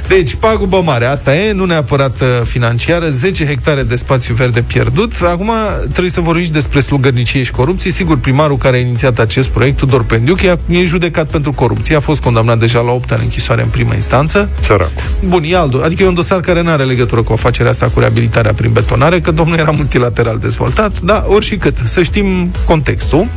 Deci, 0.09 0.35
pagubă 0.35 0.83
mare, 0.85 1.05
asta 1.05 1.37
e, 1.37 1.53
nu 1.53 1.65
neapărat 1.65 2.21
uh, 2.21 2.27
financiară, 2.45 3.11
10 3.11 3.47
hectare 3.47 3.83
de 3.83 3.97
spațiu 3.97 4.35
verde 4.35 4.63
pierdut. 4.63 5.13
Acum 5.23 5.51
trebuie 5.83 6.11
să 6.11 6.21
vorbim 6.21 6.49
despre 6.53 6.81
slugărnicie 6.81 7.43
și 7.43 7.51
corupție. 7.51 7.91
Sigur, 7.91 8.19
primarul 8.19 8.57
care 8.57 8.77
a 8.77 8.81
inițiat 8.81 9.19
acest 9.19 9.49
proiect, 9.49 9.77
Tudor 9.77 10.05
Pendiuc, 10.05 10.43
e 10.43 10.85
judecat 10.85 11.31
pentru 11.31 11.53
corupție, 11.53 11.94
a 11.95 12.01
fost 12.01 12.21
condamnat 12.21 12.59
deja 12.59 12.81
la 12.81 12.93
8 12.93 13.13
ani 13.13 13.23
închisoare 13.23 13.63
în 13.63 13.69
prima 13.69 13.95
instanță. 13.95 14.49
Sărac. 14.61 14.91
Bun, 15.25 15.43
e 15.47 15.57
altul. 15.57 15.83
Adică 15.83 16.03
e 16.03 16.07
un 16.07 16.15
dosar 16.15 16.41
care 16.41 16.63
nu 16.63 16.71
are 16.71 16.85
legătură 16.85 17.23
cu 17.23 17.33
afacerea 17.33 17.71
asta 17.71 17.87
cu 17.87 17.99
reabilitarea 17.99 18.53
prin 18.53 18.73
betonare, 18.73 19.21
că 19.21 19.31
domnul 19.31 19.59
era 19.59 19.71
multilateral 19.71 20.39
dezvoltat, 20.39 21.01
da, 21.01 21.25
ori 21.29 21.45
și 21.45 21.57
cât. 21.57 21.77
Să 21.85 22.03
știm 22.03 22.51
contextul. 22.65 23.29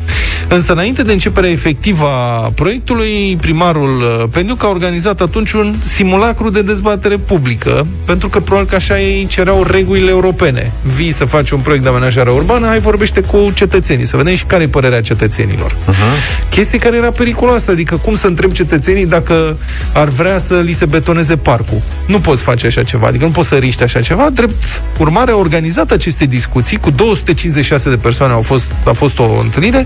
Însă, 0.48 0.72
înainte 0.72 1.04
de 1.04 1.12
începerea 1.12 1.50
efectivă 1.50 2.08
a 2.08 2.52
proiectului, 2.56 3.38
primarul 3.42 4.02
uh, 4.02 4.24
Pendiuc 4.32 4.64
a 4.64 4.68
organizat 4.68 5.22
atunci 5.22 5.52
un 5.52 5.76
simulacru 5.84 6.50
de 6.50 6.62
dezbatere 6.62 7.18
publică, 7.18 7.88
pentru 8.06 8.30
că 8.30 8.40
probabil 8.40 8.70
că 8.70 8.76
așa 8.76 9.00
ei 9.00 9.26
cereau 9.26 9.64
regulile 9.64 10.10
europene. 10.10 10.72
Vii 10.96 11.12
să 11.12 11.26
faci 11.26 11.50
un 11.50 11.60
proiect 11.60 11.84
de 11.84 11.90
amenajare 11.90 12.32
urbană, 12.32 12.68
hai 12.68 12.80
vorbește 12.80 13.22
cu 13.22 13.52
cetățenii, 13.54 14.06
să 14.06 14.18
vedem 14.18 14.36
și 14.36 14.46
care 14.46 14.64
e 14.64 14.68
părerea 14.68 15.02
cetățenilor. 15.02 15.72
Uh-huh. 15.72 16.50
Chestie 16.50 16.80
care 16.80 16.98
era 16.98 17.12
periculoasă, 17.12 17.72
adică 17.72 17.96
cum 17.96 18.16
să 18.16 18.28
întreb 18.48 18.68
cetățenii 18.68 19.06
dacă 19.06 19.58
ar 19.94 20.08
vrea 20.08 20.38
să 20.38 20.60
li 20.60 20.74
se 20.74 20.86
betoneze 20.86 21.38
parcul. 21.38 21.82
Nu 22.08 22.20
poți 22.20 22.42
face 22.42 22.68
așa 22.68 22.84
ceva, 22.84 23.08
adică 23.08 23.26
nu 23.26 23.32
poți 23.32 23.48
să 23.48 23.56
riști 23.56 23.84
așa 23.84 24.02
ceva. 24.02 24.30
Drept 24.30 24.64
urmare, 24.98 25.32
a 25.32 25.36
organizat 25.36 25.92
aceste 25.92 26.26
discuții, 26.26 26.78
cu 26.78 26.90
256 26.90 27.90
de 27.90 27.98
persoane 27.98 28.34
au 28.34 28.42
fost, 28.42 28.66
a 28.84 28.92
fost 28.92 29.20
o 29.20 29.40
întâlnire, 29.40 29.86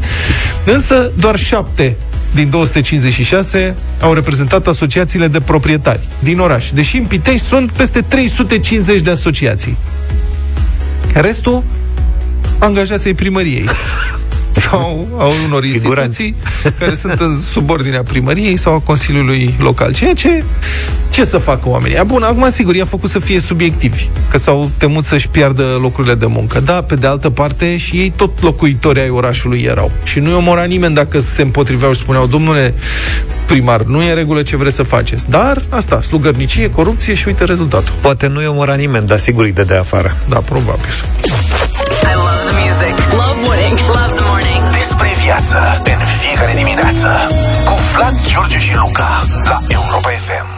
însă 0.66 1.12
doar 1.20 1.38
șapte 1.38 1.96
din 2.34 2.50
256 2.50 3.76
au 4.02 4.14
reprezentat 4.14 4.68
asociațiile 4.68 5.28
de 5.28 5.40
proprietari 5.40 6.08
din 6.20 6.40
oraș, 6.40 6.70
deși 6.74 6.98
în 6.98 7.04
Pitești 7.04 7.46
sunt 7.46 7.72
peste 7.72 8.02
350 8.02 9.02
de 9.02 9.10
asociații. 9.10 9.78
Restul, 11.14 11.64
angajații 12.60 13.14
primăriei. 13.14 13.66
sau 14.52 15.08
a 15.18 15.26
unor 15.46 15.64
instituții 15.66 16.36
care 16.80 16.94
sunt 16.94 17.20
în 17.20 17.42
subordinea 17.52 18.04
primăriei 18.04 18.58
sau 18.58 18.74
a 18.74 18.80
Consiliului 18.80 19.56
Local. 19.60 19.94
Ceea 19.94 20.14
ce, 20.14 20.44
ce 21.10 21.26
să 21.26 21.38
facă 21.38 21.70
oamenii? 21.70 21.98
A, 21.98 22.04
bun, 22.04 22.24
acum, 22.24 22.50
sigur, 22.50 22.76
i-a 22.76 22.86
făcut 22.86 23.10
să 23.10 23.20
fie 23.20 23.40
subiectivi, 23.40 24.10
că 24.30 24.38
s-au 24.38 24.70
temut 24.78 25.06
să-și 25.06 25.28
piardă 25.28 25.78
locurile 25.82 26.16
de 26.16 26.26
muncă. 26.26 26.60
Da, 26.60 26.82
pe 26.82 26.96
de 26.96 27.08
altă 27.08 27.30
parte, 27.30 27.78
și 27.78 27.96
ei 27.96 28.14
tot 28.16 28.42
locuitori 28.42 29.00
ai 29.00 29.10
orașului 29.10 29.62
erau. 29.62 29.92
Și 30.04 30.20
nu 30.20 30.30
i 30.30 30.34
omora 30.34 30.64
nimeni 30.64 30.96
dacă 30.96 31.20
se 31.20 31.42
împotriveau 31.42 31.94
și 31.94 32.00
spuneau, 32.00 32.28
domnule 32.28 32.74
primar, 33.46 33.82
nu 33.82 34.02
e 34.02 34.10
în 34.10 34.16
regulă 34.16 34.42
ce 34.42 34.56
vreți 34.56 34.76
să 34.76 34.84
faceți. 34.84 35.30
Dar, 35.30 35.64
asta, 35.70 36.02
slugărnicie, 36.02 36.70
corupție 36.70 37.14
și 37.14 37.28
uite 37.28 37.44
rezultatul. 37.44 37.94
Poate 38.02 38.28
nu 38.28 38.42
i 38.42 38.48
omora 38.48 38.74
nimeni, 38.74 39.06
dar 39.06 39.20
sigur 39.20 39.44
îi 39.44 39.52
dădea 39.52 39.80
afară. 39.80 40.16
Da, 40.30 40.38
probabil. 40.38 40.90
I 42.04 42.16
love 42.16 42.41
viață 45.32 45.82
în 45.84 46.06
fiecare 46.06 46.54
dimineață 46.54 47.28
cu 47.66 47.74
Vlad, 47.94 48.22
George 48.22 48.60
și 48.60 48.76
Luca 48.76 49.24
la 49.44 49.60
Europa 49.68 50.10
FM. 50.10 50.51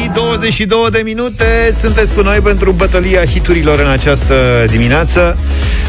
Și 0.00 0.10
22 0.14 0.86
de 0.90 1.00
minute 1.04 1.44
sunteți 1.80 2.14
cu 2.14 2.20
noi 2.22 2.38
pentru 2.38 2.70
bătălia 2.70 3.24
hiturilor 3.24 3.78
în 3.78 3.90
această 3.90 4.64
dimineață. 4.70 5.36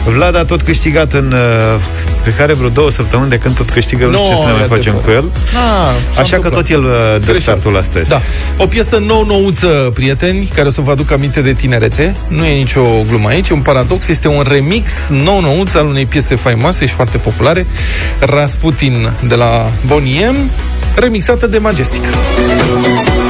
Vlad 0.06 0.36
a 0.36 0.46
tot 0.46 0.62
câștigat 0.62 1.14
în 1.14 1.32
uh, 1.32 1.82
pe 2.24 2.34
care 2.38 2.54
vreo 2.54 2.70
două 2.70 2.92
săptămâni 2.92 3.30
de 3.30 3.38
când 3.38 3.56
tot 3.56 3.70
câștigă, 3.70 4.06
nu 4.06 4.18
știu 4.18 4.30
ce 4.30 4.36
să 4.42 4.46
ne 4.46 4.52
mai 4.52 4.68
facem 4.68 4.94
cu 4.94 5.12
el. 5.12 5.24
Ah, 5.54 6.20
Așa 6.20 6.40
că 6.40 6.50
tot 6.50 6.70
el 6.70 6.84
uh, 6.84 6.92
dă 6.92 7.18
Greșeală. 7.18 7.40
startul 7.40 7.78
astăzi. 7.78 8.10
Da. 8.10 8.22
O 8.58 8.66
piesă 8.66 8.98
nou-nouță, 8.98 9.68
prieteni, 9.94 10.52
care 10.56 10.68
o 10.68 10.72
să 10.72 10.82
vă 10.82 10.92
aduc 10.92 11.12
aminte 11.12 11.42
de 11.42 11.54
tinerețe. 11.54 12.16
Nu 12.28 12.46
e 12.46 12.56
nicio 12.56 12.84
glumă 13.08 13.28
aici, 13.28 13.50
un 13.50 13.60
paradox. 13.60 14.08
Este 14.08 14.28
un 14.28 14.44
remix 14.48 14.92
nou-nouț 15.10 15.74
al 15.74 15.86
unei 15.86 16.06
piese 16.06 16.36
faimoase 16.36 16.86
și 16.86 16.94
foarte 16.94 17.18
populare, 17.18 17.66
Rasputin 18.20 19.12
de 19.28 19.36
la 19.36 19.72
Boniem, 19.86 20.36
remixată 20.96 21.48
de 21.48 21.58
Majestic. 21.58 22.02
Ia 22.04 23.23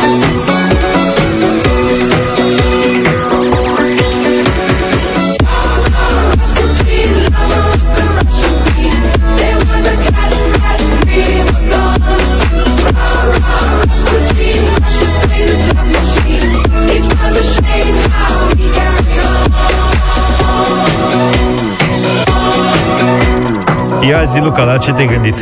zi, 24.34 24.40
Luca, 24.40 24.64
la 24.64 24.78
ce 24.78 24.92
te-ai 24.92 25.08
gândit? 25.08 25.36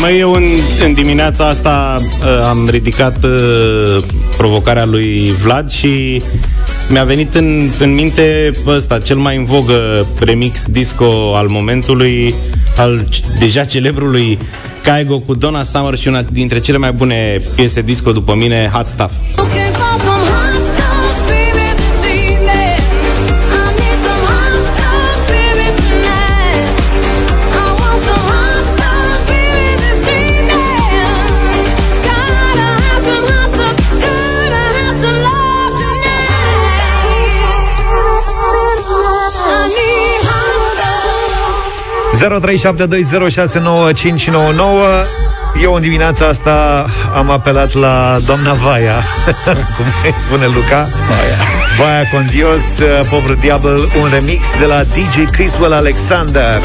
Mai 0.00 0.18
eu 0.18 0.32
în, 0.32 0.42
în 0.84 0.92
dimineața 0.94 1.48
asta 1.48 1.96
uh, 2.00 2.26
am 2.48 2.68
ridicat 2.70 3.24
uh, 3.24 4.02
provocarea 4.36 4.84
lui 4.84 5.32
Vlad 5.42 5.70
și 5.70 6.22
mi-a 6.88 7.04
venit 7.04 7.34
în, 7.34 7.68
în 7.80 7.94
minte 7.94 8.52
ăsta, 8.66 8.98
cel 8.98 9.16
mai 9.16 9.36
în 9.36 9.44
vogă 9.44 10.06
remix 10.20 10.64
disco 10.64 11.34
al 11.36 11.46
momentului, 11.46 12.34
al 12.76 13.00
c- 13.10 13.38
deja 13.38 13.64
celebrului 13.64 14.38
Kaigo 14.82 15.18
cu 15.20 15.34
Donna 15.34 15.62
Summer 15.62 15.94
și 15.96 16.08
una 16.08 16.22
dintre 16.22 16.60
cele 16.60 16.78
mai 16.78 16.92
bune 16.92 17.40
piese 17.54 17.80
disco 17.82 18.12
după 18.12 18.34
mine, 18.34 18.70
Hot 18.72 18.86
Stuff. 18.86 19.12
Eu 45.62 45.74
în 45.74 45.80
dimineața 45.80 46.26
asta 46.26 46.86
am 47.14 47.30
apelat 47.30 47.72
la 47.74 48.18
doamna 48.26 48.52
Vaia, 48.52 49.04
cum 49.76 49.86
îi 50.04 50.14
spune 50.16 50.46
Luca. 50.46 50.88
Vaia. 51.08 51.38
Vaia 51.78 52.08
con 52.12 52.26
Dios, 52.26 52.62
uh, 52.80 53.06
Povru 53.10 53.34
Diablo, 53.34 53.70
un 54.02 54.08
remix 54.10 54.46
de 54.58 54.64
la 54.64 54.82
DJ 54.82 55.30
Criswell 55.30 55.72
Alexander. 55.72 56.60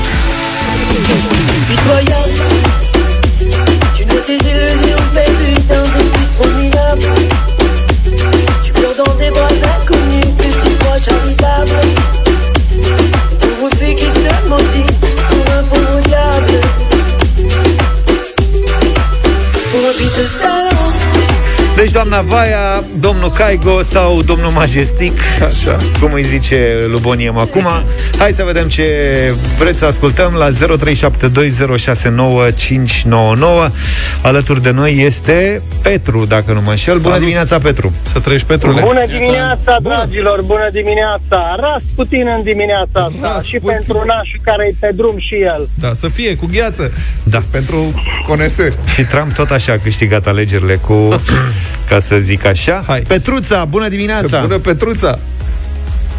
Pitoyable, 1.68 2.38
tu 3.96 4.04
notes 4.06 4.26
tes 4.26 4.39
illusions 4.52 5.06
perdues 5.13 5.62
d'un 5.70 5.86
depuis 5.96 6.28
trop 6.36 6.52
minable. 6.60 7.08
Tu 8.63 8.72
pleures 8.72 8.98
dans 9.02 9.16
des 9.22 9.32
bras 9.38 9.56
inconnus 9.76 10.30
que 10.39 10.50
tu 10.62 10.70
crois 10.80 11.00
charitables. 11.06 12.03
Doamna 21.93 22.21
Vaia, 22.21 22.84
domnul 22.99 23.29
Caigo 23.29 23.82
sau 23.82 24.21
domnul 24.21 24.51
Majestic, 24.51 25.19
așa, 25.47 25.77
cum 25.99 26.13
îi 26.13 26.23
zice 26.23 26.86
Luboniem 26.88 27.38
acum. 27.38 27.65
Hai 28.17 28.32
să 28.32 28.43
vedem 28.43 28.67
ce 28.67 28.88
vreți 29.58 29.77
să 29.77 29.86
ascultăm 29.86 30.34
la 30.34 30.49
0372069599. 30.49 30.53
Alături 34.21 34.62
de 34.62 34.71
noi 34.71 35.03
este 35.06 35.62
Petru, 35.82 36.25
dacă 36.25 36.53
nu 36.53 36.62
mă 36.62 36.69
înșel. 36.69 36.93
Bună 36.93 37.03
Salut. 37.03 37.19
dimineața, 37.19 37.60
Petru! 37.60 37.93
Să 38.03 38.19
trăiești, 38.19 38.47
Petrule. 38.47 38.82
Bună 38.82 39.06
dimineața, 39.06 39.77
dragilor, 39.82 40.41
bună 40.41 40.69
dimineața! 40.71 41.56
Rasputin 41.60 42.27
în 42.38 42.43
dimineața 42.43 43.12
asta 43.21 43.41
și 43.41 43.60
pentru 43.65 44.03
nașul 44.06 44.39
care 44.43 44.67
e 44.67 44.73
pe 44.79 44.91
drum 44.95 45.15
și 45.17 45.36
el. 45.36 45.69
Da, 45.79 45.93
să 45.93 46.08
fie 46.08 46.36
cu 46.36 46.49
gheață. 46.53 46.91
Da. 47.23 47.41
Pentru 47.51 47.93
conesări. 48.27 48.77
Și 48.93 49.03
Trump 49.03 49.34
tot 49.34 49.49
așa 49.49 49.73
a 49.73 49.77
câștigat 49.84 50.27
alegerile 50.27 50.75
cu, 50.75 50.93
ca 51.88 52.00
să 52.00 52.17
zic 52.17 52.46
așa. 52.46 52.84
Hai. 52.88 53.02
Petruța, 53.02 53.65
bună 53.65 53.88
dimineața! 53.89 54.41
Bună, 54.41 54.58
Petruța! 54.58 55.19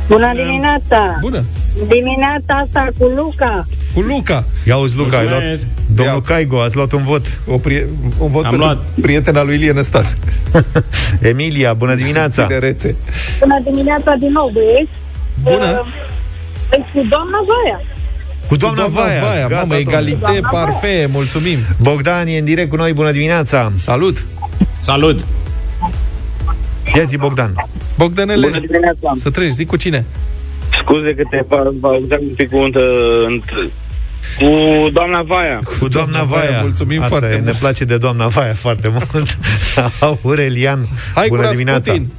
Bună 0.09 0.33
dimineața! 0.35 1.19
Bună! 1.21 1.45
Dimineața 1.87 2.55
asta 2.65 2.87
cu 2.99 3.05
Luca. 3.17 3.67
Cu 3.95 4.01
Luca. 4.01 4.45
Ia 4.67 4.77
uzi, 4.77 4.97
Luca, 4.97 5.17
ai 5.17 5.23
luat, 5.25 5.33
Mulțumesc. 5.35 5.67
domnul 5.95 6.23
Caigo, 6.23 6.61
ați 6.63 6.77
luat 6.77 6.93
un 6.93 7.03
vot. 7.05 7.27
O 7.47 7.57
prie- 7.59 7.87
un 8.19 8.31
vot 8.31 8.45
Am 8.45 8.51
pentru 8.51 8.67
luat. 8.67 8.79
prietena 9.01 9.43
lui 9.43 9.55
Ilie 9.55 9.73
Năstase. 9.73 10.17
Emilia, 11.31 11.73
bună 11.73 11.95
dimineața! 11.95 12.45
Tinerețe. 12.47 12.95
Bună 13.41 13.61
dimineața 13.65 14.15
din 14.19 14.33
nou, 14.33 14.51
băieți. 14.53 14.91
Bună. 15.43 15.81
Uh, 15.85 15.87
Deci 16.71 16.81
cu 16.93 17.07
doamna 17.09 17.39
Vaia. 17.49 17.81
Cu 18.49 18.57
doamna, 18.57 18.77
Doamna 18.89 19.01
Vaia, 19.01 19.21
Vaia, 19.21 19.41
Gata, 19.49 19.55
mamă, 19.55 19.75
domnule. 19.75 19.81
egalite, 19.81 20.17
Doamna 20.21 20.49
Vaia. 20.51 20.65
parfait, 20.65 21.11
mulțumim. 21.11 21.59
Bogdan 21.83 22.27
e 22.27 22.39
în 22.39 22.45
direct 22.45 22.69
cu 22.71 22.77
noi, 22.77 22.93
bună 22.93 23.11
dimineața! 23.13 23.73
Salut! 23.75 24.25
Salut! 24.79 25.25
Ia 26.97 27.03
zi, 27.05 27.17
Bogdan! 27.17 27.55
Bogdanele, 27.99 28.47
Bună 28.47 28.61
dimineața. 28.61 29.13
să 29.17 29.31
treci, 29.31 29.51
zic 29.51 29.67
cu 29.67 29.77
cine? 29.77 30.05
Scuze 30.83 31.15
că 31.15 31.23
te 31.31 31.37
pauzam 31.81 32.19
un 32.21 32.35
pic 32.37 32.51
cu, 32.51 32.57
întă, 32.57 32.81
înt- 33.29 33.73
cu 34.39 34.89
doamna 34.93 35.23
Vaia. 35.23 35.61
Cu 35.81 35.89
doamna 35.89 36.23
Vaia. 36.23 36.61
mulțumim 36.61 36.99
Asta 37.03 37.09
foarte 37.09 37.29
e, 37.29 37.33
mult. 37.35 37.45
Ne 37.45 37.53
place 37.61 37.85
de 37.85 37.97
doamna 37.97 38.27
Vaia 38.27 38.55
foarte 38.55 38.89
mult. 38.89 39.39
Aurelian, 40.23 40.89
Hai 41.15 41.29
bună 41.29 41.47
cu 41.47 41.51
dimineața! 41.53 41.91
Rasputin. 41.93 42.13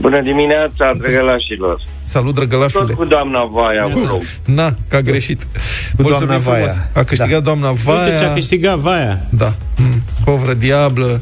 Bună 0.00 0.20
dimineața, 0.22 0.92
drăgălașilor. 0.98 1.80
Salut, 2.02 2.34
Tot 2.34 2.46
drăgălașule. 2.48 2.92
cu 2.94 3.04
doamna 3.04 3.44
Vaia, 3.44 3.86
vă 3.86 4.00
rog. 4.08 4.22
Na, 4.44 4.74
că 4.88 4.96
a 4.96 5.00
greșit. 5.00 5.42
Cu 5.42 6.02
Mulțumim 6.02 6.26
doamna 6.28 6.44
Vaia. 6.50 6.66
frumos. 6.66 6.86
A 6.94 7.02
câștigat 7.02 7.42
doamna 7.42 7.68
Uite 7.70 7.82
ce 7.86 7.90
a 8.14 8.16
Vaia. 8.18 8.32
câștigat 8.34 8.78
Vaia. 8.78 9.20
Da. 9.30 9.54
Mm, 9.76 10.02
Povră 10.24 10.54
diablă. 10.54 11.20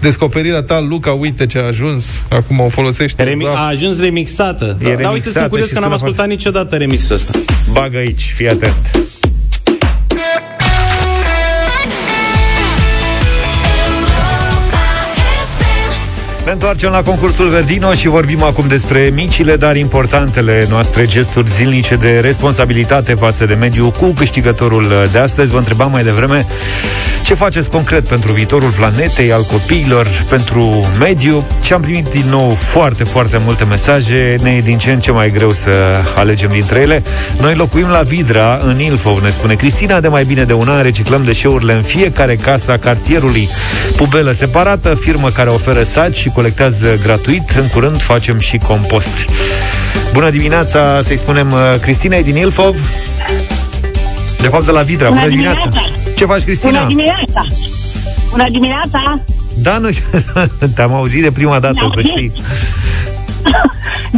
Descoperirea 0.00 0.62
ta, 0.62 0.80
Luca, 0.80 1.12
uite 1.12 1.46
ce 1.46 1.58
a 1.58 1.66
ajuns. 1.66 2.22
Acum 2.30 2.60
o 2.60 2.68
folosește. 2.68 3.22
Remi- 3.24 3.44
Zaf. 3.44 3.56
a 3.56 3.66
ajuns 3.66 4.00
remixată. 4.00 4.64
Da, 4.64 4.72
Dar 4.72 4.88
uite, 4.90 5.02
remixată 5.02 5.30
sunt 5.38 5.48
curios 5.48 5.68
și 5.68 5.74
că 5.74 5.80
n-am 5.80 5.88
sună 5.88 6.00
ascultat 6.02 6.26
niciodată 6.28 6.76
remixul 6.76 7.14
ăsta. 7.14 7.38
Bagă 7.72 7.96
aici, 7.96 8.32
fii 8.34 8.48
atent. 8.48 8.74
Întoarcem 16.56 16.90
la 16.90 17.02
concursul 17.02 17.48
Verdino 17.48 17.92
și 17.92 18.08
vorbim 18.08 18.42
acum 18.42 18.66
despre 18.68 19.10
micile, 19.14 19.56
dar 19.56 19.76
importantele 19.76 20.66
noastre 20.70 21.06
gesturi 21.06 21.50
zilnice 21.50 21.94
de 21.94 22.18
responsabilitate 22.20 23.14
față 23.14 23.44
de 23.46 23.54
mediu 23.54 23.90
cu 23.90 24.06
câștigătorul 24.06 25.08
de 25.12 25.18
astăzi. 25.18 25.50
Vă 25.50 25.58
întrebam 25.58 25.90
mai 25.90 26.04
devreme 26.04 26.46
ce 27.24 27.34
faceți 27.34 27.70
concret 27.70 28.06
pentru 28.06 28.32
viitorul 28.32 28.70
planetei, 28.70 29.32
al 29.32 29.42
copiilor, 29.42 30.08
pentru 30.28 30.86
mediu 30.98 31.44
și 31.62 31.72
am 31.72 31.80
primit 31.80 32.06
din 32.06 32.24
nou 32.30 32.54
foarte, 32.54 33.04
foarte 33.04 33.40
multe 33.44 33.64
mesaje. 33.64 34.36
Ne 34.42 34.50
e 34.50 34.60
din 34.60 34.78
ce 34.78 34.92
în 34.92 35.00
ce 35.00 35.10
mai 35.10 35.30
greu 35.30 35.50
să 35.50 35.70
alegem 36.14 36.48
dintre 36.48 36.80
ele. 36.80 37.02
Noi 37.40 37.54
locuim 37.54 37.88
la 37.88 38.00
Vidra, 38.00 38.58
în 38.62 38.80
Ilfov, 38.80 39.22
ne 39.22 39.30
spune 39.30 39.54
Cristina, 39.54 40.00
de 40.00 40.08
mai 40.08 40.24
bine 40.24 40.44
de 40.44 40.52
un 40.52 40.68
an 40.68 40.82
reciclăm 40.82 41.24
deșeurile 41.24 41.72
în 41.72 41.82
fiecare 41.82 42.36
casă 42.36 42.72
a 42.72 42.78
cartierului. 42.78 43.48
Pubelă 43.96 44.32
separată, 44.32 44.94
firmă 45.00 45.30
care 45.30 45.48
oferă 45.48 45.82
saci 45.82 46.16
și 46.16 46.28
colectează 46.46 46.96
gratuit. 47.02 47.50
În 47.50 47.68
curând 47.68 48.02
facem 48.02 48.38
și 48.38 48.56
compost. 48.58 49.10
Bună 50.12 50.30
dimineața, 50.30 51.00
să-i 51.02 51.16
spunem 51.16 51.50
uh, 51.52 51.60
Cristina 51.80 52.16
e 52.16 52.22
din 52.22 52.36
Ilfov. 52.36 52.76
De 54.40 54.46
fapt, 54.48 54.64
de 54.64 54.70
la 54.70 54.82
Vidra. 54.82 55.08
Bună, 55.08 55.20
Bună 55.20 55.30
dimineața. 55.30 55.68
dimineața. 55.68 56.10
Ce 56.16 56.24
faci, 56.24 56.42
Cristina? 56.42 56.70
Bună 56.72 56.86
dimineața! 56.86 57.44
Bună 58.30 58.46
dimineața! 58.50 59.20
Da, 59.54 59.78
nu, 59.78 59.88
te-am 60.74 60.92
auzit 60.94 61.22
de 61.22 61.30
prima 61.30 61.58
dată, 61.58 61.78
Da, 61.80 61.88
să 61.94 62.00
știi. 62.00 62.32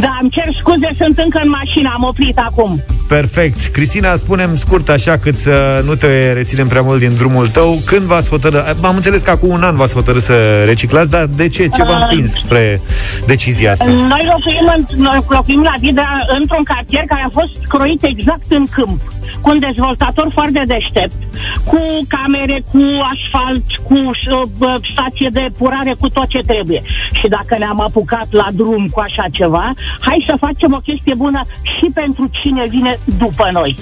Da, 0.03 0.17
îmi 0.21 0.29
cer 0.29 0.55
scuze, 0.59 0.89
sunt 0.97 1.17
încă 1.17 1.39
în 1.43 1.49
mașină, 1.49 1.93
am 1.95 2.03
oprit 2.03 2.37
acum. 2.37 2.81
Perfect. 3.09 3.65
Cristina, 3.65 4.15
spunem 4.15 4.55
scurt 4.55 4.89
așa 4.89 5.17
cât 5.17 5.35
să 5.35 5.81
nu 5.85 5.95
te 5.95 6.33
reținem 6.33 6.67
prea 6.67 6.81
mult 6.81 6.99
din 6.99 7.15
drumul 7.17 7.47
tău. 7.47 7.79
Când 7.85 8.01
v-ați 8.01 8.29
hotărât? 8.29 8.75
Am 8.81 8.95
înțeles 8.95 9.21
că 9.21 9.29
acum 9.29 9.49
un 9.49 9.63
an 9.63 9.75
v-ați 9.75 9.93
hotărât 9.93 10.21
să 10.21 10.63
reciclați, 10.65 11.09
dar 11.09 11.25
de 11.25 11.47
ce? 11.47 11.67
Ce 11.67 11.83
v-a 11.83 11.97
Uh, 11.99 12.07
împins 12.09 12.33
spre 12.33 12.81
decizia 13.25 13.71
asta? 13.71 13.85
Noi 13.85 14.29
locuim, 14.33 14.73
în, 14.75 14.97
noi 14.97 15.23
locuim 15.27 15.61
la 15.61 15.73
Vidra 15.79 16.17
într-un 16.39 16.63
cartier 16.63 17.03
care 17.07 17.23
a 17.25 17.29
fost 17.39 17.65
croit 17.67 18.03
exact 18.03 18.45
în 18.49 18.65
câmp 18.71 19.01
cu 19.41 19.49
un 19.49 19.59
dezvoltator 19.59 20.27
foarte 20.33 20.63
deștept, 20.65 21.15
cu 21.65 21.79
camere, 22.07 22.63
cu 22.71 22.83
asfalt, 23.13 23.63
cu 23.83 23.93
uh, 23.93 24.75
stație 24.91 25.29
de 25.31 25.47
purare, 25.57 25.93
cu 25.99 26.09
tot 26.09 26.27
ce 26.27 26.39
trebuie. 26.39 26.81
Și 27.13 27.27
dacă 27.27 27.57
ne-am 27.57 27.81
apucat 27.81 28.27
la 28.31 28.47
drum 28.53 28.87
cu 28.87 28.99
așa 28.99 29.25
ceva, 29.31 29.73
hai 29.99 30.23
să 30.25 30.35
facem 30.39 30.73
o 30.73 30.77
chestie 30.77 31.13
bună 31.13 31.41
și 31.77 31.85
pentru 31.93 32.29
cine 32.41 32.65
vine 32.69 32.99
după 33.17 33.49
noi. 33.51 33.75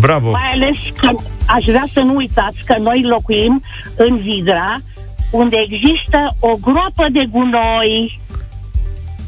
Bravo! 0.00 0.30
Mai 0.30 0.50
ales 0.52 0.76
că 0.96 1.10
aș 1.46 1.64
vrea 1.64 1.84
să 1.92 2.00
nu 2.00 2.14
uitați 2.14 2.58
că 2.64 2.76
noi 2.80 3.02
locuim 3.02 3.62
în 3.96 4.16
Vidra, 4.16 4.76
unde 5.30 5.56
există 5.66 6.36
o 6.40 6.56
groapă 6.60 7.06
de 7.12 7.24
gunoi, 7.30 8.20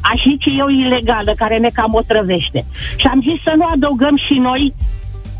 aș 0.01 0.21
zice 0.29 0.49
eu, 0.57 0.67
ilegală, 0.67 1.33
care 1.37 1.57
ne 1.57 1.69
cam 1.73 1.93
otrăvește. 1.93 2.65
Și 2.95 3.07
am 3.07 3.21
zis 3.21 3.41
să 3.43 3.53
nu 3.55 3.65
adăugăm 3.73 4.15
și 4.27 4.33
noi, 4.39 4.73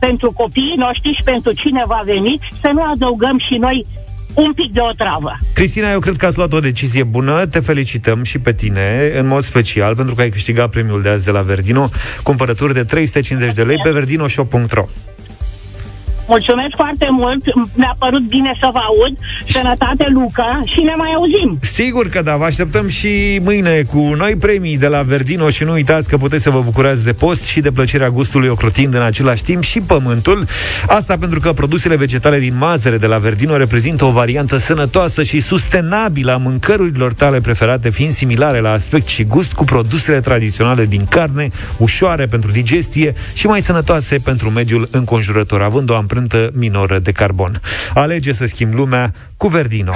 pentru 0.07 0.31
copiii 0.31 0.75
noștri 0.77 1.15
și 1.17 1.23
pentru 1.23 1.51
cine 1.51 1.83
va 1.87 2.01
veni, 2.05 2.39
să 2.61 2.69
nu 2.73 2.83
adăugăm 2.93 3.37
și 3.47 3.55
noi 3.59 3.85
un 4.33 4.53
pic 4.53 4.71
de 4.71 4.79
otravă. 4.79 5.37
Cristina, 5.53 5.91
eu 5.91 5.99
cred 5.99 6.15
că 6.15 6.25
ați 6.25 6.37
luat 6.37 6.53
o 6.53 6.59
decizie 6.59 7.03
bună. 7.03 7.45
Te 7.45 7.59
felicităm 7.59 8.23
și 8.23 8.39
pe 8.39 8.53
tine, 8.53 9.11
în 9.19 9.27
mod 9.27 9.43
special, 9.43 9.95
pentru 9.95 10.15
că 10.15 10.21
ai 10.21 10.29
câștigat 10.29 10.69
premiul 10.69 11.01
de 11.01 11.09
azi 11.09 11.25
de 11.25 11.31
la 11.31 11.41
Verdino, 11.41 11.89
cumpărături 12.23 12.73
de 12.73 12.83
350 12.83 13.55
de 13.55 13.63
lei 13.63 13.79
pe 13.83 13.91
verdinoshop.ro. 13.91 14.85
Mulțumesc 16.27 16.73
foarte 16.75 17.07
mult, 17.11 17.43
mi-a 17.75 17.95
părut 17.99 18.27
bine 18.27 18.51
să 18.59 18.69
vă 18.73 18.79
aud. 18.79 19.17
Sănătate, 19.47 20.05
Luca, 20.09 20.63
și 20.65 20.81
ne 20.83 20.93
mai 20.97 21.11
auzim. 21.15 21.59
Sigur 21.61 22.09
că 22.09 22.21
da, 22.21 22.35
vă 22.35 22.43
așteptăm 22.43 22.87
și 22.87 23.39
mâine 23.43 23.81
cu 23.81 23.99
noi 24.17 24.35
premii 24.35 24.77
de 24.77 24.87
la 24.87 25.01
Verdino 25.01 25.49
și 25.49 25.63
nu 25.63 25.71
uitați 25.71 26.09
că 26.09 26.17
puteți 26.17 26.43
să 26.43 26.49
vă 26.49 26.61
bucurați 26.61 27.03
de 27.03 27.13
post 27.13 27.43
și 27.43 27.59
de 27.59 27.71
plăcerea 27.71 28.09
gustului 28.09 28.47
ocrotind 28.47 28.93
în 28.93 29.01
același 29.01 29.43
timp 29.43 29.63
și 29.63 29.79
pământul. 29.79 30.45
Asta 30.87 31.17
pentru 31.19 31.39
că 31.39 31.53
produsele 31.53 31.95
vegetale 31.95 32.39
din 32.39 32.57
mazăre 32.57 32.97
de 32.97 33.05
la 33.05 33.17
Verdino 33.17 33.57
reprezintă 33.57 34.05
o 34.05 34.11
variantă 34.11 34.57
sănătoasă 34.57 35.23
și 35.23 35.39
sustenabilă 35.39 36.31
a 36.31 36.37
mâncărurilor 36.37 37.13
tale 37.13 37.39
preferate, 37.39 37.89
fiind 37.89 38.13
similare 38.13 38.59
la 38.59 38.71
aspect 38.71 39.07
și 39.07 39.23
gust 39.23 39.53
cu 39.53 39.63
produsele 39.63 40.19
tradiționale 40.19 40.85
din 40.85 41.05
carne, 41.09 41.49
ușoare 41.77 42.25
pentru 42.25 42.51
digestie 42.51 43.13
și 43.33 43.47
mai 43.47 43.61
sănătoase 43.61 44.17
pentru 44.17 44.49
mediul 44.49 44.87
înconjurător, 44.91 45.61
având 45.61 45.89
o 45.89 45.95
amprentă 45.95 46.13
minoră 46.53 46.99
de 46.99 47.11
carbon. 47.11 47.61
Alege 47.93 48.33
să 48.33 48.45
schimbi 48.45 48.75
lumea 48.75 49.13
cu 49.37 49.47
Verdino. 49.47 49.93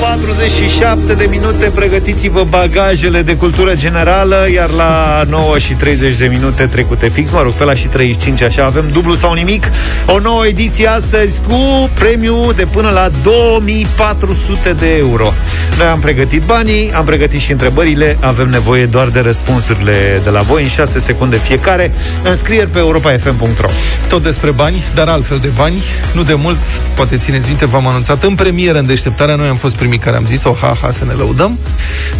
47 0.00 1.14
de 1.14 1.26
minute 1.30 1.70
Pregătiți-vă 1.74 2.44
bagajele 2.48 3.22
de 3.22 3.36
cultură 3.36 3.74
generală 3.74 4.46
Iar 4.54 4.70
la 4.70 5.22
9 5.28 5.58
și 5.58 5.72
30 5.72 6.16
de 6.16 6.26
minute 6.26 6.66
trecute 6.66 7.08
fix 7.08 7.30
Mă 7.30 7.42
rog, 7.42 7.52
pe 7.52 7.64
la 7.64 7.74
și 7.74 7.86
35 7.86 8.42
așa 8.42 8.64
Avem 8.64 8.84
dublu 8.92 9.14
sau 9.14 9.32
nimic 9.32 9.70
O 10.06 10.18
nouă 10.18 10.46
ediție 10.46 10.86
astăzi 10.86 11.40
cu 11.48 11.90
premiu 11.94 12.52
de 12.56 12.64
până 12.64 12.90
la 12.90 13.08
2400 13.22 14.72
de 14.72 14.96
euro 14.96 15.32
Noi 15.78 15.86
am 15.86 15.98
pregătit 15.98 16.42
banii 16.42 16.92
Am 16.92 17.04
pregătit 17.04 17.40
și 17.40 17.50
întrebările 17.50 18.16
Avem 18.20 18.48
nevoie 18.48 18.86
doar 18.86 19.08
de 19.08 19.20
răspunsurile 19.20 20.20
de 20.24 20.30
la 20.30 20.40
voi 20.40 20.62
În 20.62 20.68
6 20.68 20.98
secunde 20.98 21.36
fiecare 21.36 21.92
Înscrieri 22.22 22.70
pe 22.70 22.78
europafm.ro 22.78 23.68
Tot 24.08 24.22
despre 24.22 24.50
bani, 24.50 24.82
dar 24.94 25.08
altfel 25.08 25.38
de 25.38 25.50
bani. 25.56 25.82
Nu 26.14 26.22
de 26.22 26.34
mult, 26.34 26.58
poate 26.94 27.16
țineți 27.16 27.48
minte, 27.48 27.66
v-am 27.66 27.86
anunțat 27.86 28.22
în 28.22 28.34
premieră 28.34 28.78
în 28.78 28.86
deșteptarea. 28.86 29.34
Noi 29.34 29.48
am 29.48 29.56
fost 29.56 29.76
primii 29.90 30.06
care 30.06 30.16
am 30.22 30.26
zis-o, 30.26 30.56
ha, 30.60 30.76
ha, 30.82 30.90
să 30.90 31.04
ne 31.04 31.12
lăudăm. 31.12 31.58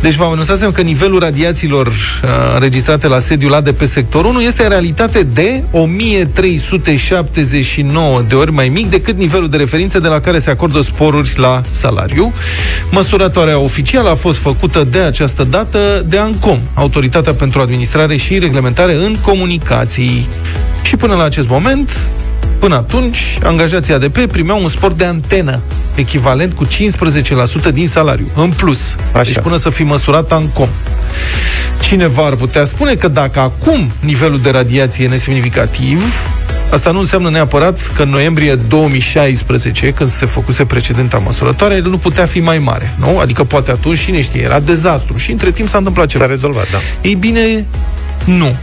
Deci 0.01 0.15
v-am 0.15 0.31
anunțat 0.31 0.73
că 0.73 0.81
nivelul 0.81 1.19
radiațiilor 1.19 1.87
uh, 1.87 1.95
înregistrate 2.55 3.07
la 3.07 3.19
sediul 3.19 3.55
ADP 3.55 3.87
sector 3.87 4.25
1 4.25 4.41
este 4.41 4.63
în 4.63 4.69
realitate 4.69 5.23
de 5.23 5.63
1379 5.71 8.23
de 8.29 8.35
ori 8.35 8.53
mai 8.53 8.69
mic 8.69 8.91
decât 8.91 9.17
nivelul 9.17 9.49
de 9.49 9.57
referință 9.57 9.99
de 9.99 10.09
la 10.09 10.21
care 10.21 10.39
se 10.39 10.51
acordă 10.51 10.81
sporuri 10.81 11.33
la 11.37 11.63
salariu. 11.71 12.33
Măsurătoarea 12.91 13.59
oficială 13.59 14.11
a 14.11 14.15
fost 14.15 14.39
făcută 14.39 14.87
de 14.91 14.99
această 14.99 15.45
dată 15.45 16.05
de 16.09 16.19
ANCOM, 16.19 16.59
Autoritatea 16.75 17.33
pentru 17.33 17.61
Administrare 17.61 18.17
și 18.17 18.39
Reglementare 18.39 18.95
în 18.95 19.17
Comunicații. 19.23 20.29
Și 20.83 20.97
până 20.97 21.15
la 21.15 21.25
acest 21.25 21.49
moment, 21.49 21.91
Până 22.61 22.75
atunci, 22.75 23.39
angajații 23.43 23.93
ADP 23.93 24.27
primeau 24.27 24.63
un 24.63 24.69
spor 24.69 24.93
de 24.93 25.05
antenă, 25.05 25.61
echivalent 25.95 26.53
cu 26.53 26.67
15% 26.67 26.69
din 27.73 27.89
salariu, 27.89 28.31
în 28.35 28.51
plus. 28.51 28.95
Așa. 29.13 29.23
Deci 29.23 29.39
până 29.39 29.57
să 29.57 29.71
fi 29.71 29.83
măsurat 29.83 30.33
ANCOM. 30.33 30.69
Cineva 31.81 32.25
ar 32.25 32.35
putea 32.35 32.65
spune 32.65 32.95
că 32.95 33.09
dacă 33.09 33.41
acum 33.41 33.93
nivelul 34.01 34.41
de 34.41 34.51
radiație 34.51 35.05
e 35.05 35.09
nesemnificativ, 35.09 36.05
Asta 36.71 36.91
nu 36.91 36.99
înseamnă 36.99 37.31
neapărat 37.31 37.93
că 37.97 38.03
în 38.03 38.09
noiembrie 38.09 38.55
2016, 38.55 39.93
când 39.93 40.11
se 40.11 40.27
făcuse 40.27 40.65
precedenta 40.65 41.19
măsurătoare, 41.19 41.75
el 41.75 41.89
nu 41.89 41.99
putea 41.99 42.27
fi 42.27 42.41
mai 42.41 42.59
mare. 42.59 42.95
Nu? 42.99 43.19
Adică 43.19 43.45
poate 43.45 43.71
atunci, 43.71 43.99
cine 43.99 44.21
știe, 44.21 44.43
era 44.43 44.61
dezastru. 44.61 45.17
Și 45.17 45.31
între 45.31 45.51
timp 45.51 45.69
s-a 45.69 45.79
întâmplat 45.79 46.07
ceva. 46.07 46.25
S-a 46.25 46.31
rezolvat, 46.31 46.71
da. 46.71 46.79
Ei 47.01 47.15
bine, 47.15 47.67
nu. 48.25 48.57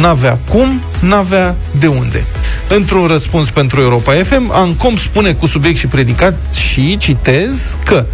N-avea 0.00 0.38
cum, 0.48 0.80
n-avea 1.00 1.56
de 1.78 1.86
unde. 1.86 2.24
Într-un 2.68 3.06
răspuns 3.06 3.50
pentru 3.50 3.80
Europa 3.80 4.12
FM, 4.12 4.50
Ancom 4.50 4.96
spune 4.96 5.32
cu 5.32 5.46
subiect 5.46 5.78
și 5.78 5.86
predicat 5.86 6.54
și, 6.54 6.96
citez, 6.98 7.76
că 7.84 8.04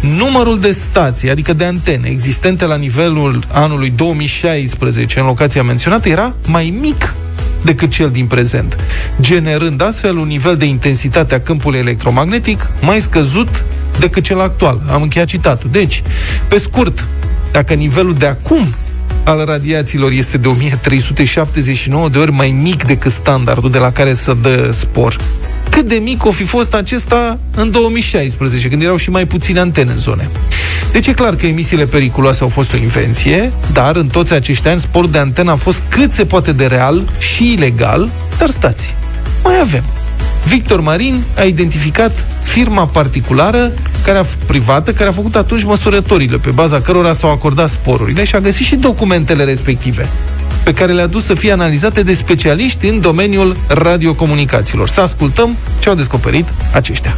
numărul 0.00 0.60
de 0.60 0.70
stații, 0.70 1.30
adică 1.30 1.52
de 1.52 1.64
antene, 1.64 2.08
existente 2.08 2.64
la 2.64 2.76
nivelul 2.76 3.44
anului 3.52 3.90
2016 3.90 5.18
în 5.18 5.26
locația 5.26 5.62
menționată, 5.62 6.08
era 6.08 6.34
mai 6.46 6.74
mic 6.80 7.14
decât 7.62 7.90
cel 7.90 8.10
din 8.10 8.26
prezent, 8.26 8.76
generând 9.20 9.82
astfel 9.82 10.16
un 10.16 10.26
nivel 10.26 10.56
de 10.56 10.64
intensitate 10.64 11.34
a 11.34 11.40
câmpului 11.40 11.78
electromagnetic 11.78 12.68
mai 12.80 13.00
scăzut 13.00 13.64
decât 13.98 14.22
cel 14.22 14.40
actual. 14.40 14.82
Am 14.90 15.02
încheiat 15.02 15.26
citatul. 15.26 15.70
Deci, 15.72 16.02
pe 16.48 16.58
scurt, 16.58 17.08
dacă 17.52 17.74
nivelul 17.74 18.14
de 18.14 18.26
acum 18.26 18.74
al 19.24 19.44
radiațiilor 19.44 20.10
este 20.10 20.36
de 20.38 20.48
1379 20.48 22.08
de 22.08 22.18
ori 22.18 22.32
mai 22.32 22.50
mic 22.62 22.84
decât 22.84 23.12
standardul 23.12 23.70
de 23.70 23.78
la 23.78 23.92
care 23.92 24.14
să 24.14 24.36
dă 24.42 24.70
spor. 24.72 25.16
Cât 25.70 25.88
de 25.88 25.94
mic 25.94 26.24
o 26.24 26.30
fi 26.30 26.44
fost 26.44 26.74
acesta 26.74 27.38
în 27.56 27.70
2016, 27.70 28.68
când 28.68 28.82
erau 28.82 28.96
și 28.96 29.10
mai 29.10 29.26
puține 29.26 29.60
antene 29.60 29.92
în 29.92 29.98
zone. 29.98 30.30
Deci 30.92 31.06
e 31.06 31.12
clar 31.12 31.36
că 31.36 31.46
emisiile 31.46 31.84
periculoase 31.84 32.42
au 32.42 32.48
fost 32.48 32.72
o 32.72 32.76
invenție, 32.76 33.52
dar 33.72 33.96
în 33.96 34.06
toți 34.06 34.32
acești 34.32 34.68
ani 34.68 34.80
sporul 34.80 35.10
de 35.10 35.18
antenă 35.18 35.50
a 35.50 35.56
fost 35.56 35.82
cât 35.88 36.12
se 36.12 36.24
poate 36.24 36.52
de 36.52 36.66
real 36.66 37.10
și 37.18 37.52
ilegal, 37.52 38.10
dar 38.38 38.48
stați, 38.48 38.94
mai 39.42 39.58
avem. 39.60 39.84
Victor 40.44 40.80
Marin 40.80 41.24
a 41.36 41.42
identificat 41.42 42.26
firma 42.42 42.86
particulară 42.86 43.72
care 44.04 44.18
a, 44.18 44.24
privată 44.46 44.92
care 44.92 45.08
a 45.08 45.12
făcut 45.12 45.36
atunci 45.36 45.64
măsurătorile 45.64 46.36
pe 46.36 46.50
baza 46.50 46.80
cărora 46.80 47.12
s-au 47.12 47.30
acordat 47.30 47.68
sporurile 47.68 48.24
și 48.24 48.34
a 48.34 48.40
găsit 48.40 48.66
și 48.66 48.76
documentele 48.76 49.44
respective. 49.44 50.08
pe 50.64 50.72
care 50.72 50.92
le-a 50.92 51.06
dus 51.06 51.24
să 51.24 51.34
fie 51.34 51.52
analizate 51.52 52.02
de 52.02 52.14
specialiști 52.14 52.86
în 52.88 53.00
domeniul 53.00 53.56
radiocomunicațiilor. 53.66 54.88
Să 54.88 55.00
ascultăm 55.00 55.56
ce 55.78 55.88
au 55.88 55.94
descoperit 55.94 56.48
aceștia. 56.72 57.16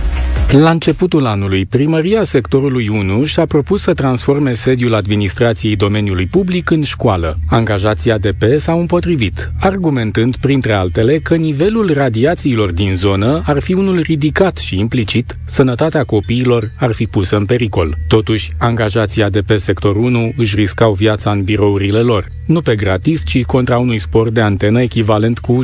La 0.51 0.71
începutul 0.71 1.27
anului, 1.27 1.65
primăria 1.65 2.25
sectorului 2.25 2.89
1 2.89 3.25
și-a 3.25 3.47
propus 3.47 3.83
să 3.83 3.95
transforme 3.95 4.55
sediul 4.55 4.95
administrației 4.95 5.77
domeniului 5.77 6.27
public 6.27 6.71
în 6.71 6.83
școală. 6.83 7.39
Angajații 7.49 8.11
ADP 8.11 8.43
s-au 8.57 8.81
împotrivit, 8.81 9.51
argumentând, 9.61 10.37
printre 10.37 10.73
altele, 10.73 11.19
că 11.19 11.35
nivelul 11.35 11.93
radiațiilor 11.95 12.73
din 12.73 12.95
zonă 12.97 13.43
ar 13.47 13.61
fi 13.61 13.75
unul 13.75 14.01
ridicat 14.01 14.57
și 14.57 14.79
implicit, 14.79 15.37
sănătatea 15.45 16.05
copiilor 16.05 16.71
ar 16.77 16.93
fi 16.93 17.07
pusă 17.07 17.37
în 17.37 17.45
pericol. 17.45 17.97
Totuși, 18.09 18.53
angajații 18.59 19.23
ADP 19.23 19.51
sector 19.57 19.97
1 19.97 20.33
își 20.37 20.57
riscau 20.57 20.93
viața 20.93 21.31
în 21.31 21.43
birourile 21.43 22.01
lor, 22.01 22.29
nu 22.47 22.61
pe 22.61 22.77
gratis, 22.77 23.23
ci 23.25 23.45
contra 23.45 23.79
unui 23.79 23.99
spor 23.99 24.31
de 24.31 24.41
antenă 24.41 24.81
echivalent 24.81 25.39
cu 25.39 25.63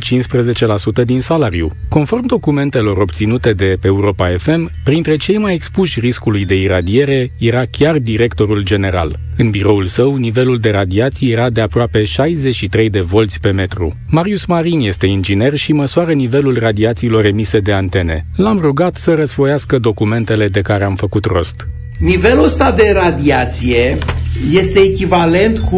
15% 1.01 1.05
din 1.05 1.20
salariu. 1.20 1.70
Conform 1.89 2.26
documentelor 2.26 2.97
obținute 2.97 3.53
de 3.53 3.76
pe 3.81 3.87
Europa 3.87 4.29
FM, 4.39 4.68
Printre 4.85 5.16
cei 5.16 5.39
mai 5.39 5.55
expuși 5.55 6.01
riscului 6.01 6.45
de 6.45 6.61
iradiere 6.61 7.31
era 7.39 7.62
chiar 7.71 7.99
directorul 7.99 8.62
general. 8.62 9.19
În 9.37 9.51
biroul 9.51 9.85
său, 9.85 10.16
nivelul 10.16 10.59
de 10.59 10.71
radiații 10.71 11.31
era 11.31 11.51
de 11.51 11.61
aproape 11.61 12.05
63 12.05 12.91
de 12.91 13.01
volți 13.01 13.41
pe 13.41 13.51
metru. 13.51 13.97
Marius 14.09 14.45
Marin 14.45 14.81
este 14.81 15.07
inginer 15.07 15.55
și 15.55 15.73
măsoară 15.73 16.12
nivelul 16.12 16.59
radiațiilor 16.59 17.25
emise 17.25 17.61
de 17.61 17.73
antene. 17.73 18.27
L-am 18.37 18.59
rugat 18.59 18.97
să 18.97 19.14
răsfoiască 19.14 19.79
documentele 19.79 20.49
de 20.49 20.61
care 20.61 20.85
am 20.85 20.95
făcut 20.95 21.25
rost. 21.25 21.69
Nivelul 21.99 22.44
ăsta 22.44 22.72
de 22.76 22.92
radiație 22.94 23.99
este 24.53 24.78
echivalent 24.78 25.59
cu 25.59 25.76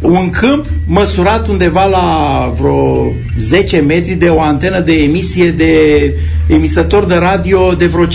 un 0.00 0.30
câmp 0.30 0.66
măsurat 0.86 1.48
undeva 1.48 1.86
la 1.86 2.52
vreo 2.60 3.12
10 3.38 3.78
metri 3.78 4.12
de 4.12 4.26
o 4.26 4.40
antenă 4.40 4.80
de 4.80 4.92
emisie 4.92 5.50
de 5.50 5.72
emisător 6.46 7.04
de 7.04 7.14
radio 7.14 7.74
de 7.78 7.86
vreo 7.86 8.06
5-6 8.06 8.08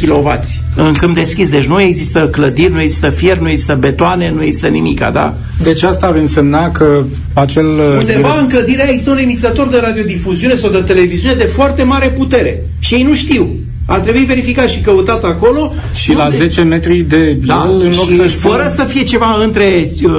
kW 0.00 0.40
în 0.76 0.92
câmp 0.92 1.14
deschis. 1.14 1.48
Deci 1.48 1.64
nu 1.64 1.80
există 1.80 2.28
clădiri, 2.28 2.72
nu 2.72 2.80
există 2.80 3.10
fier, 3.10 3.38
nu 3.38 3.48
există 3.48 3.74
betoane, 3.74 4.32
nu 4.34 4.42
există 4.42 4.66
nimica, 4.66 5.10
da? 5.10 5.34
Deci 5.62 5.82
asta 5.82 6.06
ar 6.06 6.14
însemna 6.14 6.70
că 6.70 7.02
acel... 7.32 7.66
Undeva 7.98 8.38
în 8.40 8.48
clădirea 8.48 8.88
există 8.88 9.10
un 9.10 9.18
emisător 9.18 9.68
de 9.68 9.78
radiodifuziune 9.82 10.54
sau 10.54 10.70
de 10.70 10.80
televiziune 10.80 11.34
de 11.34 11.44
foarte 11.44 11.82
mare 11.82 12.10
putere. 12.10 12.62
Și 12.78 12.94
ei 12.94 13.02
nu 13.02 13.14
știu. 13.14 13.48
Ar 13.86 13.98
trebui 13.98 14.24
verificat 14.24 14.68
și 14.68 14.80
căutat 14.80 15.24
acolo. 15.24 15.72
Și 15.94 16.12
la 16.12 16.28
10 16.28 16.62
metri 16.62 16.98
de 16.98 17.38
da, 17.46 17.62
în 17.62 17.92
loc 17.96 18.10
și 18.10 18.16
să 18.16 18.36
fără 18.38 18.72
să 18.74 18.84
fie 18.84 19.02
ceva 19.02 19.36
între, 19.42 19.90
uh, 20.04 20.12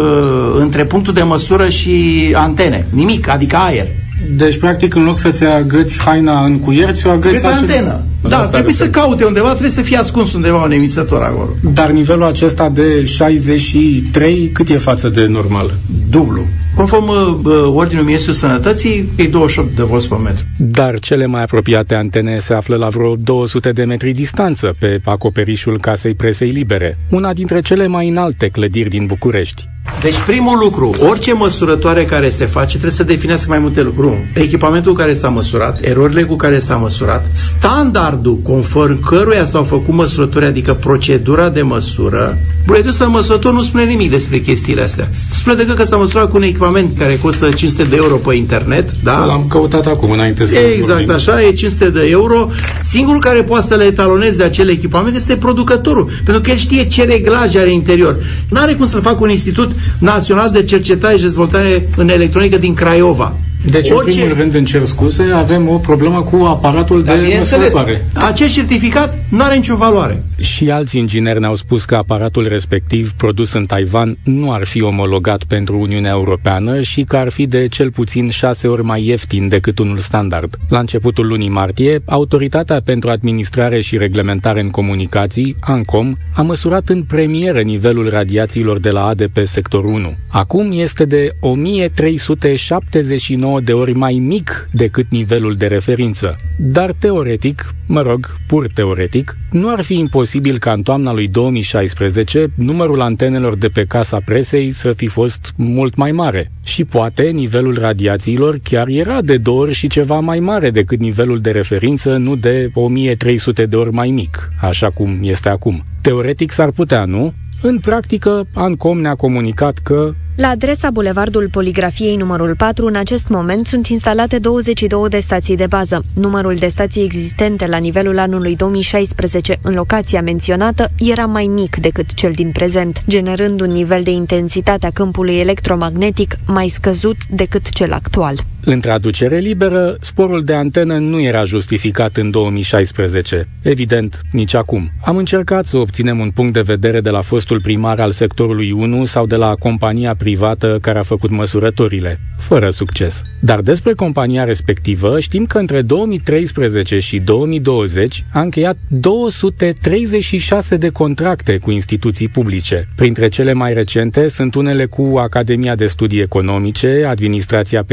între 0.59 0.85
punctul 0.85 1.13
de 1.13 1.23
măsură 1.23 1.69
și 1.69 2.29
antene. 2.33 2.87
Nimic, 2.89 3.29
adică 3.29 3.55
aer. 3.55 3.87
Deci, 4.35 4.57
practic, 4.57 4.95
în 4.95 5.03
loc 5.03 5.17
să-ți 5.17 5.43
agăți 5.43 5.99
haina 5.99 6.45
în 6.45 6.59
cuier, 6.59 6.95
ți-o 6.95 7.09
agăți 7.09 7.41
Pe 7.41 7.47
antenă. 7.47 8.01
Da, 8.27 8.47
trebuie 8.47 8.73
să 8.73 8.89
caute 8.89 9.25
undeva, 9.25 9.49
trebuie 9.49 9.69
să 9.69 9.81
fie 9.81 9.97
ascuns 9.97 10.33
undeva 10.33 10.63
un 10.63 10.71
emisător 10.71 11.21
acolo. 11.21 11.49
Dar 11.73 11.89
nivelul 11.89 12.23
acesta 12.23 12.69
de 12.69 13.05
63, 13.05 14.49
cât 14.53 14.69
e 14.69 14.77
față 14.77 15.09
de 15.09 15.25
normal? 15.25 15.73
Dublu. 16.09 16.45
Conform 16.77 17.07
uh, 17.07 17.73
Ordinul 17.73 18.03
Ministrului 18.03 18.39
Sănătății, 18.39 19.09
e 19.15 19.27
28 19.27 19.75
de 19.75 19.83
volți 19.83 20.07
pe 20.07 20.15
metru. 20.15 20.43
Dar 20.57 20.99
cele 20.99 21.25
mai 21.25 21.41
apropiate 21.41 21.95
antene 21.95 22.37
se 22.37 22.53
află 22.53 22.75
la 22.75 22.87
vreo 22.87 23.15
200 23.15 23.71
de 23.71 23.83
metri 23.83 24.11
distanță 24.11 24.75
pe 24.79 25.01
acoperișul 25.05 25.79
Casei 25.79 26.13
Presei 26.13 26.49
Libere, 26.49 26.97
una 27.09 27.33
dintre 27.33 27.61
cele 27.61 27.87
mai 27.87 28.07
înalte 28.07 28.47
clădiri 28.47 28.89
din 28.89 29.05
București. 29.05 29.69
Deci 30.01 30.19
primul 30.25 30.57
lucru, 30.57 30.95
orice 30.99 31.33
măsurătoare 31.33 32.05
care 32.05 32.29
se 32.29 32.45
face 32.45 32.71
trebuie 32.71 32.91
să 32.91 33.03
definească 33.03 33.49
mai 33.49 33.59
multe 33.59 33.81
lucruri. 33.81 34.27
Echipamentul 34.33 34.91
cu 34.91 34.97
care 34.97 35.13
s-a 35.13 35.29
măsurat, 35.29 35.83
erorile 35.83 36.23
cu 36.23 36.35
care 36.35 36.59
s-a 36.59 36.75
măsurat, 36.75 37.25
standardul 37.33 38.37
conform 38.37 38.99
căruia 38.99 39.45
s-au 39.45 39.63
făcut 39.63 39.93
măsurători, 39.93 40.45
adică 40.45 40.73
procedura 40.73 41.49
de 41.49 41.61
măsură. 41.61 42.37
Buletul 42.67 42.89
ăsta 42.89 43.05
măsurător 43.05 43.53
nu 43.53 43.63
spune 43.63 43.83
nimic 43.83 44.09
despre 44.09 44.39
chestiile 44.39 44.81
astea. 44.81 45.09
Spune 45.31 45.55
decât 45.55 45.75
că 45.75 45.83
s-a 45.83 45.97
măsurat 45.97 46.29
cu 46.29 46.37
un 46.37 46.43
echipament 46.43 46.97
care 46.97 47.17
costă 47.17 47.49
500 47.49 47.83
de 47.83 47.95
euro 47.95 48.15
pe 48.15 48.35
internet, 48.35 48.91
da? 49.03 49.25
L-am 49.25 49.45
căutat 49.49 49.85
acum 49.85 50.11
înainte 50.11 50.45
să 50.45 50.55
Exact, 50.77 51.09
așa, 51.09 51.41
e 51.41 51.51
500 51.51 51.89
de 51.89 52.07
euro. 52.09 52.49
Singurul 52.81 53.21
care 53.21 53.43
poate 53.43 53.65
să 53.65 53.75
le 53.75 53.83
etaloneze 53.83 54.43
acel 54.43 54.69
echipament 54.69 55.15
este 55.15 55.35
producătorul, 55.35 56.09
pentru 56.23 56.41
că 56.41 56.49
el 56.49 56.57
știe 56.57 56.87
ce 56.87 57.03
reglaje 57.03 57.59
are 57.59 57.71
interior. 57.71 58.17
Nu 58.49 58.59
are 58.59 58.73
cum 58.73 58.85
să-l 58.85 59.01
facă 59.01 59.17
un 59.21 59.29
institut 59.29 59.71
Național 59.99 60.49
de 60.49 60.63
Cercetare 60.63 61.15
și 61.15 61.23
Dezvoltare 61.23 61.89
în 61.95 62.09
Electronică 62.09 62.57
din 62.57 62.73
Craiova. 62.73 63.35
Deci, 63.71 63.89
Orice... 63.89 64.11
în 64.11 64.17
primul 64.17 64.37
rând, 64.41 64.55
în 64.55 64.65
cer 64.65 64.85
scuze, 64.85 65.23
avem 65.35 65.69
o 65.69 65.77
problemă 65.77 66.21
cu 66.21 66.35
aparatul 66.35 67.03
Dar 67.03 67.19
de 67.19 67.35
măsurătoare. 67.37 68.05
Acest 68.13 68.53
certificat 68.53 69.17
nu 69.29 69.43
are 69.43 69.55
nicio 69.55 69.75
valoare. 69.75 70.23
Și 70.39 70.71
alți 70.71 70.97
ingineri 70.97 71.39
ne-au 71.39 71.55
spus 71.55 71.85
că 71.85 71.95
aparatul 71.95 72.47
respectiv, 72.47 73.11
produs 73.11 73.53
în 73.53 73.65
Taiwan, 73.65 74.17
nu 74.23 74.51
ar 74.51 74.65
fi 74.65 74.81
omologat 74.81 75.43
pentru 75.43 75.79
Uniunea 75.79 76.11
Europeană 76.11 76.81
și 76.81 77.03
că 77.03 77.17
ar 77.17 77.29
fi 77.29 77.45
de 77.45 77.67
cel 77.67 77.91
puțin 77.91 78.29
șase 78.29 78.67
ori 78.67 78.83
mai 78.83 79.05
ieftin 79.05 79.47
decât 79.47 79.79
unul 79.79 79.97
standard. 79.97 80.55
La 80.69 80.79
începutul 80.79 81.27
lunii 81.27 81.49
martie, 81.49 82.01
Autoritatea 82.05 82.81
pentru 82.85 83.09
Administrare 83.09 83.81
și 83.81 83.97
Reglementare 83.97 84.59
în 84.59 84.69
Comunicații, 84.69 85.55
ANCOM, 85.59 86.17
a 86.33 86.41
măsurat 86.41 86.89
în 86.89 87.03
premieră 87.03 87.59
nivelul 87.59 88.09
radiațiilor 88.09 88.79
de 88.79 88.89
la 88.89 89.05
ADP 89.05 89.37
sector 89.43 89.83
1. 89.83 90.15
Acum 90.27 90.71
este 90.71 91.05
de 91.05 91.35
1379 91.39 93.45
9 93.47 93.56
de 93.59 93.73
ori 93.73 93.93
mai 93.93 94.13
mic 94.13 94.69
decât 94.73 95.05
nivelul 95.09 95.53
de 95.53 95.67
referință. 95.67 96.35
Dar 96.59 96.91
teoretic, 96.99 97.73
mă 97.87 98.01
rog, 98.01 98.35
pur 98.47 98.67
teoretic, 98.73 99.37
nu 99.51 99.69
ar 99.69 99.81
fi 99.81 99.97
imposibil 99.97 100.57
ca 100.57 100.71
în 100.71 100.81
toamna 100.81 101.13
lui 101.13 101.27
2016 101.27 102.47
numărul 102.55 103.01
antenelor 103.01 103.55
de 103.55 103.67
pe 103.67 103.85
casa 103.85 104.19
presei 104.25 104.71
să 104.71 104.91
fi 104.91 105.07
fost 105.07 105.53
mult 105.55 105.95
mai 105.95 106.11
mare. 106.11 106.51
Și 106.63 106.85
poate 106.85 107.23
nivelul 107.23 107.77
radiațiilor 107.79 108.59
chiar 108.63 108.87
era 108.87 109.21
de 109.21 109.37
două 109.37 109.61
ori 109.61 109.73
și 109.73 109.87
ceva 109.87 110.19
mai 110.19 110.39
mare 110.39 110.69
decât 110.69 110.99
nivelul 110.99 111.39
de 111.39 111.51
referință, 111.51 112.17
nu 112.17 112.35
de 112.35 112.71
1300 112.73 113.65
de 113.65 113.75
ori 113.75 113.91
mai 113.91 114.09
mic, 114.09 114.49
așa 114.61 114.89
cum 114.89 115.19
este 115.21 115.49
acum. 115.49 115.83
Teoretic 116.01 116.51
s-ar 116.51 116.71
putea, 116.71 117.05
nu? 117.05 117.33
În 117.61 117.79
practică, 117.79 118.47
Ancom 118.53 119.01
ne-a 119.01 119.15
comunicat 119.15 119.77
că 119.77 120.13
la 120.37 120.47
adresa 120.47 120.89
Bulevardul 120.89 121.49
Poligrafiei 121.51 122.15
numărul 122.15 122.55
4, 122.55 122.85
în 122.85 122.95
acest 122.95 123.27
moment 123.27 123.67
sunt 123.67 123.87
instalate 123.87 124.39
22 124.39 125.09
de 125.09 125.19
stații 125.19 125.55
de 125.55 125.65
bază. 125.67 126.03
Numărul 126.13 126.55
de 126.55 126.67
stații 126.67 127.03
existente 127.03 127.67
la 127.67 127.77
nivelul 127.77 128.19
anului 128.19 128.55
2016 128.55 129.57
în 129.61 129.73
locația 129.73 130.21
menționată 130.21 130.91
era 130.99 131.25
mai 131.25 131.45
mic 131.45 131.75
decât 131.75 132.13
cel 132.13 132.31
din 132.31 132.51
prezent, 132.51 133.03
generând 133.07 133.61
un 133.61 133.69
nivel 133.69 134.03
de 134.03 134.11
intensitate 134.11 134.85
a 134.85 134.91
câmpului 134.91 135.39
electromagnetic 135.39 136.35
mai 136.45 136.67
scăzut 136.67 137.25
decât 137.27 137.69
cel 137.69 137.93
actual. 137.93 138.35
În 138.69 138.79
traducere 138.79 139.37
liberă, 139.37 139.97
sporul 139.99 140.43
de 140.43 140.53
antenă 140.53 140.97
nu 140.97 141.21
era 141.21 141.43
justificat 141.43 142.17
în 142.17 142.31
2016. 142.31 143.47
Evident, 143.61 144.21
nici 144.31 144.53
acum. 144.53 144.91
Am 145.03 145.17
încercat 145.17 145.65
să 145.65 145.77
obținem 145.77 146.19
un 146.19 146.29
punct 146.29 146.53
de 146.53 146.61
vedere 146.61 147.01
de 147.01 147.09
la 147.09 147.21
fostul 147.21 147.61
primar 147.61 147.99
al 147.99 148.11
sectorului 148.11 148.71
1 148.71 149.05
sau 149.05 149.25
de 149.25 149.35
la 149.35 149.55
compania 149.59 150.15
privată 150.15 150.77
care 150.81 150.99
a 150.99 151.01
făcut 151.01 151.29
măsurătorile, 151.29 152.19
fără 152.37 152.69
succes. 152.69 153.21
Dar 153.39 153.59
despre 153.59 153.93
compania 153.93 154.43
respectivă 154.43 155.19
știm 155.19 155.45
că 155.45 155.57
între 155.57 155.81
2013 155.81 156.99
și 156.99 157.19
2020 157.19 158.25
a 158.31 158.41
încheiat 158.41 158.77
236 158.87 160.77
de 160.77 160.89
contracte 160.89 161.57
cu 161.57 161.71
instituții 161.71 162.27
publice. 162.27 162.87
Printre 162.95 163.27
cele 163.27 163.53
mai 163.53 163.73
recente 163.73 164.27
sunt 164.27 164.55
unele 164.55 164.85
cu 164.85 165.13
Academia 165.17 165.75
de 165.75 165.85
Studii 165.85 166.21
Economice, 166.21 167.05
Administrația 167.07 167.83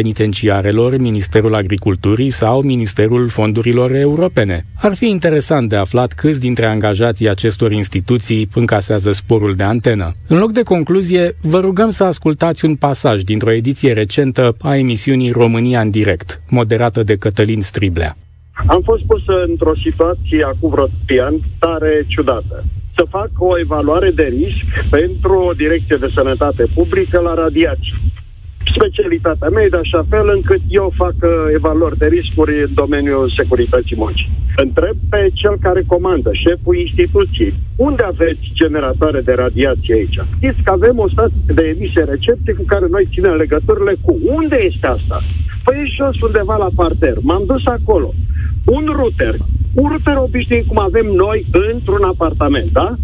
Penitenciarelor, 0.65 0.97
Ministerul 1.01 1.55
Agriculturii 1.55 2.31
sau 2.31 2.63
Ministerul 2.63 3.29
Fondurilor 3.29 3.95
Europene. 3.95 4.65
Ar 4.75 4.95
fi 4.95 5.07
interesant 5.07 5.69
de 5.69 5.77
aflat 5.77 6.13
câți 6.13 6.41
dintre 6.41 6.67
angajații 6.67 7.29
acestor 7.29 7.73
instituții 7.73 8.49
încasează 8.55 9.13
sporul 9.13 9.55
de 9.55 9.63
antenă. 9.63 10.13
În 10.29 10.39
loc 10.39 10.53
de 10.53 10.63
concluzie, 10.63 11.37
vă 11.41 11.61
rugăm 11.61 11.91
să 11.91 12.05
ascultați 12.05 12.65
un 12.65 12.75
pasaj 12.75 13.23
dintr-o 13.23 13.53
ediție 13.53 13.93
recentă 13.93 14.57
a 14.61 14.77
emisiunii 14.77 15.31
România 15.31 15.81
în 15.81 15.91
direct, 15.91 16.41
moderată 16.49 17.03
de 17.03 17.17
Cătălin 17.17 17.63
Striblea. 17.63 18.17
Am 18.67 18.81
fost 18.85 19.03
pus 19.03 19.23
într-o 19.47 19.75
situație 19.83 20.45
acum 20.45 20.71
vreo 20.71 20.89
ani 21.27 21.41
tare 21.59 22.05
ciudată. 22.07 22.65
Să 22.97 23.05
fac 23.11 23.31
o 23.39 23.59
evaluare 23.59 24.11
de 24.11 24.33
risc 24.39 24.89
pentru 24.91 25.33
o 25.49 25.53
direcție 25.53 25.97
de 25.97 26.11
sănătate 26.15 26.67
publică 26.75 27.19
la 27.21 27.35
radiații. 27.35 27.95
Specialitatea 28.73 29.49
mea 29.49 29.63
e 29.63 29.69
de 29.69 29.77
așa 29.77 30.05
fel 30.09 30.31
încât 30.35 30.61
eu 30.69 30.93
fac 30.97 31.15
uh, 31.23 31.31
evaluări 31.55 31.99
de 31.99 32.07
riscuri 32.07 32.63
în 32.63 32.71
domeniul 32.75 33.31
securității 33.37 33.97
muncii. 33.97 34.31
Întreb 34.57 34.97
pe 35.09 35.31
cel 35.33 35.57
care 35.61 35.83
comandă, 35.87 36.31
șeful 36.33 36.77
instituției, 36.77 37.55
unde 37.77 38.03
aveți 38.03 38.51
generatoare 38.53 39.21
de 39.21 39.33
radiație 39.33 39.95
aici? 39.95 40.19
Știți 40.37 40.63
că 40.63 40.71
avem 40.71 40.99
o 40.99 41.09
stație 41.09 41.55
de 41.55 41.75
emisie 41.77 42.05
recepție 42.05 42.53
cu 42.53 42.63
care 42.67 42.87
noi 42.91 43.09
ținem 43.13 43.35
legăturile 43.35 43.95
cu. 44.01 44.19
Unde 44.25 44.59
este 44.71 44.87
asta? 44.87 45.23
Păi 45.65 45.77
e 45.83 45.95
jos 45.97 46.21
undeva 46.21 46.57
la 46.57 46.69
parter. 46.75 47.17
M-am 47.21 47.43
dus 47.47 47.67
acolo. 47.67 48.15
Un 48.65 48.85
router. 48.97 49.37
Un 49.75 49.89
router 49.89 50.17
obișnuit 50.17 50.67
cum 50.67 50.79
avem 50.79 51.07
noi 51.07 51.47
într-un 51.73 52.03
apartament, 52.03 52.71
da? 52.73 52.95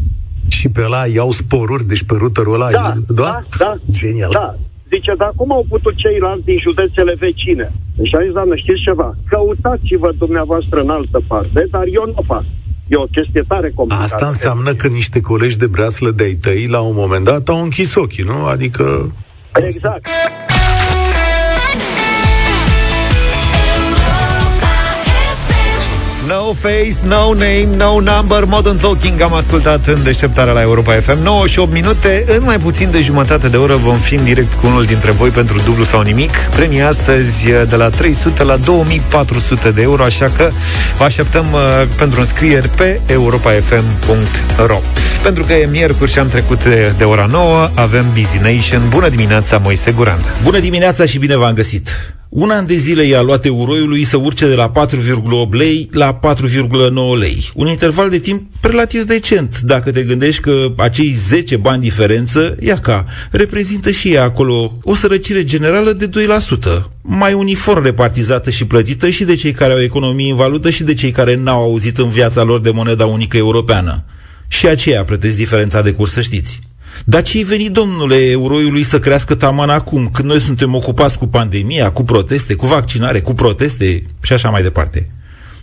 Și 0.49 0.69
pe 0.69 0.83
ăla 0.85 1.07
iau 1.07 1.31
sporuri, 1.31 1.87
deci 1.87 2.03
pe 2.03 2.15
routerul 2.19 2.55
ăla... 2.55 2.71
Da, 2.71 2.95
da? 3.07 3.15
da, 3.15 3.45
da. 3.59 3.77
Genial. 3.91 4.31
Da. 4.33 4.57
Zice, 4.93 5.15
dar 5.19 5.33
cum 5.37 5.53
au 5.53 5.65
putut 5.69 5.95
ceilalți 5.97 6.45
din 6.45 6.59
județele 6.59 7.15
vecine? 7.19 7.73
Și 8.03 8.15
a 8.15 8.23
zis, 8.23 8.33
doamnă, 8.33 8.57
știți 8.57 8.81
ceva? 8.81 9.17
Căutați-vă 9.29 10.13
dumneavoastră 10.19 10.81
în 10.81 10.91
altă 10.91 11.23
parte, 11.27 11.67
dar 11.71 11.85
eu 11.93 12.05
nu 12.07 12.13
o 12.15 12.23
fac. 12.23 12.45
E 12.89 12.97
o 12.97 13.05
chestie 13.05 13.45
tare 13.49 13.71
complicată. 13.75 14.15
Asta 14.15 14.27
înseamnă 14.27 14.73
că 14.75 14.89
niște 14.89 15.21
colegi 15.21 15.59
de 15.59 15.67
breaslă 15.67 16.11
de-ai 16.11 16.35
tăi, 16.35 16.67
la 16.67 16.81
un 16.81 16.95
moment 16.95 17.25
dat, 17.25 17.49
au 17.49 17.63
închis 17.63 17.95
ochii, 17.95 18.25
nu? 18.25 18.47
Adică... 18.47 19.13
Exact. 19.55 20.07
No 26.31 26.53
face, 26.53 27.05
no 27.05 27.35
name, 27.35 27.77
no 27.77 28.01
number 28.01 28.45
Modern 28.45 28.79
Talking. 28.79 29.21
Am 29.21 29.35
ascultat 29.35 29.87
în 29.87 30.03
deșteptarea 30.03 30.53
la 30.53 30.61
Europa 30.61 30.93
FM 30.93 31.23
9 31.23 31.47
și 31.47 31.59
8 31.59 31.73
minute. 31.73 32.25
În 32.29 32.43
mai 32.45 32.59
puțin 32.59 32.91
de 32.91 33.01
jumătate 33.01 33.49
de 33.49 33.57
oră 33.57 33.77
vom 33.77 33.97
fi 33.97 34.15
în 34.15 34.25
direct 34.25 34.53
cu 34.53 34.67
unul 34.67 34.85
dintre 34.85 35.11
voi 35.11 35.29
pentru 35.29 35.61
dublu 35.65 35.85
sau 35.85 36.01
nimic. 36.01 36.31
Premii 36.37 36.83
astăzi 36.83 37.49
de 37.69 37.77
la 37.77 37.89
300 37.89 38.45
la 38.45 38.57
2400 38.57 39.71
de 39.71 39.83
euro 39.83 40.03
Așa 40.03 40.31
că 40.37 40.51
vă 40.99 41.05
așteptăm 41.05 41.47
uh, 41.53 41.61
pentru 41.97 42.21
înscrieri 42.21 42.69
pe 42.69 43.01
europafm.ro 43.07 44.81
Pentru 45.23 45.45
că 45.45 45.53
e 45.53 45.67
miercuri 45.67 46.11
și 46.11 46.19
am 46.19 46.29
trecut 46.29 46.65
de, 46.65 46.93
de 46.99 47.05
ora 47.05 47.27
9 47.31 47.71
Avem 47.75 48.07
Busy 48.15 48.39
Nation. 48.39 48.89
Bună 48.89 49.09
dimineața, 49.09 49.59
Moise 49.59 49.91
Guran. 49.91 50.25
Bună 50.43 50.59
dimineața 50.59 51.05
și 51.05 51.19
bine 51.19 51.37
v-am 51.37 51.53
găsit! 51.55 52.20
Un 52.31 52.51
an 52.51 52.67
de 52.67 52.75
zile 52.75 53.03
i-a 53.03 53.21
luat 53.21 53.45
euroiului 53.45 54.05
să 54.05 54.17
urce 54.17 54.49
de 54.49 54.55
la 54.55 54.73
4,8 54.89 55.51
lei 55.51 55.89
la 55.93 56.21
4,9 56.21 57.19
lei. 57.19 57.51
Un 57.55 57.67
interval 57.67 58.11
de 58.11 58.19
timp 58.19 58.43
relativ 58.61 59.03
decent, 59.03 59.61
dacă 59.61 59.91
te 59.91 60.03
gândești 60.03 60.41
că 60.41 60.73
acei 60.77 61.13
10 61.13 61.57
bani 61.57 61.83
diferență, 61.83 62.57
ia 62.61 62.79
ca, 62.79 63.05
reprezintă 63.31 63.91
și 63.91 64.13
ea 64.13 64.23
acolo 64.23 64.79
o 64.83 64.95
sărăcire 64.95 65.45
generală 65.45 65.93
de 65.93 66.09
2%, 66.09 66.83
mai 67.03 67.33
uniform 67.33 67.83
repartizată 67.83 68.51
și 68.51 68.65
plătită 68.65 69.09
și 69.09 69.25
de 69.25 69.35
cei 69.35 69.53
care 69.53 69.73
au 69.73 69.81
economii 69.81 70.31
în 70.31 70.37
valută 70.37 70.71
și 70.71 70.83
de 70.83 70.95
cei 70.95 71.11
care 71.11 71.37
n-au 71.37 71.63
auzit 71.63 71.99
în 71.99 72.09
viața 72.09 72.43
lor 72.43 72.61
de 72.61 72.71
moneda 72.71 73.07
unică 73.07 73.37
europeană. 73.37 74.05
Și 74.49 74.67
aceea 74.67 75.05
plătesc 75.05 75.37
diferența 75.37 75.83
de 75.83 75.93
curs, 75.93 76.13
să 76.13 76.21
știți. 76.21 76.70
Dar 77.05 77.23
ce-i 77.23 77.43
venit, 77.43 77.73
domnule, 77.73 78.31
euroiului 78.31 78.83
să 78.83 78.99
crească 78.99 79.35
taman 79.35 79.69
acum, 79.69 80.09
când 80.13 80.29
noi 80.29 80.41
suntem 80.41 80.75
ocupați 80.75 81.19
cu 81.19 81.27
pandemia, 81.27 81.91
cu 81.91 82.03
proteste, 82.03 82.55
cu 82.55 82.67
vaccinare, 82.67 83.21
cu 83.21 83.35
proteste 83.35 84.03
și 84.21 84.33
așa 84.33 84.51
mai 84.51 84.63
departe? 84.63 85.11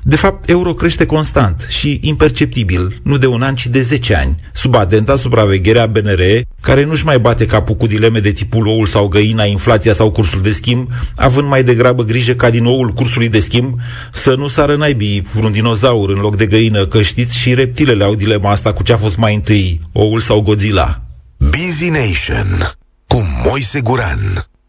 De 0.09 0.15
fapt, 0.15 0.49
euro 0.49 0.73
crește 0.73 1.05
constant 1.05 1.67
și 1.69 1.99
imperceptibil, 2.01 2.99
nu 3.03 3.17
de 3.17 3.27
un 3.27 3.41
an, 3.41 3.55
ci 3.55 3.67
de 3.67 3.81
10 3.81 4.15
ani, 4.15 4.35
sub 4.53 4.75
atenta 4.75 5.15
supraveghere 5.15 5.79
a 5.79 5.85
BNR, 5.85 6.21
care 6.61 6.85
nu-și 6.85 7.05
mai 7.05 7.19
bate 7.19 7.45
capul 7.45 7.75
cu 7.75 7.87
dileme 7.87 8.19
de 8.19 8.31
tipul 8.31 8.67
oul 8.67 8.85
sau 8.85 9.07
găina, 9.07 9.43
inflația 9.43 9.93
sau 9.93 10.11
cursul 10.11 10.41
de 10.41 10.51
schimb, 10.51 10.89
având 11.15 11.47
mai 11.47 11.63
degrabă 11.63 12.03
grijă 12.03 12.33
ca 12.33 12.49
din 12.49 12.65
oul 12.65 12.89
cursului 12.89 13.29
de 13.29 13.39
schimb 13.39 13.75
să 14.11 14.35
nu 14.37 14.47
sară 14.47 14.75
naibii 14.75 15.23
vreun 15.33 15.51
dinozaur 15.51 16.09
în 16.09 16.19
loc 16.19 16.35
de 16.35 16.45
găină, 16.45 16.85
că 16.85 17.01
știți 17.01 17.37
și 17.37 17.53
reptilele 17.53 18.03
au 18.03 18.15
dilema 18.15 18.51
asta 18.51 18.73
cu 18.73 18.83
ce 18.83 18.93
a 18.93 18.97
fost 18.97 19.17
mai 19.17 19.35
întâi, 19.35 19.79
oul 19.91 20.19
sau 20.19 20.41
Godzilla. 20.41 21.06
Busy 21.39 21.89
Nation 21.89 22.71
cu 23.07 23.25
Moise 23.45 23.79
Guran 23.79 24.19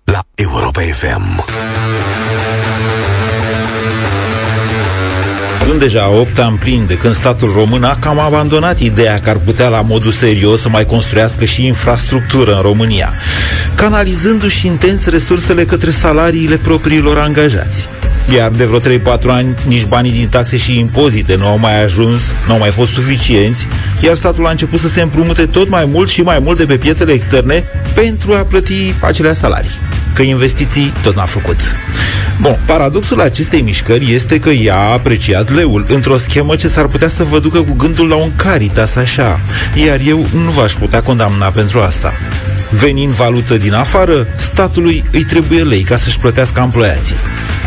la 0.05 0.21
Europa 0.35 0.81
FM. 0.81 1.45
Sunt 5.57 5.79
deja 5.79 6.09
8 6.09 6.39
ani 6.39 6.59
plin 6.59 6.87
de 6.87 6.97
când 6.97 7.15
statul 7.15 7.53
român 7.53 7.85
a 7.85 7.97
cam 8.01 8.19
abandonat 8.19 8.79
ideea 8.79 9.21
că 9.21 9.31
ar 9.31 9.39
putea 9.39 9.69
la 9.69 9.81
modul 9.81 10.11
serios 10.11 10.61
să 10.61 10.69
mai 10.69 10.85
construiască 10.85 11.45
și 11.45 11.67
infrastructură 11.67 12.55
în 12.55 12.61
România, 12.61 13.13
canalizându-și 13.75 14.67
intens 14.67 15.07
resursele 15.07 15.65
către 15.65 15.91
salariile 15.91 16.57
propriilor 16.57 17.19
angajați. 17.19 17.89
Iar 18.35 18.51
de 18.51 18.65
vreo 18.65 18.99
3-4 18.99 19.21
ani 19.27 19.55
nici 19.67 19.85
banii 19.85 20.13
din 20.13 20.29
taxe 20.29 20.57
și 20.57 20.79
impozite 20.79 21.35
nu 21.35 21.47
au 21.47 21.59
mai 21.59 21.83
ajuns, 21.83 22.21
nu 22.47 22.53
au 22.53 22.59
mai 22.59 22.71
fost 22.71 22.93
suficienți, 22.93 23.67
iar 24.03 24.15
statul 24.15 24.47
a 24.47 24.51
început 24.51 24.81
să 24.81 24.89
se 24.89 25.01
împrumute 25.01 25.47
tot 25.47 25.69
mai 25.69 25.85
mult 25.85 26.09
și 26.09 26.23
mai 26.23 26.39
mult 26.39 26.59
de 26.59 26.67
pe 26.67 26.77
piețele 26.77 27.13
externe 27.13 27.65
pentru 27.95 28.33
a 28.33 28.45
plăti 28.45 28.95
acelea 29.01 29.33
salarii. 29.33 29.71
Că 30.19 30.25
investiții 30.25 30.93
tot 31.03 31.17
n-a 31.17 31.25
făcut. 31.25 31.57
Bun, 32.41 32.59
paradoxul 32.67 33.21
acestei 33.21 33.61
mișcări 33.61 34.15
este 34.15 34.39
că 34.41 34.51
ea 34.51 34.77
a 34.77 34.93
apreciat 34.93 35.55
leul 35.55 35.85
într-o 35.89 36.17
schemă 36.17 36.57
ce 36.57 36.69
s-ar 36.69 36.87
putea 36.87 37.09
să 37.09 37.25
vă 37.25 37.39
ducă 37.39 37.63
cu 37.63 37.73
gândul 37.73 38.09
la 38.09 38.15
un 38.15 38.37
caritas 38.37 38.97
așa, 38.97 39.41
iar 39.87 40.01
eu 40.07 40.27
nu 40.33 40.51
v-aș 40.51 40.73
putea 40.73 41.01
condamna 41.03 41.47
pentru 41.47 41.81
asta. 41.81 42.13
Venind 42.71 43.13
valută 43.13 43.57
din 43.57 43.73
afară, 43.75 44.27
statului 44.37 45.05
îi 45.13 45.25
trebuie 45.25 45.63
lei 45.63 45.83
ca 45.83 45.97
să-și 45.97 46.19
plătească 46.19 46.61
emploiații. 46.65 47.17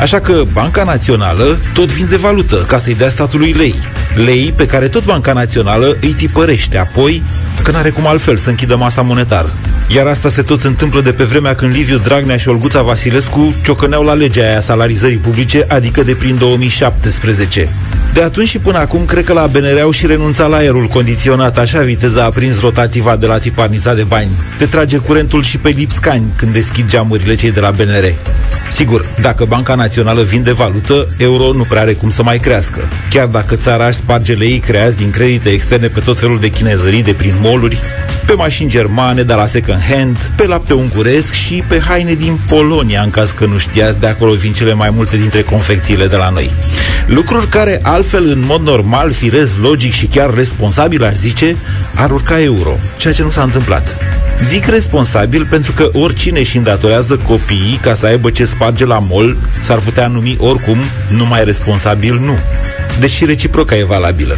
Așa 0.02 0.20
că 0.20 0.43
Banca 0.54 0.84
Națională 0.84 1.60
tot 1.74 1.91
vinde 1.91 2.18
valută 2.18 2.56
ca 2.56 2.78
să-i 2.78 2.95
dea 2.95 3.10
statului 3.10 3.52
lei. 3.52 3.76
Lei 4.16 4.54
pe 4.56 4.66
care 4.66 4.88
tot 4.88 5.06
Banca 5.06 5.34
Națională 5.34 5.97
îi 6.02 6.14
tipărește 6.14 6.78
apoi, 6.78 7.24
că 7.64 7.72
n-are 7.72 7.89
cum 7.89 8.08
altfel 8.08 8.38
să 8.38 8.49
închidă 8.49 8.76
masa 8.76 9.02
monetară. 9.02 9.54
Iar 9.95 10.08
asta 10.08 10.30
se 10.30 10.41
tot 10.41 10.64
întâmplă 10.64 11.02
de 11.02 11.14
pe 11.14 11.24
vremea 11.24 11.56
când 11.56 11.74
Liviu 11.74 11.97
Dragnea 11.97 12.38
și 12.42 12.48
Olguța 12.48 12.82
Vasilescu 12.82 13.56
ciocăneau 13.64 14.04
la 14.04 14.14
legea 14.14 14.42
aia 14.42 14.60
salarizării 14.60 15.18
publice, 15.18 15.66
adică 15.68 16.04
de 16.04 16.16
prin 16.16 16.38
2017. 16.38 17.68
De 18.14 18.22
atunci 18.22 18.48
și 18.48 18.60
până 18.60 18.78
acum, 18.78 19.06
cred 19.06 19.24
că 19.24 19.34
la 19.34 19.48
BNR 19.48 19.80
au 19.82 19.92
și 19.92 20.06
renunțat 20.06 20.50
la 20.50 20.56
aerul 20.56 20.88
condiționat, 20.88 21.58
așa 21.58 21.80
viteza 21.80 22.24
a 22.24 22.30
prins 22.30 22.60
rotativa 22.60 23.16
de 23.16 23.26
la 23.26 23.38
tiparnița 23.38 23.94
de 23.94 24.04
bani. 24.04 24.30
Te 24.58 24.66
trage 24.66 24.98
curentul 24.98 25.44
și 25.44 25.58
pe 25.58 25.70
lipscani 25.70 26.34
când 26.36 26.54
deschid 26.54 26.89
geamurile 26.89 27.36
cei 27.36 27.52
de 27.52 27.60
la 27.60 27.72
BNR. 27.72 28.14
Sigur, 28.72 29.06
dacă 29.20 29.46
Banca 29.46 29.76
Națională 29.76 30.22
vinde 30.22 30.52
valută, 30.52 31.08
euro 31.18 31.54
nu 31.54 31.64
prea 31.64 31.82
are 31.82 31.94
cum 31.94 32.10
să 32.10 32.24
mai 32.24 32.39
crească. 32.39 32.88
Chiar 33.10 33.28
dacă 33.28 33.56
țara 33.56 33.88
își 33.88 33.98
sparge 33.98 34.34
lei 34.34 34.60
creați 34.60 34.98
din 34.98 35.10
credite 35.10 35.50
externe 35.50 35.88
pe 35.88 36.00
tot 36.00 36.20
felul 36.20 36.39
de 36.39 36.50
chinezării 36.50 37.04
de 37.04 37.14
prin 37.14 37.34
moluri, 37.42 37.80
pe 38.26 38.34
mașini 38.34 38.70
germane 38.70 39.22
de 39.22 39.34
la 39.34 39.46
second 39.46 39.82
hand, 39.90 40.18
pe 40.36 40.48
lapte 40.48 40.74
unguresc 40.74 41.34
și 41.34 41.64
pe 41.68 41.80
haine 41.80 42.14
din 42.14 42.40
Polonia, 42.48 43.02
în 43.02 43.10
caz 43.10 43.32
că 43.32 43.46
nu 43.46 43.58
știați, 43.58 44.00
de 44.00 44.08
acolo 44.08 44.34
vin 44.34 44.54
cele 44.54 44.74
mai 44.74 44.90
multe 44.90 45.18
dintre 45.18 45.42
confecțiile 45.42 46.08
de 46.08 46.16
la 46.16 46.30
noi. 46.30 46.52
Lucruri 47.06 47.48
care 47.48 47.80
altfel, 47.84 48.26
în 48.26 48.44
mod 48.46 48.62
normal, 48.62 49.12
firez, 49.12 49.58
logic 49.58 49.94
și 49.94 50.06
chiar 50.06 50.34
responsabil, 50.34 51.04
aș 51.04 51.16
zice, 51.16 51.56
ar 51.96 52.12
urca 52.12 52.42
euro, 52.42 52.78
ceea 52.98 53.14
ce 53.14 53.24
nu 53.24 53.30
s-a 53.30 53.44
întâmplat. 53.44 53.98
Zic 54.44 54.66
responsabil 54.66 55.48
pentru 55.50 55.72
că 55.72 55.90
oricine 55.94 56.40
își 56.40 56.58
îndatorează 56.58 57.18
copiii 57.18 57.80
ca 57.82 57.94
să 57.94 58.06
aibă 58.06 58.30
ce 58.30 58.46
sparge 58.46 58.86
la 58.86 59.00
mol, 59.00 59.38
s-ar 59.64 59.80
putea 59.80 60.08
numi 60.08 60.38
oricum 60.40 60.78
numai 61.10 61.44
responsabil 61.44 62.20
nu. 62.20 62.38
Deci 63.00 63.12
și 63.12 63.26
reciproca 63.26 63.78
e 63.78 63.84
valabilă. 63.84 64.38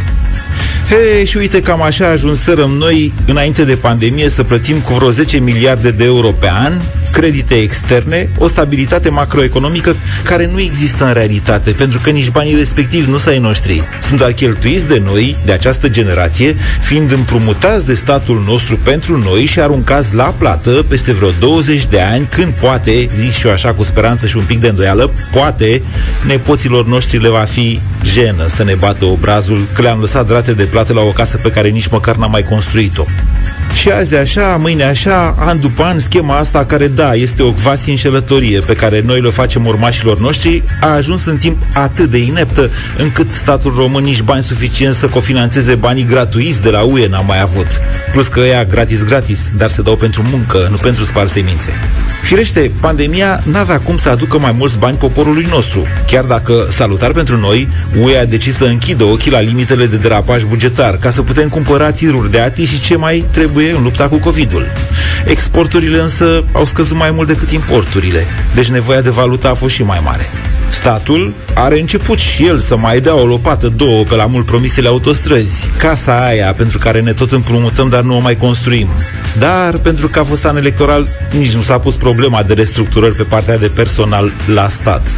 He, 0.88 1.24
și 1.24 1.36
uite, 1.36 1.60
cam 1.60 1.82
așa 1.82 2.08
ajunsărăm 2.08 2.70
noi, 2.70 3.14
înainte 3.26 3.64
de 3.64 3.74
pandemie, 3.74 4.28
să 4.28 4.42
plătim 4.42 4.80
cu 4.80 4.92
vreo 4.92 5.10
10 5.10 5.38
miliarde 5.38 5.90
de 5.90 6.04
euro 6.04 6.28
pe 6.28 6.50
an, 6.50 6.72
credite 7.14 7.54
externe, 7.54 8.30
o 8.38 8.46
stabilitate 8.48 9.08
macroeconomică 9.08 9.96
care 10.24 10.48
nu 10.52 10.60
există 10.60 11.06
în 11.06 11.12
realitate, 11.12 11.70
pentru 11.70 12.00
că 12.02 12.10
nici 12.10 12.30
banii 12.30 12.54
respectivi 12.54 13.10
nu 13.10 13.16
sunt 13.16 13.34
ai 13.34 13.38
noștri. 13.38 13.82
Sunt 14.00 14.18
doar 14.18 14.32
cheltuiți 14.32 14.86
de 14.86 15.02
noi, 15.04 15.36
de 15.44 15.52
această 15.52 15.88
generație, 15.88 16.56
fiind 16.80 17.12
împrumutați 17.12 17.86
de 17.86 17.94
statul 17.94 18.44
nostru 18.46 18.76
pentru 18.76 19.18
noi 19.18 19.44
și 19.44 19.60
aruncați 19.60 20.14
la 20.14 20.34
plată 20.38 20.70
peste 20.70 21.12
vreo 21.12 21.30
20 21.38 21.86
de 21.86 22.00
ani, 22.00 22.26
când 22.30 22.52
poate, 22.52 23.08
zic 23.18 23.32
și 23.32 23.46
eu 23.46 23.52
așa 23.52 23.72
cu 23.72 23.82
speranță 23.82 24.26
și 24.26 24.36
un 24.36 24.44
pic 24.44 24.60
de 24.60 24.68
îndoială, 24.68 25.12
poate 25.32 25.82
nepoților 26.26 26.86
noștri 26.86 27.22
le 27.22 27.28
va 27.28 27.44
fi 27.50 27.80
jenă 28.04 28.46
să 28.46 28.64
ne 28.64 28.74
bată 28.74 29.04
obrazul 29.04 29.66
că 29.72 29.82
le-am 29.82 30.00
lăsat 30.00 30.26
drate 30.26 30.52
de 30.52 30.64
plată 30.64 30.92
la 30.92 31.00
o 31.00 31.10
casă 31.10 31.36
pe 31.36 31.50
care 31.50 31.68
nici 31.68 31.88
măcar 31.88 32.16
n-am 32.16 32.30
mai 32.30 32.42
construit-o. 32.42 33.04
Și 33.72 33.90
azi 33.90 34.14
așa, 34.14 34.56
mâine 34.60 34.84
așa, 34.84 35.34
an 35.38 35.60
după 35.60 35.82
an, 35.82 36.00
schema 36.00 36.36
asta 36.36 36.64
care, 36.64 36.88
da, 36.88 37.14
este 37.14 37.42
o 37.42 37.52
quasi 37.52 37.90
înșelătorie 37.90 38.58
pe 38.58 38.74
care 38.74 39.02
noi 39.06 39.20
le 39.20 39.30
facem 39.30 39.66
urmașilor 39.66 40.18
noștri, 40.18 40.62
a 40.80 40.86
ajuns 40.86 41.24
în 41.24 41.36
timp 41.36 41.62
atât 41.74 42.10
de 42.10 42.18
ineptă 42.18 42.70
încât 42.98 43.32
statul 43.32 43.74
român 43.76 44.04
nici 44.04 44.22
bani 44.22 44.42
suficient 44.42 44.94
să 44.94 45.06
cofinanțeze 45.06 45.74
banii 45.74 46.04
gratuiți 46.04 46.62
de 46.62 46.70
la 46.70 46.80
UE 46.80 47.06
n-a 47.06 47.20
mai 47.20 47.40
avut. 47.40 47.66
Plus 48.12 48.26
că 48.26 48.40
ea 48.40 48.64
gratis-gratis, 48.64 49.40
dar 49.56 49.70
se 49.70 49.82
dau 49.82 49.96
pentru 49.96 50.24
muncă, 50.30 50.68
nu 50.70 50.76
pentru 50.76 51.04
spar 51.04 51.26
semințe. 51.26 51.72
Firește, 52.22 52.70
pandemia 52.80 53.42
n-avea 53.44 53.80
cum 53.80 53.96
să 53.96 54.08
aducă 54.08 54.38
mai 54.38 54.54
mulți 54.58 54.78
bani 54.78 54.96
poporului 54.96 55.46
nostru, 55.50 55.86
chiar 56.06 56.24
dacă, 56.24 56.66
salutar 56.70 57.12
pentru 57.12 57.36
noi, 57.36 57.68
UE 58.00 58.18
a 58.18 58.24
decis 58.24 58.56
să 58.56 58.64
închidă 58.64 59.04
ochii 59.04 59.30
la 59.30 59.40
limitele 59.40 59.86
de 59.86 59.96
derapaj 59.96 60.42
bugetar, 60.42 60.96
ca 60.96 61.10
să 61.10 61.22
putem 61.22 61.48
cumpăra 61.48 61.90
tiruri 61.90 62.30
de 62.30 62.40
ati 62.40 62.64
și 62.64 62.80
ce 62.80 62.96
mai 62.96 63.24
trebuie 63.30 63.53
în 63.60 63.82
lupta 63.82 64.08
cu 64.08 64.18
COVID-ul. 64.18 64.66
Exporturile 65.26 66.00
însă 66.00 66.44
au 66.52 66.64
scăzut 66.64 66.96
mai 66.96 67.10
mult 67.10 67.28
decât 67.28 67.50
importurile, 67.50 68.26
deci 68.54 68.68
nevoia 68.68 69.00
de 69.00 69.10
valută 69.10 69.48
a 69.48 69.54
fost 69.54 69.74
și 69.74 69.82
mai 69.82 70.00
mare. 70.04 70.30
Statul 70.68 71.34
are 71.54 71.80
început 71.80 72.18
și 72.18 72.46
el 72.46 72.58
să 72.58 72.76
mai 72.76 73.00
dea 73.00 73.14
o 73.14 73.26
lopată, 73.26 73.68
două 73.68 74.02
pe 74.02 74.14
la 74.14 74.26
mult 74.26 74.46
promisele 74.46 74.88
autostrăzi, 74.88 75.70
casa 75.78 76.26
aia 76.26 76.54
pentru 76.54 76.78
care 76.78 77.00
ne 77.00 77.12
tot 77.12 77.32
împrumutăm, 77.32 77.88
dar 77.88 78.02
nu 78.02 78.16
o 78.16 78.20
mai 78.20 78.36
construim. 78.36 78.88
Dar 79.38 79.76
pentru 79.76 80.08
că 80.08 80.18
a 80.18 80.24
fost 80.24 80.44
an 80.44 80.56
electoral, 80.56 81.08
nici 81.32 81.54
nu 81.54 81.62
s-a 81.62 81.78
pus 81.78 81.96
problema 81.96 82.42
de 82.42 82.54
restructurări 82.54 83.14
pe 83.14 83.22
partea 83.22 83.58
de 83.58 83.66
personal 83.66 84.32
la 84.46 84.68
stat. 84.68 85.08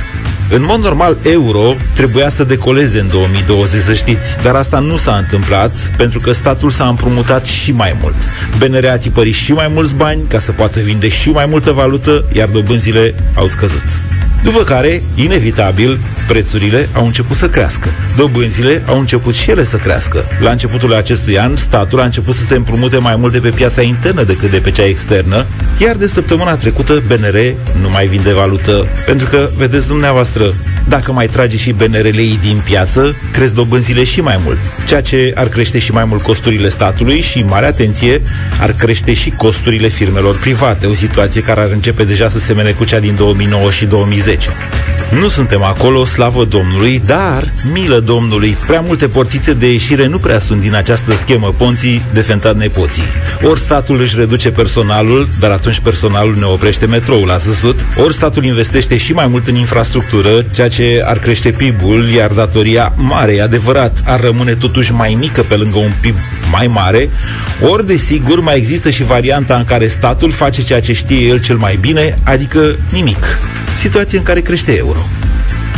În 0.50 0.64
mod 0.64 0.80
normal, 0.80 1.18
euro 1.22 1.74
trebuia 1.94 2.28
să 2.28 2.44
decoleze 2.44 3.00
în 3.00 3.08
2020, 3.08 3.82
să 3.82 3.94
știți, 3.94 4.36
dar 4.42 4.54
asta 4.54 4.78
nu 4.78 4.96
s-a 4.96 5.16
întâmplat 5.16 5.92
pentru 5.96 6.20
că 6.20 6.32
statul 6.32 6.70
s-a 6.70 6.88
împrumutat 6.88 7.44
și 7.44 7.72
mai 7.72 7.98
mult. 8.02 8.16
BNR 8.58 8.86
a 8.86 8.96
tipărit 8.96 9.34
și 9.34 9.52
mai 9.52 9.70
mulți 9.70 9.94
bani 9.94 10.22
ca 10.28 10.38
să 10.38 10.52
poată 10.52 10.80
vinde 10.80 11.08
și 11.08 11.30
mai 11.30 11.46
multă 11.48 11.72
valută, 11.72 12.24
iar 12.32 12.48
dobânzile 12.48 13.14
au 13.34 13.46
scăzut. 13.46 13.84
După 14.42 14.62
care, 14.62 15.02
inevitabil, 15.14 15.98
prețurile 16.28 16.88
au 16.92 17.06
început 17.06 17.36
să 17.36 17.48
crească. 17.48 17.88
Dobânzile 18.16 18.82
au 18.86 18.98
început 18.98 19.34
și 19.34 19.50
ele 19.50 19.64
să 19.64 19.76
crească. 19.76 20.24
La 20.40 20.50
începutul 20.50 20.94
acestui 20.94 21.38
an, 21.38 21.56
statul 21.56 22.00
a 22.00 22.04
început 22.04 22.34
să 22.34 22.44
se 22.44 22.54
împrumute 22.54 22.98
mai 22.98 23.16
mult 23.16 23.32
de 23.32 23.38
pe 23.38 23.50
piața 23.50 23.82
internă 23.82 24.22
decât 24.22 24.50
de 24.50 24.58
pe 24.58 24.70
cea 24.70 24.84
externă, 24.86 25.46
iar 25.78 25.96
de 25.96 26.06
săptămâna 26.06 26.56
trecută 26.56 27.02
BNR 27.06 27.54
nu 27.80 27.88
mai 27.90 28.06
vinde 28.06 28.32
valută. 28.32 28.88
Pentru 29.06 29.26
că, 29.26 29.48
vedeți 29.56 29.86
dumneavoastră, 29.86 30.52
dacă 30.88 31.12
mai 31.12 31.26
trage 31.26 31.56
și 31.56 31.72
BNR-lei 31.72 32.38
din 32.42 32.60
piață, 32.64 33.16
cresc 33.32 33.54
dobânzile 33.54 34.04
și 34.04 34.20
mai 34.20 34.40
mult, 34.44 34.58
ceea 34.86 35.00
ce 35.02 35.32
ar 35.34 35.48
crește 35.48 35.78
și 35.78 35.92
mai 35.92 36.04
mult 36.04 36.22
costurile 36.22 36.68
statului 36.68 37.20
și, 37.20 37.42
mare 37.42 37.66
atenție, 37.66 38.22
ar 38.60 38.72
crește 38.72 39.12
și 39.12 39.30
costurile 39.30 39.88
firmelor 39.88 40.38
private, 40.38 40.86
o 40.86 40.94
situație 40.94 41.40
care 41.40 41.60
ar 41.60 41.70
începe 41.70 42.04
deja 42.04 42.28
să 42.28 42.38
semene 42.38 42.70
cu 42.70 42.84
cea 42.84 42.98
din 42.98 43.14
2009 43.14 43.70
și 43.70 43.84
2010. 43.84 44.48
Nu 45.20 45.28
suntem 45.28 45.62
acolo, 45.62 46.04
slavă 46.04 46.44
Domnului, 46.44 47.02
dar, 47.06 47.52
milă 47.72 47.98
Domnului, 47.98 48.56
prea 48.66 48.80
multe 48.80 49.08
portițe 49.08 49.52
de 49.52 49.70
ieșire 49.72 50.06
nu 50.06 50.18
prea 50.18 50.38
sunt 50.38 50.60
din 50.60 50.74
această 50.74 51.14
schemă 51.14 51.54
ponții 51.58 52.02
de 52.12 52.20
fentat 52.20 52.56
nepoții. 52.56 53.02
Ori 53.42 53.60
statul 53.60 54.00
își 54.00 54.16
reduce 54.16 54.50
personalul, 54.50 55.28
dar 55.40 55.50
atunci 55.50 55.78
personalul 55.78 56.34
ne 56.38 56.44
oprește 56.44 56.86
metroul 56.86 57.26
la 57.26 57.38
săsut, 57.38 57.86
ori 58.04 58.14
statul 58.14 58.44
investește 58.44 58.96
și 58.96 59.12
mai 59.12 59.26
mult 59.26 59.46
în 59.46 59.54
infrastructură, 59.54 60.44
ceea 60.54 60.68
ce 60.68 60.75
ar 61.04 61.18
crește 61.18 61.50
PIB-ul, 61.50 62.08
iar 62.08 62.30
datoria 62.30 62.92
mare, 62.96 63.34
e 63.34 63.42
adevărat, 63.42 64.02
ar 64.04 64.20
rămâne 64.20 64.54
totuși 64.54 64.92
mai 64.92 65.16
mică 65.20 65.42
pe 65.42 65.54
lângă 65.54 65.78
un 65.78 65.92
PIB 66.00 66.16
mai 66.50 66.66
mare, 66.66 67.10
ori, 67.60 67.86
desigur, 67.86 68.40
mai 68.40 68.56
există 68.56 68.90
și 68.90 69.02
varianta 69.02 69.56
în 69.56 69.64
care 69.64 69.86
statul 69.86 70.30
face 70.30 70.62
ceea 70.62 70.80
ce 70.80 70.92
știe 70.92 71.26
el 71.26 71.40
cel 71.40 71.56
mai 71.56 71.76
bine, 71.76 72.18
adică 72.24 72.76
nimic. 72.92 73.38
Situație 73.76 74.18
în 74.18 74.24
care 74.24 74.40
crește 74.40 74.76
euro. 74.76 75.00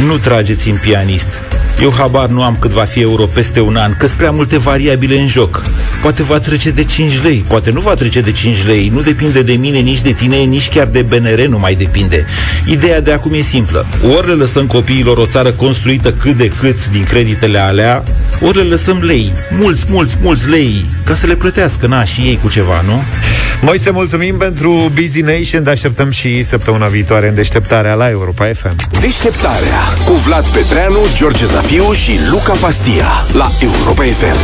Nu 0.07 0.19
trageți 0.19 0.69
în 0.69 0.77
pianist. 0.77 1.48
Eu 1.81 1.93
habar 1.93 2.29
nu 2.29 2.43
am 2.43 2.57
cât 2.57 2.71
va 2.71 2.83
fi 2.83 3.01
euro 3.01 3.27
peste 3.27 3.61
un 3.61 3.77
an, 3.77 3.95
că 3.97 4.07
sunt 4.07 4.19
prea 4.19 4.31
multe 4.31 4.59
variabile 4.59 5.19
în 5.19 5.27
joc. 5.27 5.63
Poate 6.03 6.23
va 6.23 6.39
trece 6.39 6.71
de 6.71 6.85
5 6.85 7.23
lei, 7.23 7.45
poate 7.49 7.71
nu 7.71 7.81
va 7.81 7.95
trece 7.95 8.21
de 8.21 8.33
5 8.33 8.65
lei, 8.65 8.89
nu 8.89 9.01
depinde 9.01 9.43
de 9.43 9.53
mine, 9.53 9.79
nici 9.79 10.01
de 10.01 10.13
tine, 10.13 10.37
nici 10.37 10.69
chiar 10.69 10.87
de 10.87 11.03
BNR 11.03 11.47
nu 11.47 11.59
mai 11.59 11.75
depinde. 11.75 12.27
Ideea 12.67 13.01
de 13.01 13.13
acum 13.13 13.33
e 13.35 13.41
simplă. 13.41 13.87
Ori 14.17 14.27
le 14.27 14.33
lăsăm 14.33 14.67
copiilor 14.67 15.19
o 15.19 15.27
țară 15.27 15.51
construită 15.51 16.13
cât 16.13 16.37
de 16.37 16.49
cât 16.49 16.89
din 16.89 17.05
creditele 17.05 17.59
alea, 17.59 18.03
ori 18.41 18.57
le 18.57 18.63
lăsăm 18.63 18.99
lei, 19.03 19.33
mulți, 19.51 19.85
mulți, 19.89 20.17
mulți 20.21 20.49
lei, 20.49 20.85
ca 21.05 21.15
să 21.15 21.27
le 21.27 21.35
plătească, 21.35 21.87
na, 21.87 22.05
și 22.05 22.21
ei 22.21 22.39
cu 22.43 22.49
ceva, 22.49 22.83
nu? 22.87 23.03
Moise, 23.63 23.91
mulțumim 23.91 24.37
pentru 24.37 24.91
Busy 24.95 25.21
Nation, 25.21 25.63
te 25.63 25.71
așteptăm 25.71 26.11
și 26.11 26.43
săptămâna 26.43 26.87
viitoare 26.87 27.29
în 27.29 27.35
deșteptarea 27.35 27.95
la 27.95 28.09
Europa 28.09 28.51
FM. 28.55 29.01
Deșteptarea 29.01 29.81
cu 30.05 30.13
Vlad 30.13 30.47
Petreanu, 30.49 30.99
George 31.17 31.45
Zafiu 31.45 31.93
și 31.93 32.13
Luca 32.31 32.53
Pastia 32.61 33.07
la 33.33 33.51
Europa 33.61 34.03
FM. 34.03 34.37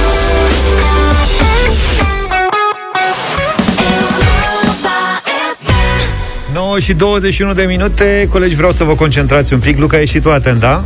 Nouă 6.53 6.79
și 6.79 6.93
21 6.93 7.53
de 7.53 7.63
minute 7.63 8.29
Colegi, 8.31 8.55
vreau 8.55 8.73
să 8.73 8.85
vă 8.85 8.95
concentrați 8.95 9.53
un 9.53 9.59
pic 9.61 9.79
Luca, 9.79 10.01
ești 10.01 10.15
și 10.15 10.21
tu 10.21 10.31
atent, 10.31 10.61
da? 10.61 10.85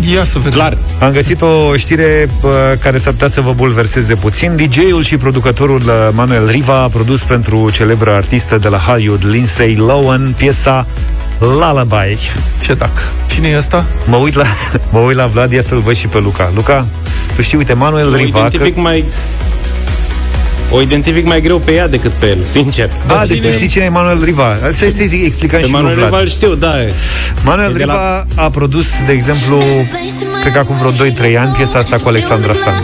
Ia 0.00 0.24
să 0.24 0.38
vedem. 0.38 0.58
Clar. 0.58 0.76
Am 1.00 1.10
găsit 1.10 1.42
o 1.42 1.76
știre 1.76 2.28
uh, 2.42 2.50
care 2.80 2.98
s-ar 2.98 3.12
putea 3.12 3.28
să 3.28 3.40
vă 3.40 3.52
bulverseze 3.52 4.14
puțin. 4.14 4.56
DJ-ul 4.56 5.02
și 5.04 5.16
producătorul 5.16 5.82
uh, 5.86 6.08
Manuel 6.12 6.48
Riva 6.48 6.82
a 6.82 6.88
produs 6.88 7.24
pentru 7.24 7.70
celebră 7.70 8.14
artistă 8.14 8.58
de 8.58 8.68
la 8.68 8.78
Hollywood, 8.78 9.26
Lindsay 9.26 9.74
Lohan, 9.74 10.34
piesa 10.36 10.86
Lullaby. 11.38 12.18
Ce 12.62 12.76
tac? 12.76 13.12
Cine 13.28 13.48
e 13.48 13.56
ăsta? 13.56 13.84
Mă 14.06 14.16
uit 14.16 14.34
la, 14.34 14.44
mă 14.92 14.98
uit 14.98 15.16
la 15.16 15.26
Vlad, 15.26 15.52
ia 15.52 15.62
să-l 15.62 15.80
văd 15.80 15.94
și 15.96 16.06
pe 16.06 16.18
Luca. 16.18 16.52
Luca, 16.54 16.86
tu 17.36 17.42
știi, 17.42 17.58
uite, 17.58 17.72
Manuel 17.72 18.12
O 18.12 18.16
Riva... 18.16 18.38
identific 18.38 18.74
că... 18.74 18.80
mai 18.80 19.04
o 20.70 20.80
identific 20.80 21.24
mai 21.26 21.40
greu 21.40 21.58
pe 21.58 21.72
ea 21.72 21.88
decât 21.88 22.10
pe 22.12 22.26
el, 22.26 22.38
sincer. 22.44 22.90
Da, 23.06 23.22
deci 23.28 23.40
tu 23.40 23.50
știi 23.50 23.68
cine 23.68 23.84
e 23.84 23.88
Manuel 23.88 24.24
Riva. 24.24 24.48
Asta 24.66 24.84
este 24.84 25.08
să 25.08 25.14
explicăm 25.14 25.60
Pe 25.60 25.64
și 25.66 25.70
Manuel 25.70 25.94
lui 25.94 26.04
Vlad. 26.06 26.08
Riva 26.10 26.22
îl 26.22 26.28
știu, 26.28 26.54
da. 26.54 26.74
Manuel 27.44 27.70
E 27.70 27.72
de 27.72 27.78
Riva 27.78 28.24
la- 28.34 28.42
a 28.42 28.50
produs, 28.50 28.86
de 29.06 29.12
exemplu, 29.12 29.58
cred 30.40 30.52
că 30.52 30.58
acum 30.58 30.76
vreo 30.76 30.90
2-3 30.90 31.36
ani, 31.38 31.54
piesa 31.56 31.78
asta 31.78 31.96
cu 31.96 32.08
Alexandra 32.08 32.52
Stan. 32.52 32.82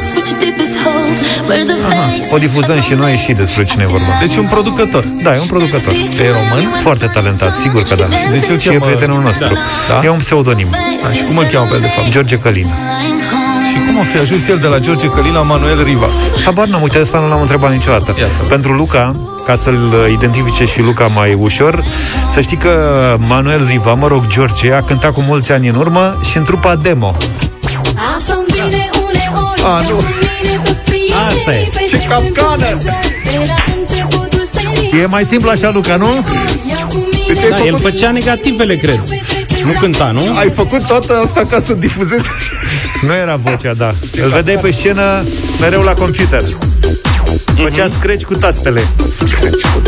O 2.33 2.39
difuzăm 2.39 2.80
și 2.80 2.93
noi 2.95 3.16
și 3.16 3.33
despre 3.33 3.64
cine 3.64 3.83
e 3.83 3.87
vorba. 3.87 4.07
Deci 4.20 4.37
un 4.37 4.45
producător. 4.47 5.05
Da, 5.22 5.35
e 5.35 5.39
un 5.39 5.47
producător. 5.47 5.93
E 5.93 6.26
român? 6.26 6.74
Foarte 6.80 7.07
talentat, 7.07 7.57
sigur 7.57 7.83
că 7.83 7.95
da. 7.95 8.07
Deci 8.33 8.49
îl 8.51 8.59
și 8.59 8.68
e 8.68 8.70
cheamă- 8.70 8.85
prietenul 8.85 9.20
nostru. 9.22 9.53
Da. 9.89 10.01
E 10.05 10.09
un 10.09 10.18
pseudonim. 10.18 10.66
A, 11.09 11.12
și 11.12 11.22
cum 11.22 11.37
îl 11.37 11.45
cheamă 11.53 11.66
pe 11.68 11.74
el, 11.74 11.80
de 11.80 11.87
fapt? 11.87 12.09
George 12.09 12.39
Călin. 12.39 12.72
Și 13.93 13.99
cum 13.99 14.07
a 14.07 14.12
fi 14.12 14.18
ajuns 14.18 14.49
el 14.49 14.59
de 14.59 14.66
la 14.66 14.78
George 14.78 15.07
Călin 15.09 15.32
la 15.32 15.43
Manuel 15.43 15.84
Riva? 15.84 16.07
Habar 16.45 16.66
n-am, 16.66 16.82
uite, 16.82 16.99
asta 16.99 17.18
nu 17.18 17.28
l-am 17.28 17.40
întrebat 17.40 17.72
niciodată. 17.72 18.14
Ia 18.18 18.26
să 18.26 18.32
vedem. 18.32 18.49
Pentru 18.49 18.72
Luca, 18.72 19.16
ca 19.45 19.55
să-l 19.55 20.09
identifice 20.12 20.64
și 20.64 20.80
Luca 20.80 21.07
mai 21.07 21.34
ușor, 21.34 21.84
să 22.32 22.40
știi 22.40 22.57
că 22.57 23.16
Manuel 23.18 23.66
Riva, 23.66 23.95
mă 23.95 24.07
rog, 24.07 24.26
George, 24.26 24.72
a 24.72 24.82
cântat 24.82 25.12
cu 25.12 25.20
mulți 25.20 25.53
ani 25.53 25.68
în 25.68 25.74
urmă 25.74 26.20
și 26.30 26.36
în 26.36 26.45
trupa 26.45 26.76
Demo. 26.76 27.16
A, 29.64 29.80
nu. 29.88 30.01
Asta 31.26 31.53
e. 31.55 31.68
Ce 31.88 31.99
capcană! 31.99 32.66
E 35.03 35.07
mai 35.07 35.24
simplu 35.24 35.51
așa, 35.51 35.70
Luca, 35.70 35.97
nu? 35.97 36.24
Deci 37.26 37.43
ai, 37.43 37.51
Da, 37.51 37.57
el 37.57 37.64
făcut, 37.64 37.80
făcea 37.80 38.11
negativele, 38.11 38.76
cred. 38.76 39.03
Nu 39.64 39.72
cânta, 39.80 40.11
nu? 40.11 40.36
ai 40.38 40.51
făcut 40.51 40.86
toată 40.86 41.20
asta 41.24 41.47
ca 41.51 41.59
să 41.59 41.72
difuzezi 41.72 42.24
Nu 43.07 43.14
era 43.14 43.36
vocea, 43.36 43.74
da. 43.74 43.94
Îl 44.22 44.28
vedeai 44.28 44.59
pe 44.62 44.70
scenă 44.70 45.22
mereu 45.61 45.82
la 45.82 45.92
computer. 45.92 46.42
Făcea 47.55 47.88
scratch 47.98 48.24
cu 48.24 48.34
tastele. 48.34 48.82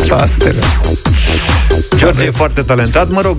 tastele. 0.09 0.63
George 1.97 2.25
e 2.25 2.31
foarte 2.31 2.63
talentat, 2.63 3.11
mă 3.11 3.21
rog, 3.21 3.37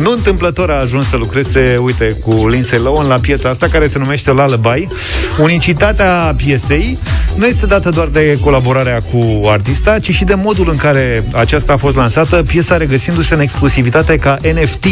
nu 0.00 0.10
întâmplător 0.10 0.70
a 0.70 0.80
ajuns 0.80 1.08
să 1.08 1.16
lucreze, 1.16 1.76
uite, 1.80 2.16
cu 2.24 2.48
Lindsay 2.48 2.78
Lohan 2.78 3.06
la 3.06 3.14
piesa 3.14 3.48
asta 3.48 3.68
care 3.68 3.86
se 3.86 3.98
numește 3.98 4.30
Lullaby. 4.30 4.86
Unicitatea 5.40 6.34
piesei 6.36 6.98
nu 7.36 7.46
este 7.46 7.66
dată 7.66 7.90
doar 7.90 8.06
de 8.06 8.38
colaborarea 8.40 8.98
cu 9.12 9.40
artista, 9.48 9.98
ci 9.98 10.10
și 10.10 10.24
de 10.24 10.34
modul 10.34 10.68
în 10.70 10.76
care 10.76 11.24
aceasta 11.32 11.72
a 11.72 11.76
fost 11.76 11.96
lansată, 11.96 12.42
piesa 12.46 12.76
regăsindu-se 12.76 13.34
în 13.34 13.40
exclusivitate 13.40 14.16
ca 14.16 14.36
NFT, 14.54 14.86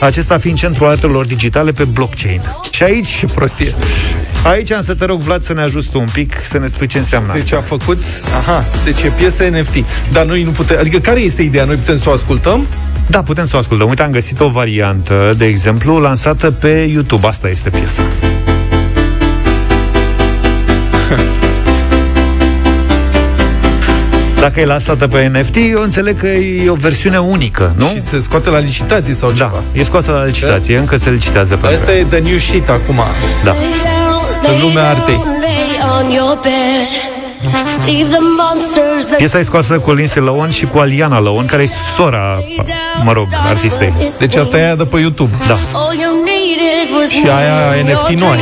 acesta 0.00 0.38
fiind 0.38 0.58
centrul 0.58 0.88
artelor 0.88 1.26
digitale 1.26 1.72
pe 1.72 1.84
blockchain. 1.84 2.40
Și 2.70 2.82
aici, 2.82 3.08
Ce 3.18 3.26
prostie. 3.26 3.74
aici 4.44 4.72
am 4.72 4.82
să 4.82 4.94
te 4.94 5.04
rog, 5.04 5.20
Vlad, 5.20 5.42
să 5.42 5.52
ne 5.52 5.62
ajuți 5.62 5.90
tu 5.90 5.98
un 5.98 6.08
pic, 6.12 6.34
să 6.44 6.58
ne 6.58 6.66
spui 6.66 6.86
ce 6.86 6.98
înseamnă 6.98 7.32
Deci 7.32 7.42
asta. 7.42 7.56
a 7.56 7.60
făcut, 7.60 8.02
aha, 8.36 8.64
deci 8.84 9.02
e 9.02 9.08
piesă 9.08 9.42
NFT. 9.42 9.84
Dar 10.12 10.24
noi 10.24 10.42
nu 10.42 10.50
putem, 10.50 10.76
adică 10.78 10.98
care 10.98 11.20
este 11.20 11.42
ideea? 11.42 11.64
Noi 11.64 11.76
putem 11.76 11.98
să 11.98 12.08
o 12.08 12.12
ascultăm? 12.12 12.66
Da, 13.06 13.22
putem 13.22 13.46
să 13.46 13.56
o 13.56 13.58
ascultăm. 13.58 13.88
Uite, 13.88 14.02
am 14.02 14.10
găsit 14.10 14.40
o 14.40 14.48
variantă, 14.48 15.34
de 15.38 15.44
exemplu, 15.46 15.98
lansată 15.98 16.50
pe 16.50 16.68
YouTube. 16.92 17.26
Asta 17.26 17.48
este 17.48 17.70
piesa. 17.70 18.02
Dacă 24.46 24.60
e 24.60 24.64
lansată 24.64 25.08
pe 25.08 25.30
NFT, 25.32 25.56
eu 25.70 25.82
înțeleg 25.82 26.18
că 26.18 26.26
e 26.26 26.70
o 26.70 26.74
versiune 26.74 27.18
unică, 27.18 27.74
nu? 27.76 27.86
Și 27.86 28.00
se 28.00 28.18
scoate 28.18 28.50
la 28.50 28.58
licitație 28.58 29.14
sau 29.14 29.32
ceva. 29.32 29.50
Da, 29.72 29.80
e 29.80 29.82
scoasă 29.82 30.10
la 30.10 30.24
licitație, 30.24 30.78
încă 30.78 30.96
se 30.96 31.10
licitează 31.10 31.56
pe 31.56 31.66
Asta 31.66 31.92
e 31.92 32.04
the 32.04 32.18
new 32.18 32.36
shit 32.36 32.68
acum. 32.68 33.00
Da. 33.44 33.54
În 34.52 34.60
lumea 34.60 34.88
artei. 34.88 35.22
Piesa 39.16 39.38
e 39.38 39.42
scoasă 39.42 39.78
cu 39.78 39.92
Lindsay 39.92 40.22
Lohan 40.22 40.50
și 40.50 40.66
cu 40.66 40.78
Aliana 40.78 41.20
Lohan, 41.20 41.46
care 41.46 41.62
e 41.62 41.68
sora, 41.96 42.38
mă 43.02 43.12
rog, 43.12 43.26
artistei. 43.46 43.92
Deci 44.18 44.34
asta 44.34 44.58
e 44.58 44.64
aia 44.64 44.76
de 44.76 44.84
pe 44.84 44.98
YouTube. 44.98 45.34
Da. 45.46 45.58
Și 47.08 47.26
aia 47.26 47.82
NFT 47.84 48.20
nu 48.20 48.26
ai. 48.28 48.38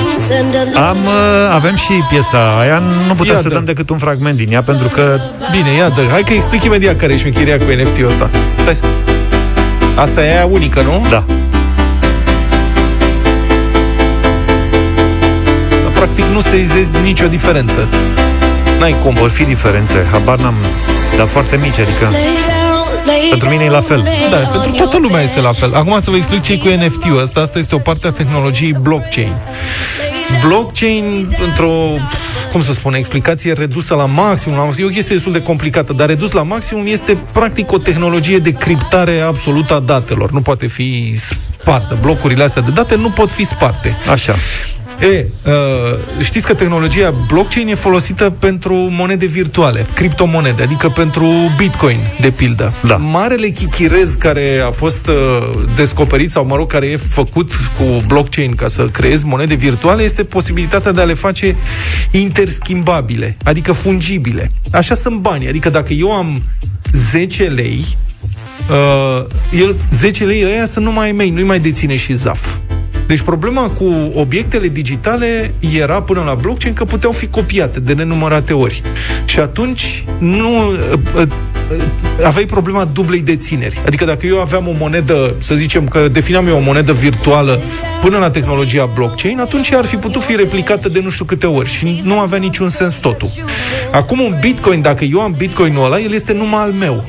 Am, 0.88 0.96
uh, 0.96 1.54
avem 1.54 1.74
și 1.76 1.92
piesa 2.08 2.58
aia, 2.60 2.82
nu 3.08 3.14
putem 3.14 3.34
Ia 3.34 3.40
să 3.40 3.48
dă. 3.48 3.54
dăm 3.54 3.64
decât 3.64 3.90
un 3.90 3.98
fragment 3.98 4.36
din 4.36 4.52
ea, 4.52 4.62
pentru 4.62 4.88
că 4.88 5.20
Bine, 5.50 5.76
ia 5.76 5.88
dă. 5.88 6.00
Hai 6.10 6.22
că 6.22 6.32
explic 6.32 6.62
imediat 6.64 6.96
care 6.96 7.12
e 7.12 7.16
șmecheria 7.16 7.58
cu 7.58 7.64
NFT-ul 7.82 8.06
ăsta. 8.08 8.30
Stai 8.60 8.74
să... 8.74 8.82
Asta 9.94 10.24
e 10.24 10.30
aia 10.36 10.46
unică, 10.46 10.80
nu? 10.80 11.06
Da. 11.10 11.24
Dar, 15.82 15.92
practic 15.94 16.24
nu 16.24 16.40
se 16.40 16.56
izezi 16.60 16.90
nicio 17.02 17.26
diferență. 17.26 17.88
N-ai 18.78 18.94
cum. 19.02 19.14
vor 19.14 19.30
fi 19.30 19.44
diferențe, 19.44 20.06
habar 20.10 20.38
n-am, 20.38 20.54
dar 21.16 21.26
foarte 21.26 21.56
mici, 21.62 21.78
adică 21.78 22.10
pentru 23.30 23.48
mine 23.48 23.64
e 23.64 23.70
la 23.70 23.80
fel. 23.80 24.08
Da, 24.30 24.36
pentru 24.36 24.70
toată 24.70 24.98
lumea 24.98 25.22
este 25.22 25.40
la 25.40 25.52
fel. 25.52 25.74
Acum 25.74 26.00
să 26.00 26.10
vă 26.10 26.16
explic 26.16 26.42
ce 26.42 26.58
cu 26.58 26.68
NFT-ul 26.68 27.20
ăsta. 27.22 27.40
Asta 27.40 27.58
este 27.58 27.74
o 27.74 27.78
parte 27.78 28.06
a 28.06 28.10
tehnologiei 28.10 28.72
blockchain. 28.80 29.32
Blockchain, 30.46 31.36
într-o, 31.46 31.72
cum 32.52 32.62
să 32.62 32.72
spun, 32.72 32.94
explicație 32.94 33.52
redusă 33.52 33.94
la 33.94 34.06
maximum, 34.06 34.56
la 34.56 34.64
maximum, 34.64 34.88
e 34.88 34.92
o 34.92 34.94
chestie 34.94 35.14
destul 35.14 35.32
de 35.32 35.42
complicată, 35.42 35.92
dar 35.92 36.08
redus 36.08 36.32
la 36.32 36.42
maximum 36.42 36.86
este 36.86 37.18
practic 37.32 37.72
o 37.72 37.78
tehnologie 37.78 38.38
de 38.38 38.52
criptare 38.52 39.20
absolută 39.20 39.74
a 39.74 39.80
datelor. 39.80 40.30
Nu 40.30 40.40
poate 40.40 40.66
fi 40.66 41.14
spartă. 41.60 41.98
Blocurile 42.00 42.44
astea 42.44 42.62
de 42.62 42.70
date 42.70 42.96
nu 42.96 43.10
pot 43.10 43.30
fi 43.30 43.44
sparte. 43.44 43.96
Așa. 44.10 44.34
E, 45.00 45.26
uh, 45.46 45.52
știți 46.20 46.46
că 46.46 46.54
tehnologia 46.54 47.14
blockchain 47.28 47.68
e 47.68 47.74
folosită 47.74 48.30
pentru 48.38 48.74
monede 48.74 49.26
virtuale, 49.26 49.86
criptomonede, 49.94 50.62
adică 50.62 50.88
pentru 50.88 51.26
Bitcoin, 51.56 51.98
de 52.20 52.30
pildă. 52.30 52.72
Da. 52.86 52.96
Marele 52.96 53.48
chichirez 53.48 54.14
care 54.14 54.62
a 54.66 54.70
fost 54.70 55.06
uh, 55.06 55.14
descoperit, 55.76 56.30
sau 56.30 56.46
mă 56.46 56.56
rog, 56.56 56.70
care 56.70 56.86
e 56.86 56.96
făcut 56.96 57.52
cu 57.54 58.04
blockchain 58.06 58.54
ca 58.54 58.68
să 58.68 58.82
creezi 58.82 59.24
monede 59.24 59.54
virtuale, 59.54 60.02
este 60.02 60.24
posibilitatea 60.24 60.92
de 60.92 61.00
a 61.00 61.04
le 61.04 61.14
face 61.14 61.56
interschimbabile, 62.10 63.36
adică 63.44 63.72
fungibile. 63.72 64.50
Așa 64.72 64.94
sunt 64.94 65.16
banii, 65.16 65.48
adică 65.48 65.70
dacă 65.70 65.92
eu 65.92 66.12
am 66.12 66.42
10 66.92 67.42
lei, 67.44 67.96
uh, 68.70 69.24
el, 69.60 69.76
10 69.92 70.24
lei 70.24 70.44
ăia 70.44 70.66
sunt 70.66 70.84
numai 70.84 71.04
ai 71.04 71.12
mei, 71.12 71.30
nu-i 71.30 71.44
mai 71.44 71.60
deține 71.60 71.96
și 71.96 72.12
ZAF. 72.12 72.56
Deci 73.06 73.20
problema 73.20 73.68
cu 73.68 74.12
obiectele 74.14 74.68
digitale 74.68 75.54
era 75.76 76.02
până 76.02 76.22
la 76.26 76.34
blockchain 76.34 76.74
că 76.74 76.84
puteau 76.84 77.12
fi 77.12 77.26
copiate 77.26 77.80
de 77.80 77.92
nenumărate 77.92 78.52
ori. 78.52 78.82
Și 79.24 79.38
atunci 79.38 80.04
nu 80.18 80.70
uh, 80.70 80.98
uh, 81.16 81.28
aveai 82.24 82.44
problema 82.44 82.84
dublei 82.84 83.20
dețineri. 83.20 83.80
Adică 83.86 84.04
dacă 84.04 84.26
eu 84.26 84.40
aveam 84.40 84.68
o 84.68 84.72
monedă, 84.78 85.34
să 85.38 85.54
zicem 85.54 85.88
că 85.88 86.08
defineam 86.08 86.46
eu 86.46 86.56
o 86.56 86.60
monedă 86.60 86.92
virtuală 86.92 87.60
până 88.00 88.18
la 88.18 88.30
tehnologia 88.30 88.86
blockchain, 88.86 89.40
atunci 89.40 89.70
ea 89.70 89.78
ar 89.78 89.86
fi 89.86 89.96
putut 89.96 90.22
fi 90.22 90.36
replicată 90.36 90.88
de 90.88 91.00
nu 91.00 91.10
știu 91.10 91.24
câte 91.24 91.46
ori 91.46 91.68
și 91.68 92.00
nu 92.04 92.18
avea 92.18 92.38
niciun 92.38 92.68
sens 92.68 92.94
totul. 92.94 93.28
Acum 93.92 94.20
un 94.20 94.36
bitcoin, 94.40 94.80
dacă 94.80 95.04
eu 95.04 95.20
am 95.20 95.34
bitcoinul 95.36 95.84
ăla, 95.84 96.00
el 96.00 96.12
este 96.12 96.32
numai 96.32 96.62
al 96.62 96.72
meu. 96.72 97.04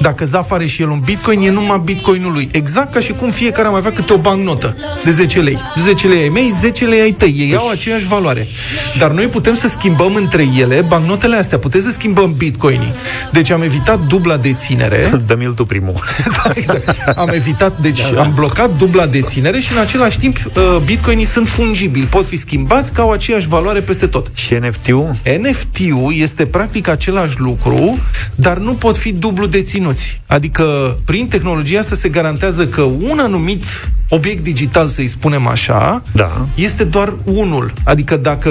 Dacă 0.00 0.24
Zaf 0.24 0.50
are 0.50 0.66
și 0.66 0.82
el 0.82 0.88
un 0.88 1.00
bitcoin, 1.04 1.40
e 1.40 1.50
numai 1.50 1.80
bitcoinul 1.84 2.32
lui. 2.32 2.48
Exact 2.52 2.92
ca 2.92 3.00
și 3.00 3.12
cum 3.12 3.30
fiecare 3.30 3.68
am 3.68 3.74
avea 3.74 3.92
câte 3.92 4.12
o 4.12 4.16
bancnotă 4.16 4.76
de 5.04 5.10
10 5.10 5.40
lei. 5.40 5.58
10 5.78 6.06
lei 6.06 6.22
ai 6.22 6.28
mei, 6.28 6.52
10 6.60 6.84
lei 6.84 7.00
ai 7.00 7.12
tăi. 7.12 7.34
Ei 7.38 7.56
au 7.56 7.68
aceeași 7.68 8.06
valoare. 8.06 8.46
Dar 8.98 9.10
noi 9.10 9.26
putem 9.26 9.54
să 9.54 9.68
schimbăm 9.68 10.14
între 10.14 10.46
ele 10.58 10.84
bancnotele 10.88 11.36
astea. 11.36 11.58
Putem 11.58 11.80
să 11.80 11.90
schimbăm 11.90 12.32
bitcoinii. 12.36 12.92
Deci 13.32 13.50
am 13.50 13.62
evitat 13.62 14.00
dubla 14.06 14.36
deținere. 14.36 15.10
Dă-mi-l 15.26 15.52
tu 15.52 15.64
primul. 15.64 15.94
da, 16.36 16.50
exact. 16.54 17.16
Am 17.16 17.28
evitat, 17.28 17.80
deci 17.80 18.00
da, 18.00 18.14
da. 18.14 18.20
am 18.20 18.32
blocat 18.34 18.76
dubla 18.76 19.06
deținere 19.06 19.60
și 19.60 19.72
în 19.72 19.78
același 19.78 20.18
timp 20.18 20.36
uh, 20.36 20.62
bitcoinii 20.84 21.24
sunt 21.24 21.48
fungibili. 21.48 22.04
Pot 22.04 22.26
fi 22.26 22.36
schimbați 22.36 22.92
ca 22.92 23.02
au 23.02 23.10
aceeași 23.10 23.48
valoare 23.48 23.80
peste 23.80 24.06
tot. 24.06 24.30
Și 24.34 24.54
NFT-ul? 24.54 25.16
NFT-ul 25.40 26.14
este 26.16 26.46
practic 26.46 26.88
același 26.88 27.40
lucru, 27.40 27.98
dar 28.34 28.58
nu 28.58 28.72
pot 28.72 28.96
fi 28.96 29.12
dublu 29.12 29.46
deținuți. 29.92 30.20
Adică, 30.26 30.98
prin 31.04 31.28
tehnologia 31.28 31.78
asta 31.78 31.94
se 31.94 32.08
garantează 32.08 32.66
că 32.66 32.82
un 32.82 33.18
anumit 33.18 33.62
obiect 34.08 34.42
digital, 34.42 34.88
să-i 34.88 35.06
spunem 35.06 35.46
așa, 35.46 36.02
da. 36.12 36.46
este 36.54 36.84
doar 36.84 37.14
unul. 37.24 37.72
Adică 37.84 38.16
dacă 38.16 38.50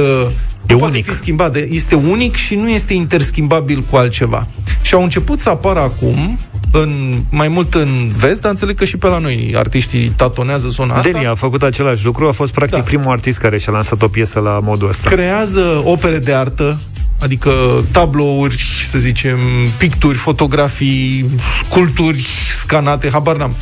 E 0.66 0.74
poate 0.76 0.94
unic. 0.94 1.06
fi 1.06 1.16
schimbat, 1.16 1.54
de- 1.54 1.68
este 1.72 1.96
unic 1.96 2.36
și 2.36 2.56
nu 2.56 2.70
este 2.70 2.94
interschimbabil 2.94 3.84
cu 3.90 3.96
altceva. 3.96 4.48
Și 4.82 4.94
au 4.94 5.04
început 5.04 5.40
să 5.40 5.50
apară 5.50 5.80
acum 5.80 6.40
în, 6.72 6.90
mai 7.30 7.48
mult 7.48 7.74
în 7.74 8.12
vest, 8.18 8.42
dar 8.42 8.52
înțeleg 8.52 8.76
că 8.76 8.86
și 8.86 8.98
pe 8.98 9.08
la 9.08 9.18
noi 9.18 9.54
artiștii 9.56 10.14
tatonează 10.16 10.68
zona 10.68 10.94
asta. 10.96 11.12
Deni 11.12 11.26
a 11.28 11.36
făcut 11.36 11.64
același 11.64 12.06
lucru, 12.06 12.28
a 12.28 12.32
fost 12.32 12.54
practic 12.54 12.78
da. 12.78 12.84
primul 12.84 13.12
artist 13.12 13.38
care 13.38 13.58
și-a 13.58 13.72
lansat 13.72 14.02
o 14.02 14.08
piesă 14.08 14.40
la 14.40 14.60
modul 14.64 14.90
ăsta. 14.90 15.10
creează 15.10 15.82
opere 15.84 16.18
de 16.18 16.34
artă, 16.34 16.80
adică 17.20 17.52
tablouri, 17.92 18.66
să 18.88 18.98
zicem, 18.98 19.38
picturi, 19.78 20.18
fotografii, 20.18 21.30
sculpturi 21.66 22.28
scanate, 22.60 23.10
habar 23.12 23.36
n-am, 23.36 23.56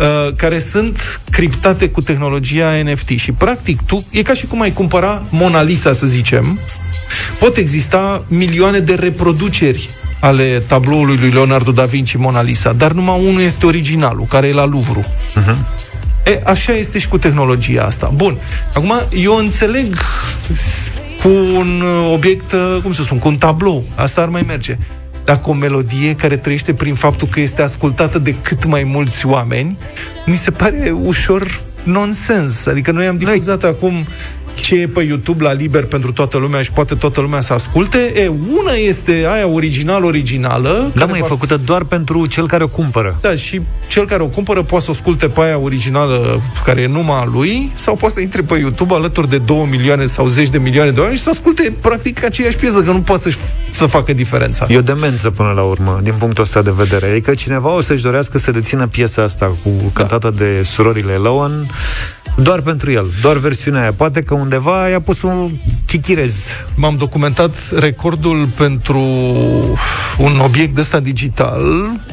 uh, 0.00 0.34
care 0.36 0.58
sunt 0.58 1.20
criptate 1.30 1.88
cu 1.88 2.00
tehnologia 2.02 2.70
NFT. 2.84 3.08
Și, 3.08 3.32
practic, 3.32 3.82
tu, 3.82 4.04
e 4.10 4.22
ca 4.22 4.32
și 4.34 4.46
cum 4.46 4.60
ai 4.60 4.72
cumpăra 4.72 5.22
Mona 5.30 5.62
Lisa, 5.62 5.92
să 5.92 6.06
zicem, 6.06 6.58
pot 7.38 7.56
exista 7.56 8.24
milioane 8.28 8.78
de 8.78 8.94
reproduceri 8.94 9.88
ale 10.20 10.62
tabloului 10.66 11.16
lui 11.16 11.30
Leonardo 11.30 11.72
da 11.72 11.84
Vinci 11.84 12.16
Mona 12.16 12.42
Lisa, 12.42 12.72
dar 12.72 12.92
numai 12.92 13.20
unul 13.28 13.40
este 13.40 13.66
originalul, 13.66 14.24
care 14.28 14.46
e 14.46 14.52
la 14.52 14.64
Louvre. 14.64 15.04
Uh-huh. 15.40 15.56
E, 16.26 16.40
așa 16.44 16.72
este 16.72 16.98
și 16.98 17.08
cu 17.08 17.18
tehnologia 17.18 17.82
asta. 17.84 18.10
Bun. 18.14 18.36
Acum, 18.74 18.92
eu 19.10 19.36
înțeleg 19.36 19.96
s- 20.52 20.90
cu 21.22 21.28
un 21.28 21.80
uh, 21.80 22.12
obiect, 22.12 22.52
uh, 22.52 22.78
cum 22.82 22.92
să 22.92 23.02
spun, 23.02 23.18
cu 23.18 23.28
un 23.28 23.36
tablou. 23.36 23.84
Asta 23.94 24.20
ar 24.20 24.28
mai 24.28 24.44
merge. 24.46 24.76
Dar 25.24 25.40
cu 25.40 25.50
o 25.50 25.54
melodie 25.54 26.14
care 26.14 26.36
trăiește 26.36 26.74
prin 26.74 26.94
faptul 26.94 27.28
că 27.28 27.40
este 27.40 27.62
ascultată 27.62 28.18
de 28.18 28.34
cât 28.42 28.64
mai 28.64 28.82
mulți 28.84 29.26
oameni, 29.26 29.78
mi 30.26 30.34
se 30.34 30.50
pare 30.50 30.90
ușor 31.02 31.60
nonsens. 31.82 32.66
Adică 32.66 32.90
noi 32.90 33.06
am 33.06 33.16
difuzat 33.16 33.64
acum 33.64 34.06
ce 34.54 34.74
e 34.74 34.88
pe 34.88 35.02
YouTube 35.02 35.44
la 35.44 35.52
liber 35.52 35.84
pentru 35.84 36.12
toată 36.12 36.38
lumea 36.38 36.62
și 36.62 36.72
poate 36.72 36.94
toată 36.94 37.20
lumea 37.20 37.40
să 37.40 37.52
asculte. 37.52 38.12
E, 38.16 38.28
una 38.28 38.72
este 38.72 39.26
aia 39.32 39.48
original-originală. 39.48 40.90
Da, 40.94 41.00
care 41.00 41.10
mă, 41.10 41.16
e 41.16 41.20
va 41.20 41.26
făcută 41.26 41.60
doar 41.64 41.84
pentru 41.84 42.26
cel 42.26 42.46
care 42.46 42.64
o 42.64 42.68
cumpără. 42.68 43.18
da, 43.20 43.34
și 43.34 43.60
cel 43.86 44.06
care 44.06 44.22
o 44.22 44.26
cumpără 44.26 44.62
poate 44.62 44.84
să 44.84 44.90
o 44.90 44.94
asculte 44.94 45.28
pe 45.28 45.40
aia 45.40 45.58
originală 45.58 46.40
care 46.64 46.80
e 46.80 46.86
numai 46.86 47.20
a 47.20 47.24
lui 47.32 47.70
sau 47.74 47.96
poate 47.96 48.14
să 48.14 48.20
intre 48.20 48.42
pe 48.42 48.58
YouTube 48.58 48.94
alături 48.94 49.28
de 49.28 49.38
2 49.38 49.66
milioane 49.70 50.06
sau 50.06 50.28
10 50.28 50.50
de 50.50 50.58
milioane 50.58 50.90
de 50.90 51.00
oameni 51.00 51.16
și 51.16 51.22
să 51.22 51.30
asculte 51.30 51.74
practic 51.80 52.24
aceeași 52.24 52.56
piesă, 52.56 52.80
că 52.80 52.90
nu 52.90 53.00
poate 53.00 53.30
să, 53.30 53.38
să 53.70 53.86
facă 53.86 54.12
diferența. 54.12 54.66
E 54.68 54.76
o 54.76 54.80
demență 54.80 55.30
până 55.30 55.50
la 55.50 55.62
urmă, 55.62 56.00
din 56.02 56.14
punctul 56.18 56.42
ăsta 56.42 56.62
de 56.62 56.72
vedere. 56.76 57.06
Adică 57.06 57.34
cineva 57.34 57.74
o 57.74 57.80
să-și 57.80 58.02
dorească 58.02 58.38
să 58.38 58.50
dețină 58.50 58.86
piesa 58.86 59.22
asta 59.22 59.56
cu 59.62 59.70
cântată 59.92 60.32
de 60.36 60.62
surorile 60.62 61.12
Lohan 61.12 61.66
doar 62.36 62.60
pentru 62.60 62.90
el, 62.90 63.06
doar 63.22 63.36
versiunea 63.36 63.80
aia. 63.80 63.92
Poate 63.96 64.22
că 64.22 64.34
undeva 64.42 64.88
i-a 64.88 65.00
pus 65.00 65.22
un 65.22 65.50
chichirez. 65.86 66.34
M-am 66.74 66.96
documentat 66.96 67.54
recordul 67.78 68.48
pentru 68.56 69.00
un 70.18 70.38
obiect 70.44 70.78
ăsta 70.78 71.00
digital 71.00 71.62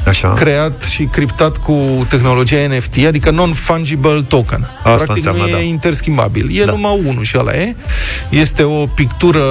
Așa. 0.06 0.32
creat 0.32 0.82
și 0.82 1.04
criptat 1.04 1.56
cu 1.56 2.06
tehnologia 2.08 2.56
NFT, 2.76 2.96
adică 3.06 3.30
non-fungible 3.30 4.22
token. 4.28 4.70
Asta 4.76 4.90
Practic 4.94 5.16
înseamnă, 5.16 5.42
nu 5.42 5.48
e 5.48 5.52
da. 5.52 5.58
interschimbabil. 5.58 6.50
E 6.60 6.64
Da. 6.64 6.72
numai 6.72 7.00
unul 7.04 7.22
și 7.24 7.38
ăla 7.38 7.52
e. 7.56 7.74
Este 8.28 8.62
o 8.62 8.86
pictură 8.86 9.42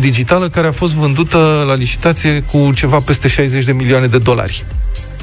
digitală 0.00 0.48
care 0.48 0.66
a 0.66 0.72
fost 0.72 0.94
vândută 0.94 1.64
la 1.66 1.74
licitație 1.74 2.40
cu 2.40 2.72
ceva 2.74 2.98
peste 3.00 3.28
60 3.28 3.64
de 3.64 3.72
milioane 3.72 4.06
de 4.06 4.18
dolari. 4.18 4.64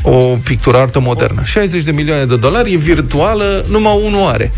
O 0.01 0.37
pictură 0.43 0.77
artă 0.77 0.99
modernă. 0.99 1.41
60 1.43 1.83
de 1.83 1.91
milioane 1.91 2.25
de 2.25 2.35
dolari, 2.37 2.73
e 2.73 2.77
virtuală, 2.77 3.65
numai 3.69 3.99
unul 4.05 4.27
are. 4.27 4.51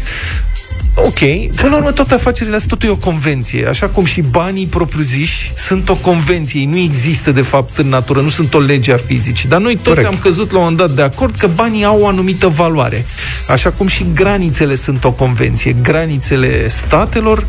Ok, 1.06 1.20
până 1.56 1.70
la 1.70 1.76
urmă 1.76 1.92
toate 1.92 2.14
afacerile 2.14 2.56
astea 2.56 2.70
totul 2.70 2.90
e 2.90 2.92
o 2.92 2.96
convenție, 2.96 3.68
așa 3.68 3.88
cum 3.88 4.06
și 4.06 4.22
banii 4.22 4.66
propriu-ziși 4.66 5.52
sunt 5.56 5.90
o 5.90 5.96
convenție, 5.96 6.60
ei 6.60 6.66
nu 6.66 6.78
există 6.78 7.32
de 7.32 7.42
fapt 7.42 7.78
în 7.78 7.88
natură, 7.88 8.22
nu 8.22 8.30
sunt 8.30 8.54
o 8.54 8.60
lege 8.60 8.94
a 8.94 8.98
fizicii, 8.98 9.50
dar 9.50 9.62
noi 9.62 9.76
toți 9.76 9.88
Corect. 9.88 10.08
am 10.08 10.18
căzut 10.18 10.52
la 10.52 10.58
un 10.58 10.64
moment 10.64 10.78
dat 10.88 10.96
de 10.96 11.02
acord 11.02 11.36
că 11.36 11.48
banii 11.56 11.84
au 11.84 12.02
o 12.02 12.08
anumită 12.08 12.48
valoare, 12.48 13.06
așa 13.48 13.72
cum 13.72 13.88
și 13.88 14.06
granițele 14.14 14.76
sunt 14.76 15.04
o 15.04 15.12
convenție, 15.12 15.76
granițele 15.82 16.68
statelor 16.70 17.48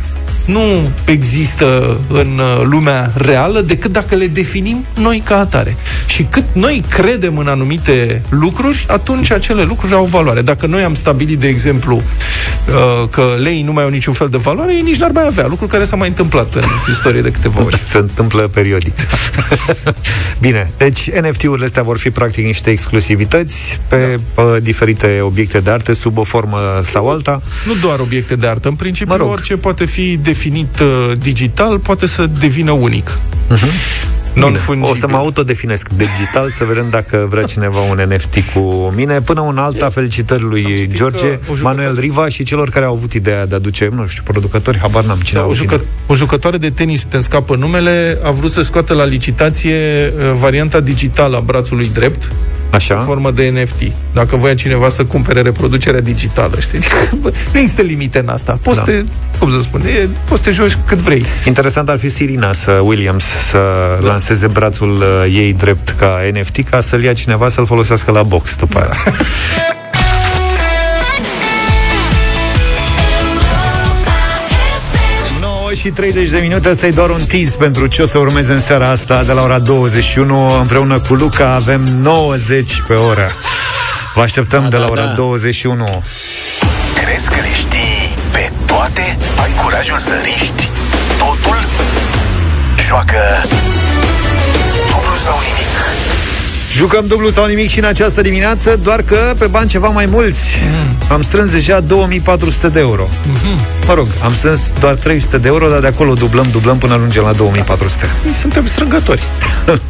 nu 0.49 0.91
există 1.05 1.99
în 2.09 2.39
uh, 2.39 2.63
lumea 2.65 3.13
reală 3.15 3.61
decât 3.61 3.93
dacă 3.93 4.15
le 4.15 4.27
definim 4.27 4.85
noi 4.95 5.23
ca 5.25 5.39
atare. 5.39 5.77
Și 6.07 6.23
cât 6.23 6.45
noi 6.53 6.85
credem 6.89 7.39
în 7.39 7.47
anumite 7.47 8.23
lucruri, 8.29 8.85
atunci 8.89 9.31
acele 9.31 9.63
lucruri 9.63 9.93
au 9.95 10.05
valoare. 10.05 10.43
Dacă 10.43 10.67
noi 10.67 10.83
am 10.83 10.95
stabilit, 10.95 11.39
de 11.39 11.49
exemplu, 11.49 11.97
uh, 11.97 13.09
că 13.11 13.23
lei 13.43 13.63
nu 13.63 13.73
mai 13.73 13.85
au 13.85 13.91
niciun 13.91 14.13
fel 14.13 14.29
de 14.29 14.37
valoare, 14.37 14.75
ei 14.75 14.81
nici 14.81 14.97
n-ar 14.97 15.11
mai 15.11 15.27
avea. 15.27 15.47
Lucru 15.47 15.67
care 15.67 15.85
s-a 15.85 15.97
mai 15.97 16.09
întâmplat 16.09 16.55
în 16.55 16.63
istorie 16.95 17.21
de 17.21 17.31
câteva 17.31 17.63
ori. 17.65 17.81
Se 17.85 17.99
întâmplă 17.99 18.49
periodic. 18.53 18.95
Bine, 20.41 20.71
deci 20.77 21.11
NFT-urile 21.11 21.65
astea 21.65 21.83
vor 21.83 21.99
fi 21.99 22.11
practic 22.11 22.45
niște 22.45 22.71
exclusivități 22.71 23.81
pe 23.89 24.21
da. 24.35 24.59
diferite 24.63 25.19
obiecte 25.23 25.59
de 25.61 25.71
arte 25.71 25.93
sub 25.93 26.19
o 26.19 26.23
formă 26.23 26.59
sau 26.83 27.09
alta. 27.09 27.43
Nu 27.67 27.73
doar 27.81 27.99
obiecte 27.99 28.37
de 28.37 28.47
artă. 28.47 28.69
În 28.69 28.75
principiu, 28.75 29.13
Mă 29.13 29.19
rog. 29.19 29.31
orice 29.31 29.57
poate 29.57 29.85
fi 29.85 30.17
definit 30.17 30.37
uh, 30.81 31.13
digital 31.19 31.79
poate 31.79 32.07
să 32.07 32.27
devină 32.41 32.71
unic. 32.71 33.19
Uh-huh. 33.55 34.07
Non-fungibil. 34.35 34.91
O 34.91 34.95
să 34.95 35.09
mă 35.09 35.17
autodefinesc 35.17 35.89
digital 35.89 36.51
Să 36.51 36.65
vedem 36.65 36.87
dacă 36.91 37.27
vrea 37.31 37.43
cineva 37.43 37.81
un 37.81 38.05
NFT 38.09 38.35
cu 38.55 38.93
mine 38.97 39.21
Până 39.21 39.41
un 39.41 39.59
alta, 39.59 39.91
felicitări 39.91 40.43
lui 40.43 40.89
George 40.95 41.19
că 41.19 41.27
o 41.27 41.55
jucătoare- 41.55 41.63
Manuel 41.63 42.01
Riva 42.01 42.29
și 42.29 42.43
celor 42.45 42.71
care 42.71 42.85
au 42.85 42.95
avut 42.95 43.13
ideea 43.13 43.47
de 43.47 43.53
a 43.55 43.57
aduce 43.57 43.89
Nu 43.95 44.07
știu, 44.07 44.23
producători, 44.27 44.79
habar 44.79 45.05
n-am 45.05 45.19
cine 45.19 45.39
Da, 45.39 45.45
a 45.45 45.49
o, 45.49 45.51
avut 45.51 45.57
jucă, 45.61 45.75
ideea. 45.75 45.89
o 46.07 46.15
jucătoare 46.15 46.57
de 46.57 46.71
tenis, 46.71 47.05
te 47.09 47.21
scapă 47.21 47.57
numele, 47.57 48.19
a 48.23 48.31
vrut 48.31 48.51
să 48.51 48.63
scoată 48.63 48.95
la 48.95 49.05
licitație 49.05 49.77
uh, 50.17 50.23
varianta 50.39 50.81
digitală 50.81 51.37
a 51.37 51.41
brațului 51.41 51.91
drept, 51.93 52.29
Așa? 52.71 52.95
în 52.95 53.01
formă 53.05 53.31
de 53.31 53.55
NFT. 53.63 53.93
Dacă 54.13 54.37
voia 54.37 54.55
cineva 54.55 54.89
să 54.89 55.05
cumpere 55.05 55.41
reproducerea 55.41 56.01
digitală, 56.01 56.55
știi? 56.61 56.79
Bă, 57.21 57.33
Nu 57.53 57.59
există 57.61 57.83
limite 57.83 58.19
în 58.19 58.29
asta. 58.29 58.59
Poți 58.63 58.79
Da. 58.79 58.85
da. 58.85 58.93
te, 58.93 59.05
cum 59.39 59.51
să 59.51 59.61
spun, 59.61 59.81
e, 59.81 60.09
poți 60.29 60.43
să 60.43 60.49
te 60.49 60.55
joci 60.55 60.79
cât 60.87 60.99
vrei. 60.99 61.25
Interesant 61.47 61.89
ar 61.89 61.99
fi 61.99 62.09
Sirina 62.11 62.53
să 62.53 62.71
Williams 62.71 63.25
să 63.25 63.59
da. 64.01 64.07
lanseze 64.07 64.47
brațul 64.47 64.93
uh, 64.93 65.33
ei 65.35 65.53
drept 65.53 65.95
ca 65.99 66.19
NFT 66.33 66.69
ca 66.71 66.81
să-l 66.81 67.03
ia 67.03 67.13
cineva 67.13 67.49
să-l 67.49 67.67
folosească 67.67 68.11
la 68.11 68.23
box 68.23 68.57
după 68.57 68.79
aia. 68.79 68.93
și 75.79 75.91
30 75.91 76.29
de 76.29 76.39
minute, 76.39 76.71
ăsta 76.71 76.87
e 76.87 76.91
doar 76.91 77.11
un 77.11 77.25
tease 77.25 77.57
pentru 77.59 77.87
ce 77.87 78.03
o 78.03 78.07
să 78.07 78.19
urmeze 78.19 78.53
în 78.53 78.61
seara 78.61 78.89
asta 78.91 79.23
de 79.23 79.33
la 79.33 79.43
ora 79.43 79.59
21 79.59 80.59
împreună 80.61 80.99
cu 80.99 81.15
Luca 81.15 81.55
avem 81.55 81.81
90 81.81 82.83
pe 82.87 82.95
oră. 82.95 83.31
Vă 84.15 84.21
așteptăm 84.21 84.63
da, 84.63 84.69
de 84.69 84.77
la 84.77 84.85
da, 84.85 84.91
ora 84.91 85.05
da. 85.05 85.13
21. 85.13 86.03
Crezi 87.05 87.29
că 87.29 87.35
le 87.41 87.55
știi 87.55 88.17
pe 88.33 88.53
toate? 88.67 89.19
Ai 89.43 89.53
curajul 89.63 89.99
să 89.99 90.13
riști 90.23 90.71
totul? 91.19 91.57
Joacă 92.87 93.19
dublu 94.91 95.17
sau 95.25 95.39
nimic. 95.47 95.68
Jucăm 96.79 97.07
dublu 97.07 97.31
sau 97.31 97.47
nimic 97.47 97.69
și 97.69 97.79
în 97.79 97.85
această 97.85 98.21
dimineață, 98.21 98.79
doar 98.83 99.03
că 99.03 99.35
pe 99.39 99.47
bani 99.47 99.69
ceva 99.69 99.89
mai 99.89 100.07
mulți. 100.07 100.47
Mm. 100.71 101.13
Am 101.13 101.23
strâns 101.23 101.51
deja 101.51 101.81
2400 101.81 102.69
de 102.69 102.79
euro. 102.79 103.09
Mm-hmm. 103.09 103.87
Mă 103.87 103.95
rog, 103.95 104.07
am 104.25 104.33
strâns 104.35 104.73
doar 104.81 104.95
300 104.95 105.39
de 105.39 105.49
euro, 105.49 105.69
dar 105.69 105.81
de 105.81 105.87
acolo 105.87 106.15
dublăm, 106.15 106.47
dublăm 106.53 106.79
până 106.79 106.95
ajungem 106.95 107.23
la 107.23 107.33
2400. 107.33 108.07
Noi 108.25 108.35
suntem 108.35 108.67
strângători. 108.67 109.23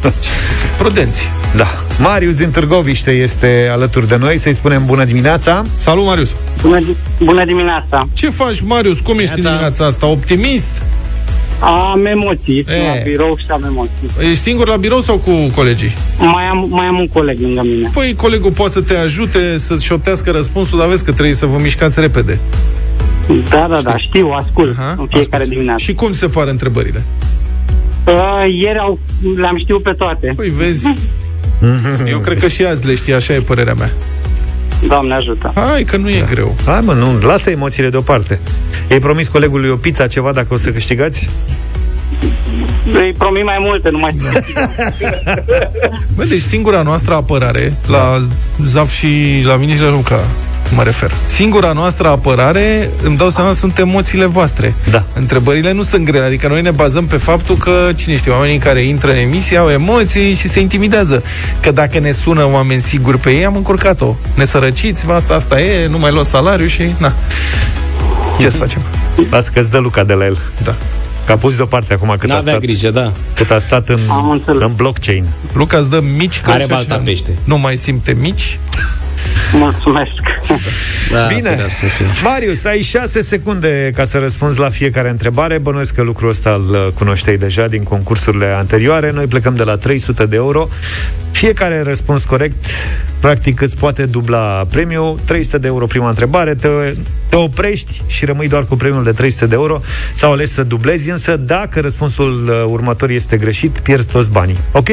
Ce 0.03 0.29
să 0.29 0.47
zic, 0.59 0.67
prudenți. 0.77 1.31
Da. 1.55 1.67
Marius 1.99 2.35
din 2.35 2.51
Târgoviște 2.51 3.11
este 3.11 3.69
alături 3.71 4.07
de 4.07 4.15
noi, 4.15 4.37
să-i 4.37 4.53
spunem 4.53 4.85
bună 4.85 5.03
dimineața. 5.03 5.65
Salut, 5.77 6.05
Marius! 6.05 6.35
Bună, 6.61 6.79
bună 7.23 7.45
dimineața! 7.45 8.07
Ce 8.13 8.29
faci, 8.29 8.61
Marius? 8.61 8.99
Cum 8.99 9.19
ești 9.19 9.35
în 9.35 9.41
dimineața 9.41 9.85
asta? 9.85 10.05
Optimist? 10.05 10.67
Am 11.59 12.05
emoții, 12.05 12.59
E. 12.59 12.87
la 12.87 13.01
birou 13.03 13.35
și 13.37 13.45
am 13.49 13.63
emoții. 13.63 14.29
Ești 14.29 14.43
singur 14.43 14.67
la 14.67 14.75
birou 14.75 14.99
sau 14.99 15.17
cu 15.17 15.31
colegii? 15.55 15.95
Mai 16.17 16.43
am, 16.43 16.67
mai 16.69 16.85
am 16.85 16.99
un 16.99 17.07
coleg 17.07 17.39
lângă 17.39 17.61
mine. 17.63 17.89
Păi 17.93 18.13
colegul 18.17 18.51
poate 18.51 18.71
să 18.71 18.81
te 18.81 18.97
ajute 18.97 19.57
să-ți 19.57 19.85
șoptească 19.85 20.31
răspunsul, 20.31 20.77
dar 20.77 20.87
vezi 20.87 21.03
că 21.03 21.11
trebuie 21.11 21.35
să 21.35 21.45
vă 21.45 21.57
mișcați 21.57 21.99
repede. 21.99 22.39
Da, 23.49 23.67
da, 23.69 23.81
da, 23.81 23.97
știu, 23.97 24.29
ascult 24.29 24.73
uh-huh, 24.73 24.95
în 24.97 25.07
fiecare 25.07 25.45
dimineață. 25.45 25.83
Și 25.83 25.93
cum 25.93 26.13
se 26.13 26.27
pare 26.27 26.49
întrebările? 26.49 27.03
Uh, 28.07 28.45
ieri 28.61 28.79
au, 28.79 28.99
le-am 29.37 29.57
știut 29.57 29.83
pe 29.83 29.91
toate. 29.97 30.33
Păi 30.35 30.49
vezi, 30.49 30.93
eu 32.11 32.17
cred 32.17 32.39
că 32.39 32.47
și 32.47 32.63
azi 32.63 32.87
le 32.87 32.95
știi, 32.95 33.13
așa 33.13 33.33
e 33.33 33.39
părerea 33.39 33.73
mea. 33.73 33.91
Doamne 34.87 35.13
ajută. 35.13 35.51
Hai 35.55 35.83
că 35.83 35.97
nu 35.97 36.09
e 36.09 36.19
da. 36.19 36.25
greu. 36.25 36.55
Hai 36.65 36.81
mă, 36.81 36.93
nu, 36.93 37.19
lasă 37.21 37.49
emoțiile 37.49 37.89
deoparte. 37.89 38.39
I-ai 38.89 38.99
promis 38.99 39.27
colegului 39.27 39.69
o 39.69 39.75
pizza 39.75 40.07
ceva 40.07 40.31
dacă 40.31 40.53
o 40.53 40.57
să 40.57 40.69
câștigați? 40.69 41.29
Îi 42.93 43.13
promit 43.17 43.43
mai 43.43 43.57
multe, 43.59 43.89
nu 43.89 43.97
mai 43.97 44.15
Bă, 46.15 46.23
deci 46.23 46.41
singura 46.41 46.81
noastră 46.81 47.13
apărare, 47.13 47.73
la 47.87 48.21
Zaf 48.63 48.91
și 48.91 49.41
la 49.43 49.55
mine 49.55 49.75
și 49.75 49.81
la 49.81 49.89
Luca, 49.89 50.27
mă 50.75 50.83
refer. 50.83 51.11
Singura 51.25 51.71
noastră 51.71 52.07
apărare, 52.07 52.89
îmi 53.03 53.17
dau 53.17 53.29
seama, 53.29 53.53
sunt 53.53 53.77
emoțiile 53.77 54.25
voastre. 54.25 54.73
Da. 54.89 55.03
Întrebările 55.13 55.71
nu 55.71 55.83
sunt 55.83 56.05
grele, 56.05 56.25
adică 56.25 56.47
noi 56.47 56.61
ne 56.61 56.71
bazăm 56.71 57.05
pe 57.05 57.17
faptul 57.17 57.55
că, 57.57 57.89
cine 57.95 58.15
știe, 58.17 58.31
oamenii 58.31 58.57
care 58.57 58.81
intră 58.81 59.11
în 59.11 59.17
emisie 59.17 59.57
au 59.57 59.69
emoții 59.69 60.33
și 60.33 60.47
se 60.47 60.59
intimidează. 60.59 61.23
Că 61.61 61.71
dacă 61.71 61.99
ne 61.99 62.11
sună 62.11 62.47
oameni 62.51 62.81
siguri 62.81 63.17
pe 63.17 63.29
ei, 63.29 63.45
am 63.45 63.55
încurcat-o. 63.55 64.15
Ne 64.33 64.45
sărăciți, 64.45 65.05
vă, 65.05 65.13
asta, 65.13 65.33
asta 65.33 65.61
e, 65.61 65.87
nu 65.87 65.97
mai 65.97 66.11
luat 66.11 66.25
salariu 66.25 66.67
și, 66.67 66.93
na. 66.97 67.13
Ce 68.39 68.49
să 68.49 68.57
facem? 68.57 68.81
Lasă 69.29 69.49
că 69.53 69.59
îți 69.59 69.71
dă 69.71 69.77
Luca 69.77 70.03
de 70.03 70.13
la 70.13 70.25
el. 70.25 70.37
Da. 70.63 70.75
Că 71.25 71.31
a 71.31 71.37
pus 71.37 71.55
deoparte 71.55 71.93
acum 71.93 72.15
cât 72.19 72.29
a 72.29 72.33
N-avea 72.33 72.51
stat, 72.51 72.63
grijă, 72.63 72.89
da. 72.89 73.11
cât 73.35 73.51
a 73.51 73.59
stat 73.59 73.89
în, 73.89 73.99
Am 74.09 74.29
înțeles. 74.29 74.61
în 74.61 74.71
blockchain. 74.75 75.25
Luca 75.53 75.77
îți 75.77 75.89
dă 75.89 76.01
mici 76.17 76.41
Are 76.45 76.57
călci 76.57 76.69
balta 76.69 76.93
așa, 76.93 77.03
pește. 77.03 77.37
Nu 77.43 77.57
mai 77.57 77.77
simte 77.77 78.17
mici. 78.21 78.59
Mulțumesc. 79.53 80.21
da 81.11 81.25
Bine. 81.27 81.49
ferear 81.49 81.69
să 81.69 81.85
fie. 81.85 82.05
Marius, 82.23 82.63
ai 82.65 82.81
6 82.81 83.21
secunde 83.21 83.91
ca 83.95 84.03
să 84.03 84.17
răspunzi 84.17 84.59
la 84.59 84.69
fiecare 84.69 85.09
întrebare. 85.09 85.57
Bănuiesc 85.57 85.93
că 85.93 86.01
lucrul 86.01 86.29
ăsta 86.29 86.49
îl 86.49 86.69
uh, 86.69 86.87
cunoșteai 86.93 87.37
deja 87.37 87.67
din 87.67 87.83
concursurile 87.83 88.45
anterioare. 88.45 89.11
Noi 89.11 89.25
plecăm 89.25 89.55
de 89.55 89.63
la 89.63 89.75
300 89.75 90.25
de 90.25 90.35
euro. 90.35 90.69
Fiecare 91.31 91.81
răspuns 91.81 92.23
corect, 92.23 92.65
practic, 93.19 93.61
îți 93.61 93.77
poate 93.77 94.05
dubla 94.05 94.67
premiul. 94.69 95.19
300 95.25 95.57
de 95.57 95.67
euro 95.67 95.85
prima 95.85 96.09
întrebare, 96.09 96.55
te, 96.55 96.67
te 97.29 97.35
oprești 97.35 98.01
și 98.07 98.25
rămâi 98.25 98.47
doar 98.47 98.65
cu 98.65 98.75
premiul 98.75 99.03
de 99.03 99.11
300 99.11 99.45
de 99.45 99.55
euro 99.55 99.81
sau 100.15 100.31
ales 100.31 100.51
să 100.51 100.63
dublezi, 100.63 101.09
însă 101.09 101.37
dacă 101.37 101.79
răspunsul 101.79 102.49
uh, 102.49 102.71
următor 102.71 103.09
este 103.09 103.37
greșit, 103.37 103.79
pierzi 103.79 104.07
toți 104.07 104.31
banii. 104.31 104.57
Ok? 104.71 104.89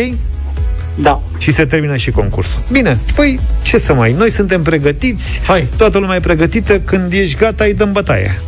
Da. 0.99 1.23
Și 1.39 1.53
se 1.53 1.65
termină 1.65 1.97
și 1.97 2.11
concursul. 2.11 2.61
Bine, 2.73 2.99
păi 3.15 3.41
ce 3.63 3.79
să 3.79 3.93
mai... 3.95 4.13
Noi 4.13 4.31
suntem 4.31 4.63
pregătiți, 4.63 5.41
Hai. 5.47 5.67
toată 5.77 5.99
lumea 5.99 6.17
e 6.17 6.21
pregătită, 6.21 6.81
când 6.85 7.13
ești 7.13 7.37
gata, 7.37 7.65
îi 7.65 7.75
dăm 7.75 7.93
bătaie. 7.93 8.41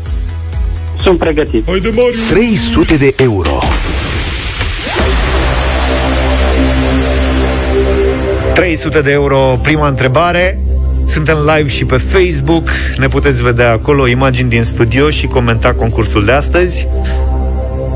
Sunt 1.02 1.18
pregătit. 1.18 1.64
Hai 1.66 1.78
de 1.78 1.88
Marius! 1.94 2.28
300 2.30 2.94
de 2.96 3.14
euro. 3.22 3.58
300 8.54 9.00
de 9.00 9.10
euro, 9.10 9.58
prima 9.62 9.88
întrebare. 9.88 10.58
Suntem 11.08 11.36
live 11.56 11.68
și 11.68 11.84
pe 11.84 11.96
Facebook, 11.96 12.68
ne 12.96 13.08
puteți 13.08 13.42
vedea 13.42 13.70
acolo 13.70 14.06
imagini 14.06 14.48
din 14.48 14.64
studio 14.64 15.10
și 15.10 15.26
comenta 15.26 15.72
concursul 15.72 16.24
de 16.24 16.32
astăzi. 16.32 16.86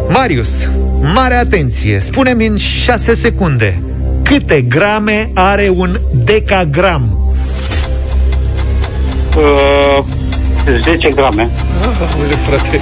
Marius, 0.08 0.68
mare 1.14 1.34
atenție, 1.34 1.98
spune-mi 2.00 2.46
în 2.46 2.56
6 2.56 3.14
secunde, 3.14 3.82
câte 4.22 4.60
grame 4.60 5.30
are 5.34 5.72
un 5.76 5.98
decagram? 6.12 7.16
Uh, 9.36 10.04
10 10.82 11.08
grame. 11.08 11.50
Aole, 12.16 12.34
frate. 12.34 12.80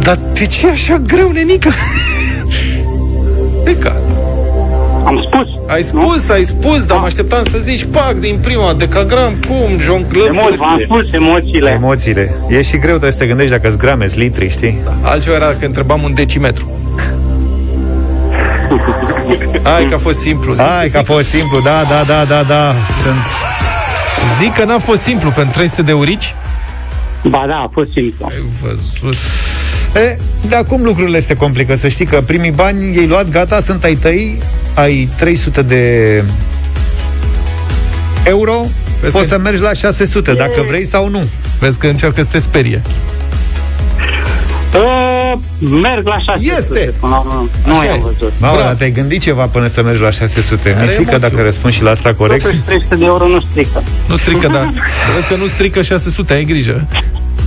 Dar 0.00 0.18
de 0.32 0.46
ce 0.46 0.66
e 0.66 0.70
așa 0.70 0.98
greu, 1.06 1.30
nenică? 1.30 1.70
Deca. 3.64 3.94
Am 5.04 5.24
spus. 5.26 5.48
Ai 5.66 5.82
spus, 5.82 6.28
ai 6.28 6.44
spus, 6.44 6.84
dar 6.84 6.98
mă 6.98 7.04
așteptam 7.04 7.42
să 7.42 7.58
zici, 7.58 7.86
pac, 7.90 8.14
din 8.14 8.38
prima, 8.42 8.74
decagram, 8.74 9.32
cum, 9.48 9.78
jonglăm. 9.78 10.36
Emo- 10.36 10.56
v-am 10.56 10.80
spus 10.84 11.12
emoțiile. 11.12 11.70
Emoțiile. 11.70 12.34
E 12.48 12.62
și 12.62 12.76
greu, 12.76 12.90
trebuie 12.90 13.12
să 13.12 13.18
te 13.18 13.26
gândești 13.26 13.50
dacă-s 13.50 13.76
grame, 13.76 14.06
litri, 14.14 14.48
știi? 14.48 14.78
Altceva 15.02 15.36
era 15.36 15.46
dacă 15.46 15.66
întrebam 15.66 16.02
un 16.02 16.14
decimetru. 16.14 16.66
Hai 19.62 19.84
că 19.84 19.94
a 19.94 19.98
fost 19.98 20.18
simplu. 20.18 20.52
Zic, 20.52 20.64
Hai 20.64 20.88
că 20.88 20.98
a 20.98 21.02
fost 21.02 21.28
simplu, 21.28 21.60
da, 21.60 21.82
da, 21.88 22.02
da, 22.06 22.24
da, 22.24 22.42
da. 22.42 22.74
Sunt... 23.02 23.22
zic 24.38 24.54
că 24.54 24.64
n-a 24.64 24.78
fost 24.78 25.02
simplu 25.02 25.30
pentru 25.30 25.52
300 25.52 25.82
de 25.82 25.90
eurici. 25.90 26.34
Ba 27.22 27.44
da, 27.48 27.54
a 27.54 27.70
fost 27.72 27.90
simplu. 27.92 28.26
Ai 28.30 28.42
văzut. 28.62 29.16
E, 29.94 30.16
de 30.48 30.54
acum 30.54 30.82
lucrurile 30.82 31.20
se 31.20 31.36
complică, 31.36 31.74
să 31.76 31.88
știi 31.88 32.04
că 32.04 32.20
primii 32.20 32.50
bani 32.50 32.96
ei 32.96 33.06
luat, 33.06 33.28
gata, 33.28 33.60
sunt 33.60 33.84
ai 33.84 33.94
tăi, 33.94 34.38
ai 34.74 35.08
300 35.16 35.62
de 35.62 36.24
euro 38.24 38.66
Vezi 39.02 39.14
Poți 39.14 39.28
că- 39.28 39.34
să 39.34 39.40
mergi 39.40 39.60
la 39.60 39.72
600, 39.72 40.32
dacă 40.32 40.64
vrei 40.68 40.86
sau 40.86 41.08
nu. 41.08 41.28
Vezi 41.58 41.78
că 41.78 41.86
încearcă 41.86 42.22
să 42.22 42.28
te 42.32 42.38
sperie. 42.38 42.82
Uh, 44.74 45.11
merg 45.58 46.06
la 46.06 46.18
600. 46.18 46.56
Este! 46.58 46.94
Până 47.00 47.12
la 47.12 47.18
urmă. 47.18 47.48
Nu 47.66 47.72
Așa 47.72 47.84
i-am 47.84 47.96
e. 47.96 48.00
văzut. 48.02 48.32
Mamă, 48.38 48.58
dar 48.60 48.74
te-ai 48.74 48.90
gândit 48.90 49.20
ceva 49.22 49.46
până 49.46 49.66
să 49.66 49.82
mergi 49.82 50.02
la 50.02 50.10
600. 50.10 50.68
Are 50.68 50.84
Mi 50.86 50.92
frică 50.92 51.10
emoții. 51.10 51.28
dacă 51.28 51.42
răspunzi 51.42 51.76
și 51.76 51.82
la 51.82 51.90
asta 51.90 52.14
corect. 52.14 52.42
Totuși 52.42 52.60
300 52.60 52.94
de 52.94 53.04
euro 53.04 53.26
nu 53.26 53.40
strică. 53.40 53.82
Nu 54.08 54.16
strică, 54.16 54.46
da. 54.48 54.72
Vezi 55.14 55.28
că 55.28 55.34
nu 55.36 55.46
strică 55.46 55.82
600, 55.82 56.32
ai 56.32 56.44
grijă. 56.44 56.86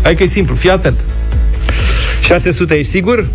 Hai 0.04 0.14
că 0.16 0.24
e 0.24 0.26
simplu, 0.26 0.56
fii 0.56 0.70
atent. 0.70 1.00
600 2.24 2.74
ești 2.74 2.92
sigur? 2.92 3.26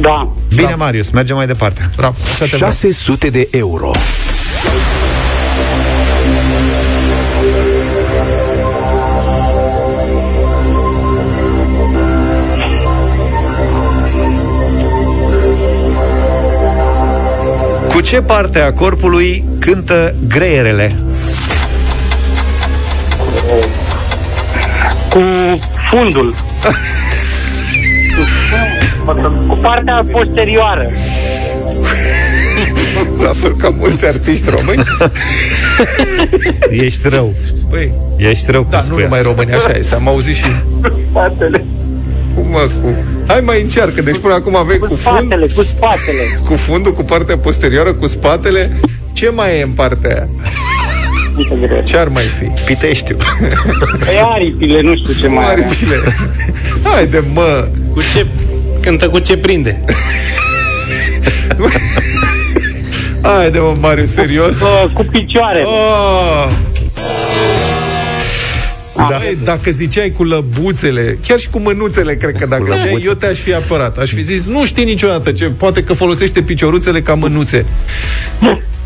Da. 0.00 0.32
Bine, 0.54 0.74
Marius, 0.74 1.10
mergem 1.10 1.36
mai 1.36 1.46
departe. 1.46 1.90
Bravo, 1.96 2.16
așa 2.32 2.44
te 2.44 2.56
vreau. 2.56 2.70
600 2.70 3.28
de 3.28 3.48
euro. 3.50 3.90
Ce 18.12 18.20
parte 18.22 18.58
a 18.58 18.72
corpului 18.72 19.44
cântă 19.58 20.14
greierele? 20.28 20.92
Cu 25.10 25.20
fundul. 25.90 26.34
cu 29.48 29.58
partea 29.60 30.04
posterioară. 30.10 30.90
La 33.24 33.32
fel 33.34 33.56
ca 33.56 33.68
mulți 33.78 34.06
artiști 34.06 34.50
români. 34.50 34.82
Ești 36.70 37.08
rău. 37.08 37.34
Băi, 37.68 37.92
Ești 38.16 38.50
rău 38.50 38.66
da, 38.70 38.78
cum 38.78 38.86
nu 38.86 38.92
spui 38.92 39.02
numai 39.02 39.18
asta. 39.18 39.30
români, 39.30 39.54
așa 39.54 39.78
este. 39.78 39.94
Am 39.94 40.08
auzit 40.08 40.34
și... 40.34 40.44
Spatele. 41.10 41.64
Cum, 42.34 42.48
mă, 42.50 42.68
cu... 42.82 42.94
Hai 43.26 43.40
mai 43.40 43.60
încearcă. 43.62 44.02
Deci 44.02 44.18
până 44.18 44.34
acum 44.34 44.56
aveai 44.56 44.78
cu, 44.78 44.86
Cu 44.86 44.94
fund, 44.94 45.18
spatele, 45.18 45.46
cu 45.54 45.62
spatele. 45.62 46.22
cu 46.48 46.54
fundul, 46.54 46.92
cu 46.92 47.02
partea 47.02 47.38
posterioară, 47.38 47.92
cu 47.92 48.06
spatele. 48.06 48.70
Ce 49.12 49.28
mai 49.28 49.58
e 49.58 49.62
în 49.62 49.70
partea 49.70 50.10
aia? 50.10 50.28
Ce 51.84 51.96
ar 51.96 52.08
mai 52.08 52.22
fi? 52.22 52.44
Piteștiu. 52.64 53.16
Păi 53.98 54.20
aripile, 54.34 54.80
nu 54.80 54.96
știu 54.96 55.12
ce 55.20 55.26
mai 55.28 55.44
are. 55.50 55.64
Aripile. 55.64 55.96
Haide, 56.82 57.22
mă! 57.34 57.68
Cu 57.92 58.00
ce... 58.14 58.26
Cântă 58.80 59.08
cu 59.08 59.18
ce 59.18 59.36
prinde. 59.36 59.84
Haide, 63.22 63.58
mă, 63.58 63.74
Mariu, 63.80 64.04
serios? 64.04 64.60
Uh, 64.60 64.84
cu 64.92 65.02
picioarele. 65.04 65.64
Oh! 65.64 66.52
Da. 68.96 69.06
Băi, 69.18 69.38
dacă 69.44 69.70
ziceai 69.70 70.10
cu 70.10 70.24
lăbuțele, 70.24 71.18
chiar 71.26 71.38
și 71.38 71.50
cu 71.50 71.58
mânuțele, 71.58 72.14
cred 72.14 72.34
că 72.38 72.46
dacă 72.46 72.64
ziceai, 72.64 73.02
eu 73.04 73.12
te-aș 73.12 73.38
fi 73.38 73.54
apărat. 73.54 73.98
Aș 73.98 74.12
fi 74.12 74.22
zis, 74.22 74.44
nu 74.44 74.64
știi 74.64 74.84
niciodată 74.84 75.32
ce, 75.32 75.44
poate 75.44 75.82
că 75.82 75.92
folosește 75.92 76.42
picioruțele 76.42 77.00
ca 77.00 77.14
mânuțe. 77.14 77.66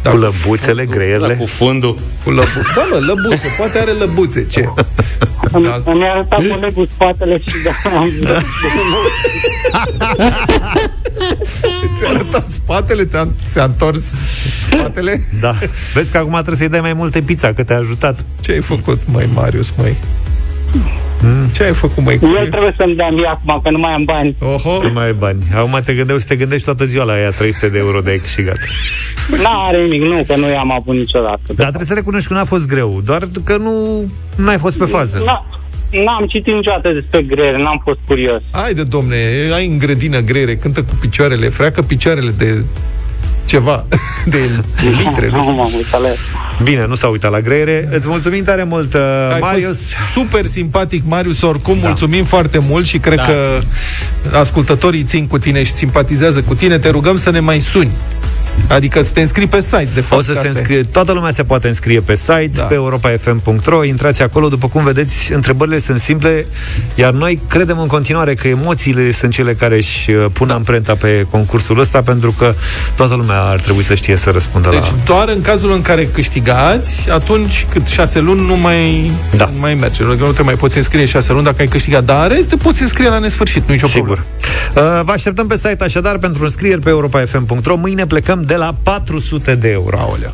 Da, 0.07 0.13
Cu 0.13 0.19
lăbuțele, 0.19 0.85
greierele. 0.85 1.35
Cu 1.35 1.47
fundul. 1.47 1.99
Cu 2.25 2.31
lăbu... 2.31 2.49
Da, 2.75 2.87
mă, 2.91 2.99
lăbuțe, 3.07 3.49
poate 3.57 3.79
are 3.79 3.91
lăbuțe, 3.91 4.47
ce? 4.47 4.69
Da. 5.53 5.93
Mi-a 5.93 6.11
arătat 6.13 6.47
colegul 6.49 6.89
spatele 6.95 7.39
și 7.39 7.55
da, 7.65 7.91
am 7.99 8.13
da. 8.21 8.41
Ți-a 11.99 12.09
arătat 12.09 12.47
spatele, 12.47 13.05
ți-a, 13.05 13.29
ți-a 13.49 13.65
întors 13.65 14.15
spatele? 14.61 15.21
Da. 15.41 15.59
Vezi 15.95 16.11
că 16.11 16.19
acum 16.19 16.33
trebuie 16.33 16.57
să-i 16.57 16.69
dai 16.69 16.81
mai 16.81 16.93
multe 16.93 17.21
pizza, 17.21 17.53
că 17.53 17.65
te-a 17.65 17.77
ajutat. 17.77 18.25
Ce 18.41 18.53
ai 18.53 18.61
făcut, 18.61 19.01
mai 19.13 19.29
Marius, 19.35 19.73
mai? 19.77 19.97
Ce 21.55 21.63
ai 21.63 21.73
făcut, 21.73 22.05
mai? 22.05 22.19
El 22.23 22.49
trebuie 22.51 22.75
să-mi 22.77 22.95
dea 22.95 23.11
mie 23.11 23.27
acum, 23.27 23.61
că 23.63 23.71
nu 23.71 23.79
mai 23.79 23.93
am 23.93 24.05
bani. 24.05 24.37
Oho. 24.41 24.83
Nu 24.83 24.93
mai 24.93 25.05
ai 25.05 25.13
bani. 25.13 25.39
Acum 25.55 25.81
te 25.85 25.95
gândești, 25.95 26.21
să 26.21 26.27
te 26.29 26.37
gândești 26.37 26.65
toată 26.65 26.85
ziua 26.85 27.05
la 27.05 27.13
aia 27.13 27.31
300 27.31 27.69
de 27.69 27.79
euro 27.79 28.01
de 28.01 28.21
câștigat. 28.21 28.57
N-are 29.43 29.83
nimic, 29.83 30.03
nu, 30.03 30.25
că 30.27 30.37
nu 30.37 30.49
i-am 30.49 30.73
avut 30.73 30.95
niciodată. 30.95 31.41
Dar 31.47 31.67
trebuie 31.67 31.87
să 31.87 31.95
recunoști 31.95 32.29
că 32.29 32.35
n-a 32.35 32.45
fost 32.45 32.67
greu, 32.67 33.01
doar 33.05 33.29
că 33.45 33.57
nu 33.57 34.05
n-ai 34.37 34.59
fost 34.59 34.79
pe 34.79 34.85
fază. 34.85 35.23
Na, 35.25 35.47
n-am 35.91 36.27
citit 36.27 36.55
niciodată 36.55 36.93
despre 36.93 37.23
grele, 37.23 37.63
n-am 37.63 37.81
fost 37.85 37.99
curios. 38.07 38.43
Haide, 38.51 38.83
domne, 38.83 39.17
ai 39.55 39.67
în 39.67 39.79
grădină 39.79 40.21
grere, 40.21 40.57
cântă 40.57 40.83
cu 40.83 40.95
picioarele, 41.01 41.49
freacă 41.49 41.83
picioarele 41.83 42.31
de 42.39 42.65
ceva, 43.47 43.85
de, 44.25 44.39
de 44.83 44.89
litre, 44.89 45.29
nu 45.31 45.37
Nu 45.37 45.43
știu. 45.43 45.55
m-am 45.55 45.71
uitat 45.75 46.01
la 46.01 46.09
el. 46.09 46.17
Bine, 46.63 46.87
nu 46.87 46.95
s-a 46.95 47.09
uitat 47.09 47.31
la 47.31 47.41
greiere. 47.41 47.89
Îți 47.93 48.09
mulțumim 48.09 48.45
tare 48.45 48.63
mult, 48.63 48.95
uh, 48.95 49.01
Ai 49.33 49.39
Marius. 49.41 49.67
fost 49.67 49.83
super 50.13 50.45
simpatic, 50.45 51.03
Marius, 51.07 51.43
oricum, 51.43 51.79
da. 51.81 51.87
mulțumim 51.87 52.25
foarte 52.25 52.59
mult 52.69 52.87
și 52.87 52.99
cred 52.99 53.17
da. 53.17 53.23
că 53.23 53.59
ascultătorii 54.39 55.03
țin 55.05 55.27
cu 55.27 55.39
tine 55.39 55.63
și 55.63 55.73
simpatizează 55.73 56.43
cu 56.43 56.55
tine. 56.55 56.79
Te 56.79 56.89
rugăm 56.89 57.17
să 57.19 57.31
ne 57.31 57.41
mai 57.41 57.59
suni. 57.59 57.91
Adică 58.69 59.03
să 59.03 59.11
te 59.13 59.21
înscrii 59.21 59.47
pe 59.47 59.61
site, 59.61 59.89
de 59.95 60.01
fapt. 60.01 60.21
O 60.21 60.25
să 60.25 60.33
că 60.33 60.33
se 60.33 60.39
asta 60.39 60.47
e. 60.47 60.61
înscrie, 60.61 60.83
toată 60.83 61.13
lumea 61.13 61.33
se 61.33 61.43
poate 61.43 61.69
înscrie 61.69 62.01
pe 62.01 62.15
site, 62.15 62.51
da. 62.55 62.63
pe 62.63 62.75
europa.fm.ro, 62.75 63.85
intrați 63.85 64.23
acolo, 64.23 64.49
după 64.49 64.69
cum 64.69 64.85
vedeți, 64.85 65.33
întrebările 65.33 65.79
sunt 65.79 66.01
simple, 66.01 66.47
iar 66.95 67.13
noi 67.13 67.41
credem 67.49 67.79
în 67.79 67.87
continuare 67.87 68.35
că 68.35 68.49
emoțiile 68.49 69.11
sunt 69.11 69.33
cele 69.33 69.55
care 69.55 69.77
își 69.77 70.11
uh, 70.11 70.25
pun 70.33 70.47
da. 70.47 70.55
amprenta 70.55 70.95
pe 70.95 71.27
concursul 71.31 71.79
ăsta, 71.79 72.03
pentru 72.03 72.33
că 72.33 72.55
toată 72.97 73.15
lumea 73.15 73.41
ar 73.43 73.61
trebui 73.61 73.83
să 73.83 73.95
știe 73.95 74.17
să 74.17 74.31
răspundă 74.31 74.69
Deci 74.71 74.81
la... 74.81 74.97
doar 75.05 75.29
în 75.29 75.41
cazul 75.41 75.73
în 75.73 75.83
care 75.83 76.07
câștigați, 76.07 77.11
atunci 77.11 77.67
cât 77.71 77.87
șase 77.87 78.21
luni 78.21 78.47
nu 78.47 78.57
mai, 78.57 79.11
Da. 79.37 79.51
nu 79.53 79.59
mai 79.61 79.75
merge. 79.75 80.03
Adică 80.05 80.25
nu 80.25 80.33
te 80.33 80.43
mai 80.43 80.55
poți 80.55 80.77
înscrie 80.77 81.05
șase 81.05 81.33
luni 81.33 81.45
dacă 81.45 81.57
ai 81.59 81.67
câștigat. 81.67 82.05
Dar 82.05 82.31
în 82.31 82.37
rest 82.37 82.49
te 82.49 82.57
poți 82.57 82.83
înscrie 82.83 83.09
la 83.09 83.19
nesfârșit, 83.19 83.63
nu 83.67 83.71
e 83.73 83.75
nicio 83.75 83.87
Sigur. 83.87 84.25
problemă. 84.73 84.99
Uh, 84.99 85.05
Vă 85.05 85.13
așteptăm 85.13 85.47
pe 85.47 85.57
site 85.57 85.85
așadar 85.85 86.19
pentru 86.19 86.43
înscrieri 86.45 86.81
pe 86.81 86.89
europa.fm.ro. 86.89 87.77
Mâine 87.77 88.07
plecăm 88.07 88.43
de 88.47 88.55
la 88.55 88.75
400 88.83 89.55
de 89.55 89.69
euro. 89.69 89.99
Aolea. 89.99 90.31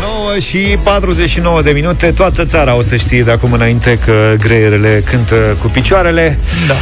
9 0.00 0.38
și 0.38 0.78
49 0.84 1.62
de 1.62 1.70
minute 1.70 2.10
Toată 2.10 2.44
țara 2.44 2.76
o 2.76 2.82
să 2.82 2.96
știe 2.96 3.22
de 3.22 3.30
acum 3.30 3.52
înainte 3.52 3.98
Că 4.04 4.34
greierele 4.38 5.02
cântă 5.10 5.56
cu 5.62 5.66
picioarele 5.66 6.38
Da. 6.68 6.74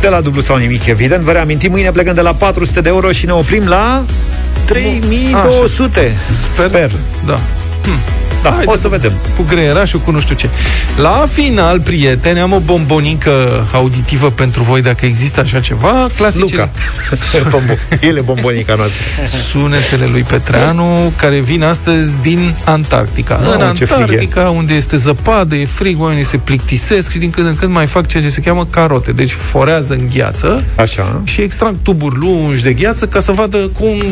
De 0.00 0.08
la 0.08 0.20
dublu 0.20 0.40
sau 0.40 0.56
nimic, 0.56 0.86
evident 0.86 1.22
Vă 1.22 1.32
reamintim, 1.32 1.70
mâine 1.70 1.90
plecăm 1.90 2.14
de 2.14 2.20
la 2.20 2.34
400 2.34 2.80
de 2.80 2.88
euro 2.88 3.12
Și 3.12 3.26
ne 3.26 3.32
oprim 3.32 3.66
la 3.66 4.04
3200 4.64 6.16
Sper. 6.54 6.68
Sper. 6.68 6.90
Da. 7.26 7.40
Da, 8.42 8.50
Haide, 8.50 8.70
o 8.70 8.76
să 8.76 8.88
vedem 8.88 9.12
Cu 9.36 9.42
greierașul, 9.42 10.00
cu 10.00 10.10
nu 10.10 10.20
știu 10.20 10.34
ce. 10.34 10.48
La 10.96 11.24
final, 11.28 11.80
prieteni, 11.80 12.40
am 12.40 12.52
o 12.52 12.58
bombonică 12.58 13.66
auditivă 13.72 14.30
pentru 14.30 14.62
voi, 14.62 14.82
dacă 14.82 15.06
există 15.06 15.40
așa 15.40 15.60
ceva. 15.60 16.06
Clasicele. 16.16 16.70
Luca 17.42 17.60
El 18.08 18.16
e 18.16 18.20
bombonica 18.20 18.74
noastră 18.74 19.04
Sunetele 19.50 20.06
lui 20.06 20.22
Petreanu, 20.22 21.12
care 21.16 21.38
vin 21.38 21.62
astăzi 21.62 22.16
din 22.22 22.54
Antarctica. 22.64 23.40
Mamă, 23.44 23.68
în 23.68 23.74
ce 23.74 23.84
frig 23.84 23.98
e. 23.98 24.02
Antarctica, 24.02 24.50
unde 24.50 24.74
este 24.74 24.96
zăpadă, 24.96 25.54
e 25.54 25.64
frig, 25.64 26.00
oamenii 26.00 26.24
se 26.24 26.36
plictisesc 26.36 27.10
și 27.10 27.18
din 27.18 27.30
când 27.30 27.46
în 27.46 27.54
când 27.54 27.72
mai 27.72 27.86
fac 27.86 28.06
ceea 28.06 28.22
ce 28.22 28.28
se 28.28 28.40
cheamă 28.40 28.66
carote. 28.70 29.12
Deci 29.12 29.32
forează 29.32 29.92
în 29.92 30.08
gheață 30.14 30.64
Așa 30.74 31.22
și 31.24 31.40
extrag 31.40 31.74
tuburi 31.82 32.16
lungi 32.16 32.62
de 32.62 32.72
gheață 32.72 33.06
ca 33.06 33.20
să 33.20 33.32
vadă 33.32 33.58
cum 33.58 34.02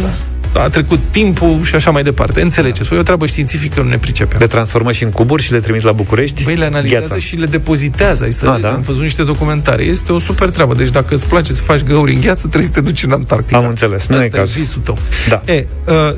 a 0.56 0.68
trecut 0.68 0.98
timpul 1.10 1.60
și 1.64 1.74
așa 1.74 1.90
mai 1.90 2.02
departe. 2.02 2.40
Înțelegeți? 2.42 2.94
E 2.94 2.98
o 2.98 3.02
treabă 3.02 3.26
științifică, 3.26 3.80
nu 3.82 3.88
ne 3.88 3.98
pricepem. 3.98 4.38
Le 4.38 4.46
transformă 4.46 4.92
și 4.92 5.02
în 5.04 5.10
cuburi 5.10 5.42
și 5.42 5.52
le 5.52 5.60
trimiți 5.60 5.84
la 5.84 5.92
București 5.92 6.42
Băi, 6.44 6.54
le 6.54 6.64
analizează 6.64 7.06
Gheața. 7.06 7.20
și 7.20 7.36
le 7.36 7.46
depozitează. 7.46 8.24
Ai 8.24 8.32
să 8.32 8.44
Ah, 8.46 8.50
vezi, 8.50 8.62
da? 8.62 8.72
am 8.72 8.80
văzut 8.80 9.02
niște 9.02 9.22
documentare. 9.22 9.82
Este 9.82 10.12
o 10.12 10.18
super 10.18 10.48
treabă. 10.50 10.74
Deci 10.74 10.90
dacă 10.90 11.14
îți 11.14 11.26
place 11.26 11.52
să 11.52 11.62
faci 11.62 11.82
găuri 11.82 12.14
în 12.14 12.20
gheață, 12.20 12.40
trebuie 12.40 12.62
să 12.62 12.70
te 12.70 12.80
duci 12.80 13.02
în 13.02 13.10
Antarctica. 13.10 13.58
Am 13.58 13.66
înțeles, 13.66 14.06
nu 14.06 14.14
Asta 14.14 14.26
e 14.26 14.28
cazul. 14.28 14.60
visul 14.62 14.80
tău. 14.84 14.98
Da. 15.28 15.42
E, 15.52 15.66
uh, 15.86 16.14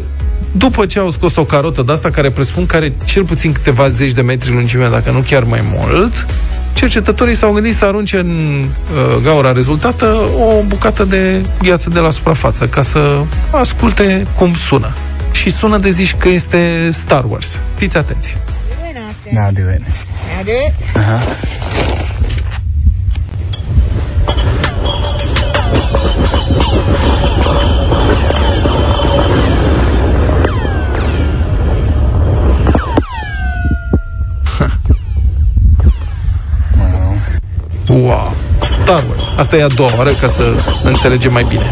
după 0.52 0.86
ce 0.86 0.98
au 0.98 1.10
scos 1.10 1.36
o 1.36 1.44
carotă 1.44 1.82
de 1.82 1.92
asta, 1.92 2.10
care 2.10 2.30
presupun 2.30 2.66
că 2.66 2.76
are 2.76 2.92
cel 3.04 3.24
puțin 3.24 3.52
câteva 3.52 3.88
zeci 3.88 4.12
de 4.12 4.20
metri 4.20 4.50
lungime, 4.52 4.88
dacă 4.90 5.10
nu 5.10 5.18
chiar 5.28 5.42
mai 5.44 5.64
mult, 5.72 6.26
cercetătorii 6.76 7.34
s-au 7.34 7.52
gândit 7.52 7.74
să 7.74 7.84
arunce 7.84 8.18
în 8.18 8.28
uh, 8.28 9.22
gaura 9.22 9.52
rezultată 9.52 10.06
o 10.38 10.62
bucată 10.66 11.04
de 11.04 11.42
gheață 11.62 11.90
de 11.90 11.98
la 11.98 12.10
suprafață, 12.10 12.68
ca 12.68 12.82
să 12.82 13.22
asculte 13.50 14.26
cum 14.36 14.54
sună. 14.54 14.94
Și 15.32 15.50
sună 15.50 15.78
de 15.78 15.90
zici 15.90 16.14
că 16.14 16.28
este 16.28 16.88
Star 16.92 17.24
Wars. 17.28 17.58
Fiți 17.74 17.96
atenți! 17.96 18.36
Now 19.32 19.50
do 19.50 19.60
it. 19.60 19.82
Now 20.34 20.42
do 20.44 20.52
it. 20.66 20.74
Uh-huh. 20.94 21.65
Wow! 37.88 38.34
Star 38.62 39.04
Wars. 39.08 39.32
Asta 39.36 39.56
e 39.56 39.62
a 39.62 39.68
doua 39.68 39.90
oară 39.96 40.10
ca 40.20 40.26
să 40.26 40.52
înțelegem 40.84 41.32
mai 41.32 41.44
bine. 41.48 41.70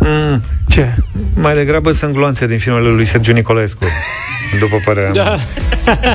Mm. 0.00 0.42
Ce? 0.68 0.94
Mai 1.34 1.54
degrabă 1.54 1.90
sunt 1.90 2.12
gloanțe 2.12 2.46
din 2.46 2.58
filmele 2.58 2.88
lui 2.88 3.06
Sergiu 3.06 3.32
Nicolescu, 3.32 3.84
după 4.58 4.76
părerea 4.84 5.12
Da. 5.12 5.22
mea. 5.22 5.38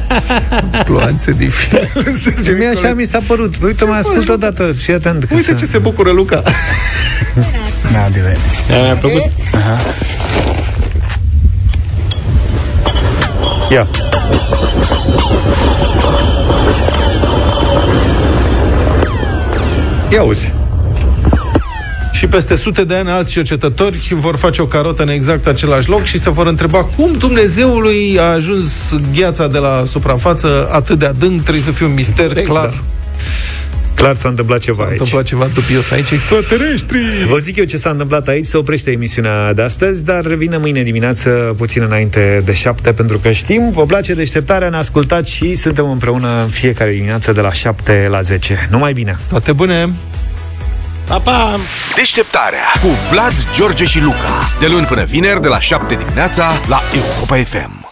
Gloanțe 0.88 1.32
din 1.32 1.50
filmele 1.50 1.90
lui 1.94 2.14
Sergiu 2.24 2.52
Mie 2.52 2.68
așa 2.68 2.94
mi 2.94 3.04
s-a 3.04 3.20
părut. 3.28 3.54
Uite, 3.64 3.86
mai 3.86 4.00
ascult 4.00 4.30
odată 4.30 4.74
și 4.84 4.92
atent. 4.92 5.24
că 5.24 5.34
Uite 5.34 5.46
să- 5.52 5.54
ce 5.54 5.66
se 5.66 5.78
bucură 5.78 6.12
Luca. 6.12 6.42
N-a 7.92 8.10
de 8.14 8.20
vedere. 8.20 8.84
Mi-a 8.84 8.94
plăcut. 8.96 9.22
Aha. 9.54 9.78
Ia. 13.70 13.88
Ia 20.12 20.24
uzi. 20.24 20.54
Și 22.12 22.28
peste 22.28 22.56
sute 22.56 22.84
de 22.84 22.96
ani 22.96 23.10
alți 23.10 23.32
cercetători 23.32 24.08
vor 24.16 24.36
face 24.36 24.62
o 24.62 24.66
carotă 24.66 25.04
în 25.04 25.10
exact 25.10 25.48
același 25.48 25.90
loc 25.90 26.04
și 26.04 26.20
se 26.20 26.30
vor 26.30 26.48
întreba 26.48 26.84
cum 26.84 27.12
Dumnezeului 27.12 28.20
a 28.20 28.24
ajuns 28.24 28.96
gheața 29.16 29.48
de 29.48 29.58
la 29.58 29.84
suprafață 29.86 30.70
atât 30.72 31.00
de 31.00 31.06
adânc, 31.06 31.42
trebuie 31.42 31.64
să 31.64 31.72
fie 31.72 31.86
un 31.86 31.94
mister 31.94 32.28
Corect, 32.28 32.48
clar. 32.48 32.70
da. 32.70 32.76
Clar 33.96 34.16
s-a 34.16 34.30
întâmplat 34.30 34.60
ceva 34.60 34.84
S-a 34.84 34.90
aici. 34.90 35.00
întâmplat 35.00 35.26
ceva 35.26 35.50
dubios 35.54 35.92
aici, 35.92 36.12
extraterestri! 36.12 37.00
Vă 37.30 37.38
zic 37.38 37.56
eu 37.56 37.64
ce 37.64 37.78
s-a 37.78 37.90
întâmplat 37.90 38.28
aici, 38.28 38.46
se 38.46 38.58
oprește 38.58 38.92
emisiunea 38.92 39.54
de 39.54 39.62
astăzi, 39.62 40.04
dar 40.04 40.26
revine 40.26 40.58
mâine 40.58 40.84
dimineață, 40.84 41.54
puțin 41.58 41.82
înainte 41.84 42.42
de 42.46 42.54
șapte, 42.54 42.94
pentru 42.94 43.18
că 43.18 43.32
știm, 43.32 43.72
vă 43.72 43.86
place 43.86 44.14
deșteptarea, 44.14 44.70
ne 44.70 44.78
ascultați 44.78 45.32
și 45.32 45.54
suntem 45.56 45.90
împreună 45.90 46.42
în 46.42 46.48
fiecare 46.50 46.92
dimineață 46.92 47.32
de 47.32 47.42
la 47.42 47.54
7 47.54 48.08
la 48.10 48.22
10. 48.22 48.68
Numai 48.72 48.94
bine! 48.94 49.18
Toate 49.30 49.52
bune! 49.52 49.90
Pa, 51.08 51.18
pa! 51.20 51.60
Deșteptarea 51.96 52.66
cu 52.82 52.88
Vlad, 53.12 53.34
George 53.56 53.86
și 53.86 54.02
Luca. 54.02 54.50
De 54.60 54.68
luni 54.68 54.86
până 54.86 55.04
vineri, 55.04 55.42
de 55.42 55.48
la 55.48 55.60
7 55.60 55.96
dimineața, 55.96 56.52
la 56.68 56.82
Europa 56.94 57.36
FM. 57.36 57.84